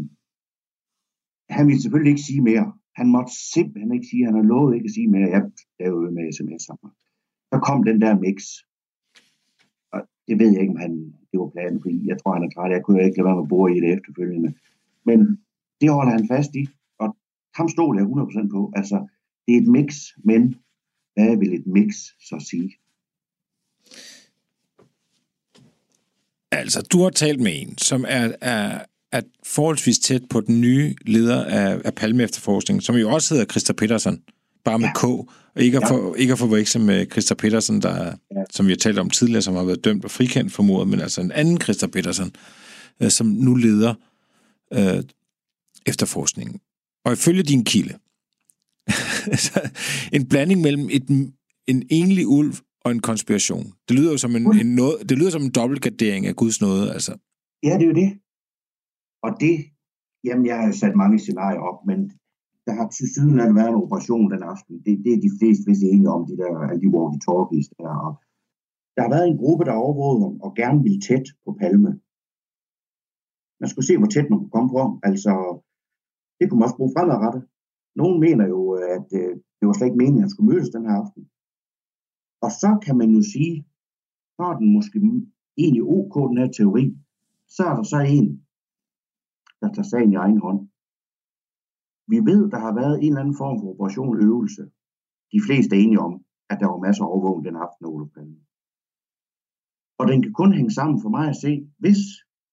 han 1.56 1.66
ville 1.66 1.82
selvfølgelig 1.82 2.10
ikke 2.10 2.28
sige 2.30 2.42
mere. 2.50 2.66
Han 3.00 3.08
måtte 3.14 3.32
simpelthen 3.54 3.92
ikke 3.94 4.10
sige, 4.10 4.26
han 4.28 4.34
har 4.34 4.46
lovet 4.52 4.74
ikke 4.74 4.88
at 4.88 4.96
sige 4.96 5.08
mere. 5.14 5.28
Jeg 5.34 5.42
lavede 5.80 6.10
med 6.16 6.32
sms 6.36 6.62
sammen. 6.68 6.90
Så 7.50 7.56
kom 7.66 7.78
den 7.88 7.98
der 8.04 8.20
mix. 8.26 8.38
Det 10.32 10.40
ved 10.40 10.52
jeg 10.52 10.60
ikke, 10.60 10.70
om 10.70 10.80
han, 10.80 10.92
det 11.30 11.40
var 11.40 11.50
planen, 11.56 11.80
fordi 11.82 12.08
jeg 12.08 12.16
tror, 12.18 12.34
han 12.34 12.44
er 12.44 12.50
træt. 12.50 12.72
Jeg 12.72 12.82
kunne 12.82 13.04
ikke 13.04 13.16
lade 13.16 13.26
være 13.26 13.36
med 13.36 13.42
at 13.42 13.48
bo 13.48 13.66
i 13.66 13.80
det 13.80 13.92
efterfølgende. 13.96 14.54
Men 15.04 15.18
det 15.80 15.90
holder 15.90 16.12
han 16.12 16.28
fast 16.28 16.54
i, 16.54 16.68
og 16.98 17.16
ham 17.54 17.68
stod 17.68 17.96
jeg 17.96 18.04
100% 18.04 18.48
på. 18.56 18.72
Altså, 18.76 19.06
det 19.46 19.54
er 19.54 19.60
et 19.60 19.68
mix, 19.68 19.94
men 20.24 20.54
hvad 21.14 21.36
vil 21.36 21.54
et 21.54 21.66
mix 21.66 21.94
så 22.28 22.46
sige? 22.50 22.70
Altså, 26.50 26.88
du 26.92 26.98
har 27.02 27.10
talt 27.10 27.40
med 27.40 27.52
en, 27.54 27.78
som 27.78 28.04
er, 28.08 28.32
er, 28.40 28.84
er 29.12 29.22
forholdsvis 29.46 29.98
tæt 29.98 30.22
på 30.30 30.40
den 30.40 30.60
nye 30.60 30.94
leder 31.06 31.44
af, 31.44 31.82
af 31.84 31.94
Palme 31.94 32.22
efterforskning, 32.22 32.82
som 32.82 32.96
jo 32.96 33.10
også 33.10 33.34
hedder 33.34 33.46
Christa 33.46 33.72
Petersen, 33.72 34.22
bare 34.64 34.78
med 34.78 34.88
ja. 34.88 34.92
K, 35.00 35.04
og 35.04 35.28
ikke 35.56 35.76
at, 35.76 35.88
for, 35.88 36.14
ikke 36.14 36.32
at 36.32 36.38
forveksle 36.38 36.80
med 36.80 37.06
Christa 37.10 37.34
Petersen, 37.34 37.82
der, 37.82 38.04
ja. 38.04 38.44
som 38.50 38.66
vi 38.66 38.72
har 38.72 38.76
talt 38.76 38.98
om 38.98 39.10
tidligere, 39.10 39.42
som 39.42 39.54
har 39.54 39.64
været 39.64 39.84
dømt 39.84 40.04
og 40.04 40.10
frikendt 40.10 40.52
for 40.52 40.62
mordet, 40.62 40.88
men 40.88 41.00
altså 41.00 41.20
en 41.20 41.32
anden 41.32 41.60
Christa 41.60 41.86
Petersen, 41.86 42.32
øh, 43.02 43.10
som 43.10 43.26
nu 43.26 43.54
leder 43.54 43.94
øh, 44.72 45.02
efterforskningen. 45.86 46.60
Og 47.04 47.12
ifølge 47.12 47.42
din 47.42 47.64
kilde, 47.64 47.98
en 50.16 50.28
blanding 50.28 50.60
mellem 50.60 50.88
et, 50.90 51.08
en 51.66 51.82
enlig 51.90 52.26
ulv 52.26 52.54
og 52.80 52.92
en 52.92 53.00
konspiration. 53.00 53.72
Det 53.88 53.96
lyder 53.96 54.10
jo 54.10 54.18
som 54.18 54.36
en, 54.36 54.60
en 54.60 54.74
noget, 54.74 55.08
det 55.08 55.18
lyder 55.18 55.30
som 55.30 55.42
en 55.42 55.50
dobbeltgardering 55.50 56.26
af 56.26 56.36
Guds 56.36 56.60
nåde, 56.60 56.92
altså. 56.92 57.12
Ja, 57.62 57.74
det 57.78 57.82
er 57.82 57.86
jo 57.86 57.94
det. 57.94 58.18
Og 59.22 59.36
det, 59.40 59.64
jamen 60.24 60.46
jeg 60.46 60.56
har 60.56 60.72
sat 60.72 60.96
mange 60.96 61.18
scenarier 61.18 61.60
op, 61.60 61.86
men 61.86 62.12
der 62.66 62.72
har 62.78 62.88
til 62.88 63.06
syden 63.12 63.56
været 63.58 63.70
en 63.70 63.82
operation 63.84 64.30
den 64.34 64.42
aften. 64.52 64.74
Det, 64.84 64.92
det 65.04 65.12
er 65.12 65.24
de 65.26 65.36
fleste 65.38 65.64
vist 65.68 65.82
enige 65.82 66.14
om, 66.16 66.22
de 66.30 66.36
der, 66.42 66.52
alle 66.70 66.82
de 66.84 66.94
walkie-talkies 66.96 67.68
der. 67.78 67.92
Og 68.06 68.12
der 68.94 69.02
har 69.02 69.12
været 69.14 69.28
en 69.28 69.40
gruppe, 69.42 69.64
der 69.64 69.82
overvågede 69.84 70.22
ham 70.24 70.36
og 70.46 70.50
gerne 70.60 70.82
ville 70.86 71.00
tæt 71.08 71.26
på 71.44 71.50
Palme. 71.60 71.92
Man 73.60 73.68
skulle 73.70 73.88
se, 73.88 73.98
hvor 73.98 74.10
tæt 74.10 74.30
man 74.30 74.38
kunne 74.38 74.56
komme 74.56 74.70
på 74.74 74.78
ham. 74.84 74.92
Altså, 75.08 75.32
det 76.38 76.44
kunne 76.44 76.58
man 76.58 76.68
også 76.68 76.80
bruge 76.80 76.94
fremadrettet. 76.96 77.42
Nogle 78.00 78.16
mener 78.26 78.46
jo, 78.54 78.60
at 78.96 79.08
øh, 79.20 79.32
det 79.58 79.64
var 79.66 79.74
slet 79.74 79.88
ikke 79.88 80.00
meningen, 80.02 80.20
at 80.20 80.26
han 80.26 80.34
skulle 80.34 80.50
mødes 80.52 80.70
den 80.76 80.86
her 80.88 80.96
aften. 81.02 81.22
Og 82.44 82.50
så 82.62 82.70
kan 82.84 82.94
man 83.00 83.10
jo 83.16 83.22
sige, 83.34 83.54
så 84.36 84.42
er 84.50 84.56
den 84.60 84.68
måske 84.76 84.98
egentlig 85.62 85.82
ok, 85.96 86.14
den 86.30 86.38
her 86.42 86.50
teori. 86.58 86.84
Så 87.48 87.62
er 87.70 87.74
der 87.78 87.82
så 87.82 88.00
en, 88.16 88.28
der 89.60 89.68
tager 89.72 89.90
sagen 89.92 90.12
i 90.12 90.20
egen 90.24 90.40
hånd. 90.44 90.60
Vi 92.06 92.18
ved, 92.30 92.50
der 92.50 92.58
har 92.58 92.74
været 92.74 92.96
en 92.98 93.08
eller 93.12 93.20
anden 93.20 93.36
form 93.36 93.60
for 93.60 93.68
operation 93.72 94.22
øvelse. 94.22 94.62
De 95.32 95.40
fleste 95.46 95.76
er 95.76 95.80
enige 95.80 96.00
om, 96.00 96.24
at 96.50 96.60
der 96.60 96.66
var 96.72 96.78
masser 96.86 97.04
af 97.04 97.08
overvågning 97.08 97.44
den 97.46 97.56
aften 97.56 97.84
af 97.86 97.90
Olof 97.90 98.10
Palme. 98.14 98.40
Og 99.98 100.08
den 100.08 100.22
kan 100.22 100.32
kun 100.32 100.52
hænge 100.52 100.70
sammen 100.70 101.02
for 101.02 101.08
mig 101.08 101.28
at 101.28 101.36
se, 101.36 101.52
hvis 101.78 102.00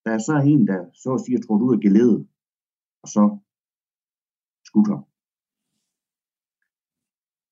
der 0.05 0.11
er 0.11 0.17
så 0.17 0.35
en, 0.51 0.67
der 0.67 0.79
så 0.93 1.09
at 1.13 1.21
sige 1.21 1.37
er 1.37 1.41
trådt 1.41 1.61
ud 1.61 1.75
af 1.75 1.81
geledet, 1.81 2.27
og 3.03 3.07
så 3.15 3.23
skudt 4.69 4.87
ham. 4.87 5.03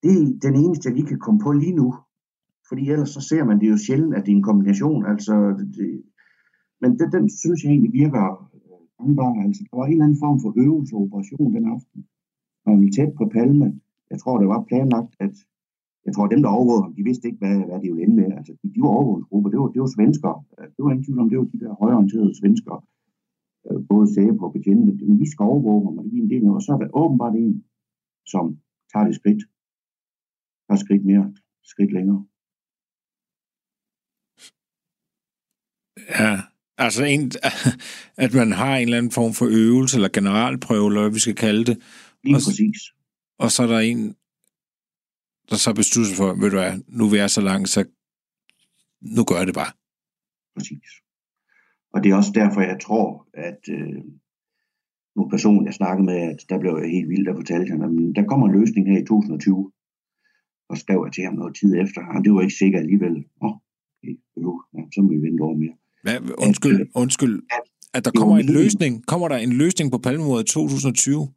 Det 0.04 0.12
er 0.12 0.40
den 0.48 0.56
eneste, 0.64 0.88
jeg 0.88 0.96
lige 0.96 1.12
kan 1.12 1.20
komme 1.20 1.40
på 1.40 1.52
lige 1.52 1.76
nu. 1.82 1.88
Fordi 2.70 2.90
ellers 2.92 3.10
så 3.10 3.22
ser 3.22 3.44
man 3.44 3.60
det 3.60 3.70
jo 3.70 3.78
sjældent, 3.78 4.16
at 4.16 4.26
det 4.26 4.32
er 4.32 4.36
en 4.36 4.50
kombination. 4.50 5.06
Altså, 5.06 5.34
det, 5.76 6.04
men 6.82 7.00
det, 7.00 7.14
den 7.14 7.30
synes 7.30 7.64
jeg 7.64 7.72
egentlig 7.72 7.94
virker. 7.94 8.26
Altså, 9.00 9.62
der 9.70 9.78
var 9.78 9.86
en 9.86 9.92
eller 9.92 10.06
anden 10.06 10.24
form 10.26 10.38
for 10.44 10.52
øvelse 10.64 10.96
og 10.96 11.02
operation 11.02 11.54
den 11.56 11.66
aften. 11.76 12.00
Og 12.66 12.82
vi 12.82 12.88
tæt 12.92 13.12
på 13.18 13.26
Palme. 13.36 13.68
Jeg 14.12 14.20
tror, 14.20 14.40
det 14.40 14.48
var 14.48 14.70
planlagt, 14.70 15.14
at 15.20 15.36
jeg 16.06 16.14
tror, 16.14 16.28
dem, 16.28 16.42
der 16.42 16.50
overvågede 16.58 16.84
ham, 16.84 16.96
de 16.96 17.04
vidste 17.04 17.28
ikke, 17.28 17.42
hvad, 17.44 17.58
hvad 17.68 17.80
de 17.82 17.88
ville 17.90 18.04
ende 18.04 18.16
med. 18.22 18.30
Altså, 18.40 18.54
de, 18.62 18.66
de 18.74 18.80
var 18.82 18.92
overvågningsgrupper. 18.98 19.50
Det 19.50 19.60
var, 19.60 19.70
det 19.74 19.82
var 19.82 19.92
svensker. 19.98 20.32
Øh, 20.58 20.68
det 20.74 20.82
var 20.84 20.92
ingen 20.92 21.06
tvivl 21.06 21.20
om, 21.20 21.30
det 21.30 21.38
var 21.40 21.50
de 21.54 21.60
der 21.64 21.74
højorienterede 21.84 22.40
svensker. 22.40 22.76
Øh, 23.68 23.80
både 23.92 24.14
sæbe 24.14 24.40
og 24.46 24.54
betjente. 24.54 24.92
Men 25.08 25.20
vi 25.24 25.28
skal 25.32 25.44
overvåge 25.52 25.84
ham, 25.86 25.98
og 25.98 26.04
det 26.04 26.14
er 26.18 26.24
en 26.24 26.34
del 26.34 26.46
af. 26.46 26.52
Og 26.58 26.62
så 26.62 26.70
er 26.74 26.80
der 26.80 26.98
åbenbart 27.02 27.36
en, 27.36 27.66
som 28.34 28.46
tager 28.92 29.06
det 29.06 29.16
skridt. 29.20 29.44
Tager 30.68 30.80
skridt 30.86 31.06
mere, 31.06 31.26
skridt 31.72 31.92
længere. 31.98 32.22
Ja, 36.20 36.34
altså 36.78 37.04
en, 37.04 37.32
at 38.26 38.34
man 38.34 38.52
har 38.52 38.76
en 38.76 38.84
eller 38.84 38.98
anden 38.98 39.12
form 39.12 39.34
for 39.34 39.46
øvelse, 39.46 39.98
eller 39.98 40.10
generalprøve, 40.10 40.88
eller 40.88 41.02
hvad 41.02 41.12
vi 41.12 41.20
skal 41.20 41.36
kalde 41.36 41.66
det. 41.66 41.78
Lige 42.24 42.36
og, 42.36 42.42
præcis. 42.46 42.82
Og 43.40 43.52
så 43.52 43.64
er 43.64 43.68
der 43.68 43.80
en, 43.80 44.16
der 45.50 45.56
så 45.56 45.74
beslutter 45.74 46.10
sig 46.10 46.18
for, 46.18 46.34
ved 46.34 46.50
du 46.50 46.58
hvad, 46.58 46.74
nu 46.88 47.10
vil 47.10 47.20
jeg 47.20 47.30
så 47.30 47.42
langt, 47.42 47.70
så 47.70 47.86
nu 49.02 49.24
gør 49.24 49.38
jeg 49.38 49.48
det 49.48 49.56
bare. 49.56 49.72
Præcis. 50.56 50.90
Og 51.94 52.04
det 52.04 52.12
er 52.12 52.16
også 52.16 52.32
derfor, 52.36 52.62
jeg 52.62 52.80
tror, 52.82 53.28
at 53.34 53.62
øh, 53.70 54.02
nogle 55.16 55.30
personer, 55.30 55.68
jeg 55.68 55.74
snakkede 55.74 56.06
med, 56.06 56.20
at 56.32 56.40
der 56.50 56.60
blev 56.60 56.74
jeg 56.82 56.92
helt 56.96 57.10
vildt, 57.10 57.28
der 57.28 57.36
fortalte 57.36 57.72
han, 57.72 57.82
at 57.82 58.16
der 58.16 58.30
kommer 58.30 58.46
en 58.48 58.58
løsning 58.60 58.84
her 58.92 59.00
i 59.02 59.06
2020. 59.06 59.72
Og 60.70 60.78
skrev 60.78 61.00
jeg 61.06 61.14
til 61.14 61.24
ham 61.24 61.34
noget 61.34 61.56
tid 61.56 61.72
efter, 61.84 62.02
og 62.16 62.24
det 62.24 62.34
var 62.34 62.42
ikke 62.42 62.62
sikkert 62.62 62.82
alligevel. 62.82 63.16
Åh, 63.44 63.56
okay, 63.96 64.16
jo, 64.44 64.52
ja, 64.74 64.82
så 64.94 65.02
må 65.02 65.08
vi 65.10 65.22
vente 65.28 65.42
over 65.42 65.58
mere. 65.64 65.78
Hvad, 66.04 66.18
undskyld, 66.46 66.82
at, 66.82 66.88
undskyld. 66.96 67.36
At 67.94 68.06
der 68.06 68.12
kommer 68.12 68.38
en 68.38 68.50
løsning, 68.60 69.06
kommer 69.06 69.28
der 69.28 69.38
en 69.38 69.54
løsning 69.54 69.92
på 69.92 69.98
palmemordet 69.98 70.44
i 70.44 70.54
2020? 70.54 71.28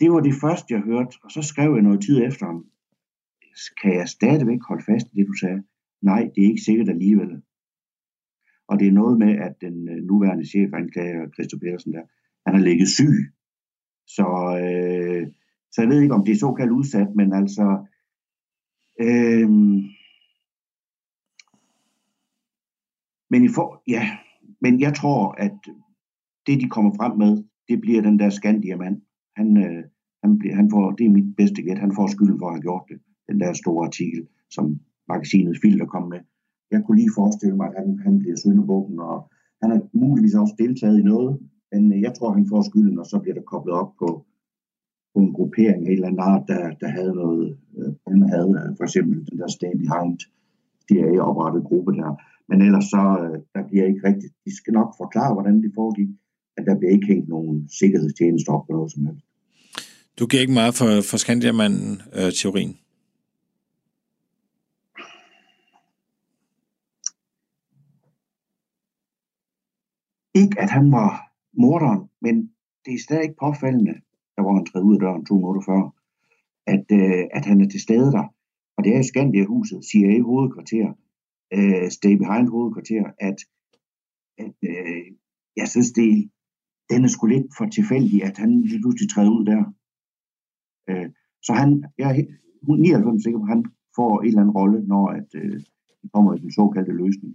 Det 0.00 0.12
var 0.12 0.20
det 0.20 0.34
første, 0.40 0.74
jeg 0.74 0.82
hørte, 0.90 1.12
og 1.24 1.30
så 1.30 1.42
skrev 1.42 1.70
jeg 1.74 1.82
noget 1.82 2.00
tid 2.06 2.16
efter 2.28 2.46
ham. 2.46 2.64
Kan 3.82 3.92
jeg 3.94 4.08
stadigvæk 4.08 4.62
holde 4.68 4.84
fast 4.84 5.06
i 5.12 5.16
det, 5.16 5.26
du 5.26 5.36
sagde? 5.42 5.62
Nej, 6.02 6.22
det 6.34 6.44
er 6.44 6.48
ikke 6.48 6.66
sikkert 6.68 6.88
alligevel. 6.88 7.42
Og 8.68 8.80
det 8.80 8.88
er 8.88 8.92
noget 8.92 9.18
med, 9.18 9.32
at 9.46 9.54
den 9.60 9.88
øh, 9.88 10.04
nuværende 10.10 10.46
chef, 10.46 10.72
anklager 10.72 11.30
Christoph 11.34 11.60
Petersen 11.60 11.92
der, 11.92 12.04
han 12.46 12.54
har 12.54 12.64
ligget 12.68 12.88
syg. 12.88 13.16
Så, 14.06 14.26
øh, 14.64 15.26
så 15.72 15.82
jeg 15.82 15.88
ved 15.90 16.02
ikke, 16.02 16.14
om 16.14 16.24
det 16.24 16.32
er 16.32 16.44
såkaldt 16.44 16.72
udsat, 16.72 17.10
men 17.14 17.32
altså, 17.32 17.66
øh, 19.00 19.48
Men, 23.32 23.44
i 23.44 23.48
for, 23.56 23.82
ja, 23.94 24.04
men 24.64 24.80
jeg 24.80 24.92
tror, 25.00 25.20
at 25.46 25.56
det, 26.46 26.60
de 26.62 26.68
kommer 26.74 26.92
frem 27.00 27.14
med, 27.22 27.32
det 27.68 27.80
bliver 27.80 28.02
den 28.02 28.18
der 28.18 28.30
Skandiamand. 28.30 28.96
Han, 29.36 29.48
øh, 29.64 29.82
han, 30.22 30.38
bliver, 30.38 30.54
han 30.54 30.70
får, 30.70 30.90
det 30.98 31.04
er 31.06 31.16
mit 31.18 31.36
bedste 31.36 31.62
gæt, 31.62 31.78
han 31.78 31.94
får 31.98 32.06
skylden 32.06 32.38
for 32.38 32.46
at 32.46 32.54
have 32.54 32.66
gjort 32.68 32.84
det. 32.90 32.98
Den 33.28 33.40
der 33.40 33.52
store 33.52 33.86
artikel, 33.86 34.22
som 34.50 34.80
magasinet 35.08 35.58
Filter 35.62 35.86
kom 35.86 36.08
med. 36.08 36.20
Jeg 36.70 36.80
kunne 36.82 36.98
lige 37.00 37.16
forestille 37.20 37.56
mig, 37.56 37.66
at 37.68 37.74
han, 37.80 37.98
han 38.06 38.18
bliver 38.18 38.36
søndebukken, 38.36 39.00
og 39.00 39.16
han 39.62 39.70
har 39.70 39.80
muligvis 39.92 40.34
også 40.34 40.54
deltaget 40.58 40.98
i 41.00 41.08
noget, 41.12 41.32
men 41.72 41.92
øh, 41.92 42.00
jeg 42.06 42.12
tror, 42.14 42.32
han 42.32 42.46
får 42.48 42.62
skylden, 42.70 42.98
og 42.98 43.06
så 43.06 43.18
bliver 43.18 43.34
der 43.34 43.50
koblet 43.52 43.74
op 43.74 43.92
på, 44.00 44.08
på 45.12 45.18
en 45.24 45.32
gruppering 45.32 45.80
af 45.86 45.90
en 45.90 45.96
eller 45.96 46.08
andet 46.08 46.26
art, 46.30 46.44
der, 46.48 46.62
der 46.82 46.88
havde 46.88 47.14
noget, 47.14 47.58
øh, 47.78 47.92
han 48.08 48.22
havde 48.32 48.74
for 48.78 48.84
eksempel 48.84 49.16
den 49.30 49.38
der 49.38 49.48
Stand 49.48 49.78
Behind 49.78 50.18
CIA-oprettede 50.88 51.64
gruppe 51.70 51.92
der, 51.92 52.10
men 52.52 52.62
ellers 52.62 52.84
så, 52.84 53.02
øh, 53.24 53.38
der 53.54 53.68
bliver 53.68 53.84
ikke 53.90 54.02
rigtigt, 54.08 54.32
de 54.44 54.56
skal 54.56 54.72
nok 54.72 54.90
forklare, 55.02 55.32
hvordan 55.34 55.62
det 55.62 55.72
foregik, 55.74 56.08
at 56.56 56.64
der 56.66 56.78
bliver 56.78 56.92
ikke 56.92 57.06
hængt 57.06 57.28
nogen 57.28 57.68
sikkerhedstjenester 57.80 58.52
op 58.52 58.66
på 58.66 58.72
noget 58.72 58.92
som 58.92 59.06
helst. 59.06 59.26
Du 60.18 60.26
giver 60.26 60.40
ikke 60.40 60.60
meget 60.60 60.74
for, 60.74 60.90
for 61.10 61.16
Skandiaman-teorien? 61.16 62.70
Øh, 62.70 62.76
ikke 70.42 70.56
at 70.60 70.70
han 70.70 70.92
var 70.92 71.10
morderen, 71.52 72.02
men 72.24 72.34
det 72.84 72.94
er 72.94 73.02
stadig 73.06 73.22
ikke 73.22 73.42
påfaldende, 73.46 73.94
der 74.36 74.42
var 74.42 74.54
han 74.54 74.66
træet 74.66 74.84
ud 74.84 74.94
af 74.94 75.00
døren 75.00 75.24
to 75.26 75.34
minutter 75.34 75.62
før, 75.70 75.82
at, 76.74 76.84
øh, 77.00 77.24
at 77.36 77.44
han 77.44 77.60
er 77.60 77.68
til 77.68 77.80
stede 77.80 78.12
der. 78.16 78.26
Og 78.76 78.84
det 78.84 78.92
er 78.92 78.96
jo 78.96 79.02
Scandia-huset, 79.02 79.84
CIA 79.90 80.20
hovedkvarter, 80.20 80.88
øh, 81.56 81.90
Stay 81.90 82.14
Behind 82.22 82.48
hovedkvarter, 82.48 83.04
at, 83.28 83.38
at 84.38 84.56
øh, 84.70 85.06
jeg 85.56 85.68
synes, 85.68 85.90
det, 85.92 86.30
den 86.90 87.04
er 87.04 87.08
sgu 87.08 87.26
lidt 87.26 87.46
for 87.58 87.66
tilfældig, 87.66 88.24
at 88.24 88.36
han 88.38 88.50
lige 88.62 88.82
pludselig 88.82 89.10
træder 89.10 89.30
ud 89.38 89.44
der. 89.44 89.62
Øh, 90.90 91.08
så 91.46 91.52
han, 91.52 91.70
jeg 91.98 92.08
er 92.10 92.24
99 92.62 93.22
sikker 93.22 93.38
på, 93.38 93.44
at 93.44 93.54
han 93.54 93.64
får 93.96 94.20
en 94.20 94.26
eller 94.26 94.40
anden 94.40 94.56
rolle, 94.60 94.78
når 94.86 95.06
at, 95.08 95.28
øh, 95.34 95.56
det 96.02 96.12
kommer 96.14 96.34
i 96.34 96.38
den 96.38 96.52
såkaldte 96.52 96.92
løsning. 96.92 97.32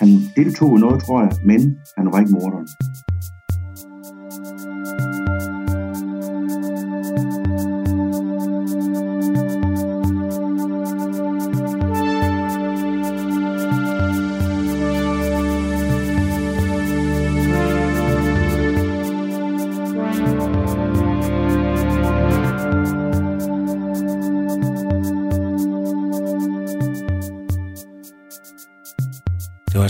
Han 0.00 0.08
deltog 0.36 0.70
i 0.76 0.80
noget, 0.84 0.98
tror 1.04 1.18
jeg, 1.24 1.32
men 1.50 1.60
han 1.98 2.06
var 2.12 2.18
ikke 2.20 2.32
morderen. 2.36 2.68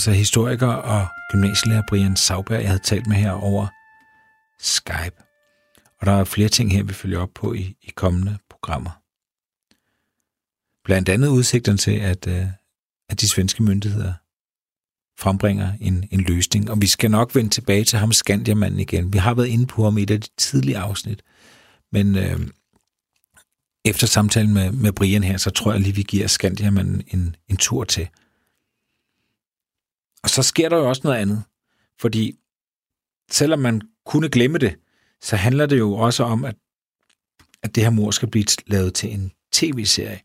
Altså 0.06 0.18
historiker 0.18 0.66
og 0.66 1.06
gymnasielærer 1.32 1.82
Brian 1.88 2.16
Sauberg, 2.16 2.60
jeg 2.60 2.68
havde 2.68 2.82
talt 2.82 3.06
med 3.06 3.16
her 3.16 3.30
over 3.30 3.66
Skype. 4.60 5.16
Og 6.00 6.06
der 6.06 6.12
er 6.12 6.24
flere 6.24 6.48
ting 6.48 6.72
her, 6.72 6.82
vi 6.82 6.92
følger 6.92 7.18
op 7.18 7.30
på 7.34 7.52
i, 7.52 7.76
i 7.82 7.90
kommende 7.96 8.38
programmer. 8.50 8.90
Blandt 10.84 11.08
andet 11.08 11.28
udsigten 11.28 11.78
til, 11.78 11.90
at, 11.90 12.26
øh, 12.26 12.46
at 13.08 13.20
de 13.20 13.28
svenske 13.28 13.62
myndigheder 13.62 14.12
frembringer 15.18 15.72
en, 15.80 16.08
en 16.10 16.20
løsning. 16.20 16.70
Og 16.70 16.80
vi 16.80 16.86
skal 16.86 17.10
nok 17.10 17.34
vende 17.34 17.50
tilbage 17.50 17.84
til 17.84 17.98
ham, 17.98 18.12
Skandiamanden 18.12 18.80
igen. 18.80 19.12
Vi 19.12 19.18
har 19.18 19.34
været 19.34 19.48
inde 19.48 19.66
på 19.66 19.84
ham 19.84 19.98
i 19.98 20.02
et 20.02 20.10
af 20.10 20.20
de 20.20 20.28
tidlige 20.36 20.78
afsnit. 20.78 21.22
Men 21.92 22.16
øh, 22.16 22.40
efter 23.84 24.06
samtalen 24.06 24.54
med, 24.54 24.72
med 24.72 24.92
Brian 24.92 25.24
her, 25.24 25.36
så 25.36 25.50
tror 25.50 25.72
jeg 25.72 25.80
lige, 25.80 25.94
vi 25.94 26.02
giver 26.02 26.26
Skandiamanden 26.26 27.02
en, 27.08 27.36
en 27.48 27.56
tur 27.56 27.84
til. 27.84 28.08
Og 30.26 30.30
så 30.30 30.42
sker 30.42 30.68
der 30.68 30.76
jo 30.76 30.88
også 30.88 31.02
noget 31.04 31.18
andet, 31.18 31.42
fordi 32.00 32.38
selvom 33.30 33.58
man 33.58 33.82
kunne 34.06 34.28
glemme 34.28 34.58
det, 34.58 34.78
så 35.22 35.36
handler 35.36 35.66
det 35.66 35.78
jo 35.78 35.94
også 35.94 36.24
om, 36.24 36.44
at, 36.44 36.56
at 37.62 37.74
det 37.74 37.82
her 37.82 37.90
mor 37.90 38.10
skal 38.10 38.30
blive 38.30 38.44
lavet 38.66 38.94
til 38.94 39.12
en 39.12 39.32
tv-serie. 39.52 40.20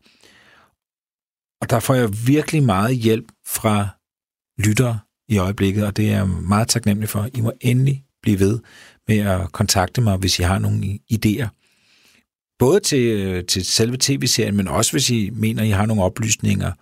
Og 1.60 1.70
der 1.70 1.80
får 1.80 1.94
jeg 1.94 2.08
virkelig 2.26 2.62
meget 2.62 2.96
hjælp 2.96 3.32
fra 3.46 3.88
lyttere 4.58 5.00
i 5.28 5.38
øjeblikket, 5.38 5.86
og 5.86 5.96
det 5.96 6.10
er 6.10 6.16
jeg 6.16 6.28
meget 6.28 6.68
taknemmelig 6.68 7.08
for. 7.08 7.28
I 7.34 7.40
må 7.40 7.52
endelig 7.60 8.04
blive 8.22 8.38
ved 8.38 8.60
med 9.08 9.18
at 9.18 9.52
kontakte 9.52 10.00
mig, 10.00 10.16
hvis 10.16 10.38
I 10.38 10.42
har 10.42 10.58
nogle 10.58 10.98
idéer. 11.12 11.48
Både 12.58 12.80
til, 12.80 13.02
øh, 13.02 13.46
til 13.46 13.64
selve 13.64 13.96
tv-serien, 14.00 14.56
men 14.56 14.68
også 14.68 14.92
hvis 14.92 15.10
I 15.10 15.30
mener, 15.30 15.62
I 15.62 15.70
har 15.70 15.86
nogle 15.86 16.02
oplysninger 16.02 16.72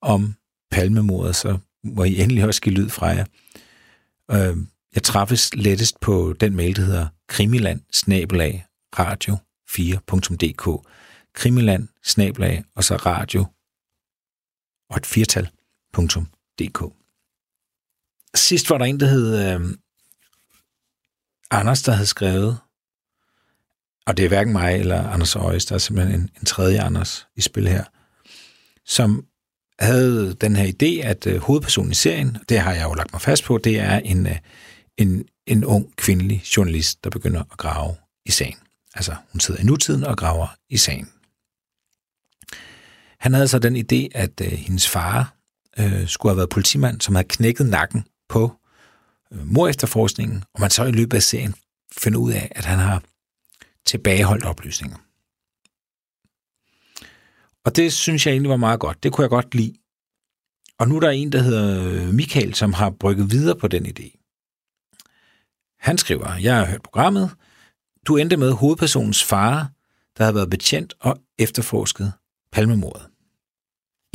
om 0.00 0.34
palmemordet, 0.70 1.36
så 1.36 1.58
må 1.84 2.04
I 2.04 2.20
endelig 2.20 2.44
også 2.44 2.60
give 2.60 2.74
lyd 2.74 2.88
fra 2.88 3.06
jer. 3.06 3.24
Øh, 4.30 4.56
jeg 4.94 5.02
træffes 5.02 5.54
lettest 5.54 6.00
på 6.00 6.34
den 6.40 6.56
mail, 6.56 6.76
der 6.76 6.82
hedder 6.82 7.08
krimiland 7.28 7.80
radio 8.98 9.36
4.dk. 9.70 10.88
Krimiland 11.34 11.88
snabelag, 12.04 12.64
og 12.74 12.84
så 12.84 12.96
radio 12.96 13.46
og 14.90 14.96
et 14.96 15.06
firtal.dk. 15.06 16.94
Sidst 18.34 18.70
var 18.70 18.78
der 18.78 18.84
en, 18.84 19.00
der 19.00 19.06
hed 19.06 19.54
øh, 19.54 19.76
Anders, 21.50 21.82
der 21.82 21.92
havde 21.92 22.06
skrevet, 22.06 22.58
og 24.06 24.16
det 24.16 24.24
er 24.24 24.28
hverken 24.28 24.52
mig 24.52 24.74
eller 24.74 25.08
Anders 25.08 25.36
Øjes, 25.36 25.66
der 25.66 25.74
er 25.74 25.78
simpelthen 25.78 26.20
en, 26.20 26.30
en 26.40 26.46
tredje 26.46 26.80
Anders 26.80 27.26
i 27.36 27.40
spil 27.40 27.68
her, 27.68 27.84
som 28.84 29.26
havde 29.82 30.34
den 30.34 30.56
her 30.56 30.72
idé, 30.72 31.06
at 31.06 31.26
øh, 31.26 31.40
hovedpersonen 31.40 31.90
i 31.90 31.94
serien, 31.94 32.36
det 32.48 32.58
har 32.58 32.72
jeg 32.72 32.84
jo 32.84 32.94
lagt 32.94 33.12
mig 33.12 33.20
fast 33.20 33.44
på, 33.44 33.58
det 33.58 33.80
er 33.80 33.98
en, 33.98 34.26
øh, 34.26 34.38
en, 34.96 35.24
en 35.46 35.64
ung 35.64 35.96
kvindelig 35.96 36.42
journalist, 36.56 37.04
der 37.04 37.10
begynder 37.10 37.40
at 37.40 37.58
grave 37.58 37.96
i 38.26 38.30
sagen. 38.30 38.56
Altså, 38.94 39.14
hun 39.32 39.40
sidder 39.40 39.60
i 39.60 39.64
nutiden 39.64 40.04
og 40.04 40.16
graver 40.16 40.56
i 40.68 40.76
sagen. 40.76 41.08
Han 43.18 43.34
havde 43.34 43.48
så 43.48 43.58
den 43.58 43.76
idé, 43.76 44.08
at 44.14 44.40
øh, 44.40 44.52
hendes 44.52 44.88
far 44.88 45.34
øh, 45.78 46.08
skulle 46.08 46.30
have 46.30 46.36
været 46.36 46.50
politimand, 46.50 47.00
som 47.00 47.14
havde 47.14 47.28
knækket 47.28 47.66
nakken 47.66 48.04
på 48.28 48.52
øh, 49.32 49.46
mor 49.46 49.68
efterforskningen, 49.68 50.44
og 50.54 50.60
man 50.60 50.70
så 50.70 50.84
i 50.84 50.92
løbet 50.92 51.16
af 51.16 51.22
serien 51.22 51.54
finder 51.98 52.18
ud 52.18 52.32
af, 52.32 52.52
at 52.54 52.64
han 52.64 52.78
har 52.78 53.02
tilbageholdt 53.86 54.44
oplysninger. 54.44 54.96
Og 57.64 57.76
det 57.76 57.92
synes 57.92 58.26
jeg 58.26 58.32
egentlig 58.32 58.50
var 58.50 58.56
meget 58.56 58.80
godt. 58.80 59.02
Det 59.02 59.12
kunne 59.12 59.22
jeg 59.22 59.30
godt 59.30 59.54
lide. 59.54 59.74
Og 60.78 60.88
nu 60.88 60.96
er 60.96 61.00
der 61.00 61.10
en, 61.10 61.32
der 61.32 61.42
hedder 61.42 61.84
øh, 61.84 62.14
Michael, 62.14 62.54
som 62.54 62.72
har 62.72 62.90
brygget 62.90 63.30
videre 63.30 63.58
på 63.58 63.68
den 63.68 63.86
idé. 63.86 64.18
Han 65.78 65.98
skriver, 65.98 66.36
jeg 66.36 66.56
har 66.56 66.66
hørt 66.66 66.82
programmet. 66.82 67.30
Du 68.06 68.16
endte 68.16 68.36
med 68.36 68.52
hovedpersonens 68.52 69.24
far, 69.24 69.70
der 70.18 70.24
har 70.24 70.32
været 70.32 70.50
betjent 70.50 70.94
og 71.00 71.18
efterforsket 71.38 72.12
palmemordet. 72.52 73.08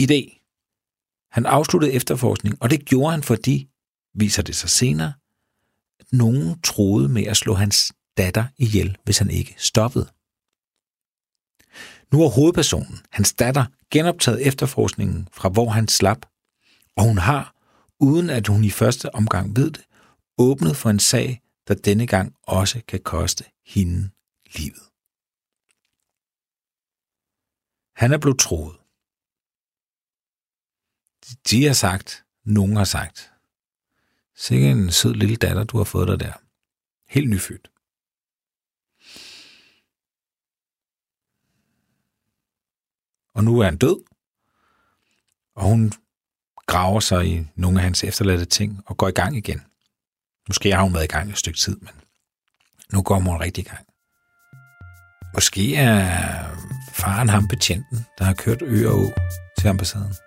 Idé. 0.01 0.37
Han 1.31 1.45
afsluttede 1.45 1.93
efterforskning, 1.93 2.57
og 2.61 2.69
det 2.69 2.85
gjorde 2.85 3.11
han, 3.11 3.23
fordi, 3.23 3.69
viser 4.13 4.43
det 4.43 4.55
sig 4.55 4.69
senere, 4.69 5.13
at 5.99 6.05
nogen 6.11 6.61
troede 6.61 7.09
med 7.09 7.23
at 7.23 7.37
slå 7.37 7.53
hans 7.53 7.93
datter 8.17 8.45
ihjel, 8.57 8.97
hvis 9.03 9.17
han 9.17 9.29
ikke 9.29 9.55
stoppede. 9.57 10.07
Nu 12.11 12.21
har 12.21 12.27
hovedpersonen, 12.27 12.99
hans 13.09 13.33
datter, 13.33 13.65
genoptaget 13.91 14.47
efterforskningen 14.47 15.27
fra 15.31 15.49
hvor 15.49 15.69
han 15.69 15.87
slap, 15.87 16.25
og 16.95 17.03
hun 17.03 17.17
har, 17.17 17.55
uden 17.99 18.29
at 18.29 18.47
hun 18.47 18.63
i 18.63 18.69
første 18.69 19.15
omgang 19.15 19.55
ved 19.55 19.71
det, 19.71 19.85
åbnet 20.37 20.77
for 20.77 20.89
en 20.89 20.99
sag, 20.99 21.41
der 21.67 21.75
denne 21.75 22.07
gang 22.07 22.35
også 22.43 22.81
kan 22.87 22.99
koste 22.99 23.43
hende 23.65 24.09
livet. 24.55 24.83
Han 27.95 28.13
er 28.13 28.17
blevet 28.17 28.39
troet. 28.39 28.75
De 31.49 31.65
har 31.65 31.73
sagt, 31.73 32.25
nogen 32.43 32.75
har 32.75 32.83
sagt. 32.83 33.31
Sikke 34.35 34.71
en 34.71 34.91
sød 34.91 35.13
lille 35.13 35.35
datter, 35.35 35.63
du 35.63 35.77
har 35.77 35.83
fået 35.83 36.07
dig 36.07 36.19
der. 36.19 36.33
Helt 37.09 37.29
nyfødt. 37.29 37.71
Og 43.37 43.43
nu 43.43 43.59
er 43.59 43.65
han 43.65 43.77
død. 43.77 43.97
Og 45.55 45.63
hun 45.63 45.91
graver 46.65 46.99
sig 46.99 47.25
i 47.25 47.47
nogle 47.55 47.79
af 47.79 47.83
hans 47.83 48.03
efterladte 48.03 48.45
ting 48.45 48.81
og 48.85 48.97
går 48.97 49.07
i 49.07 49.11
gang 49.11 49.37
igen. 49.37 49.61
Måske 50.47 50.75
har 50.75 50.83
hun 50.83 50.93
været 50.93 51.03
i 51.03 51.07
gang 51.07 51.29
et 51.29 51.37
stykke 51.37 51.59
tid, 51.59 51.77
men 51.77 51.91
nu 52.93 53.01
går 53.01 53.15
hun 53.15 53.41
rigtig 53.41 53.65
i 53.65 53.67
gang. 53.67 53.85
Måske 55.33 55.75
er 55.75 56.09
faren 56.93 57.29
ham 57.29 57.47
betjenten, 57.47 58.05
der 58.17 58.25
har 58.25 58.33
kørt 58.33 58.61
ø 58.61 58.89
og 58.89 58.99
å 58.99 59.13
til 59.59 59.67
ambassaden. 59.67 60.26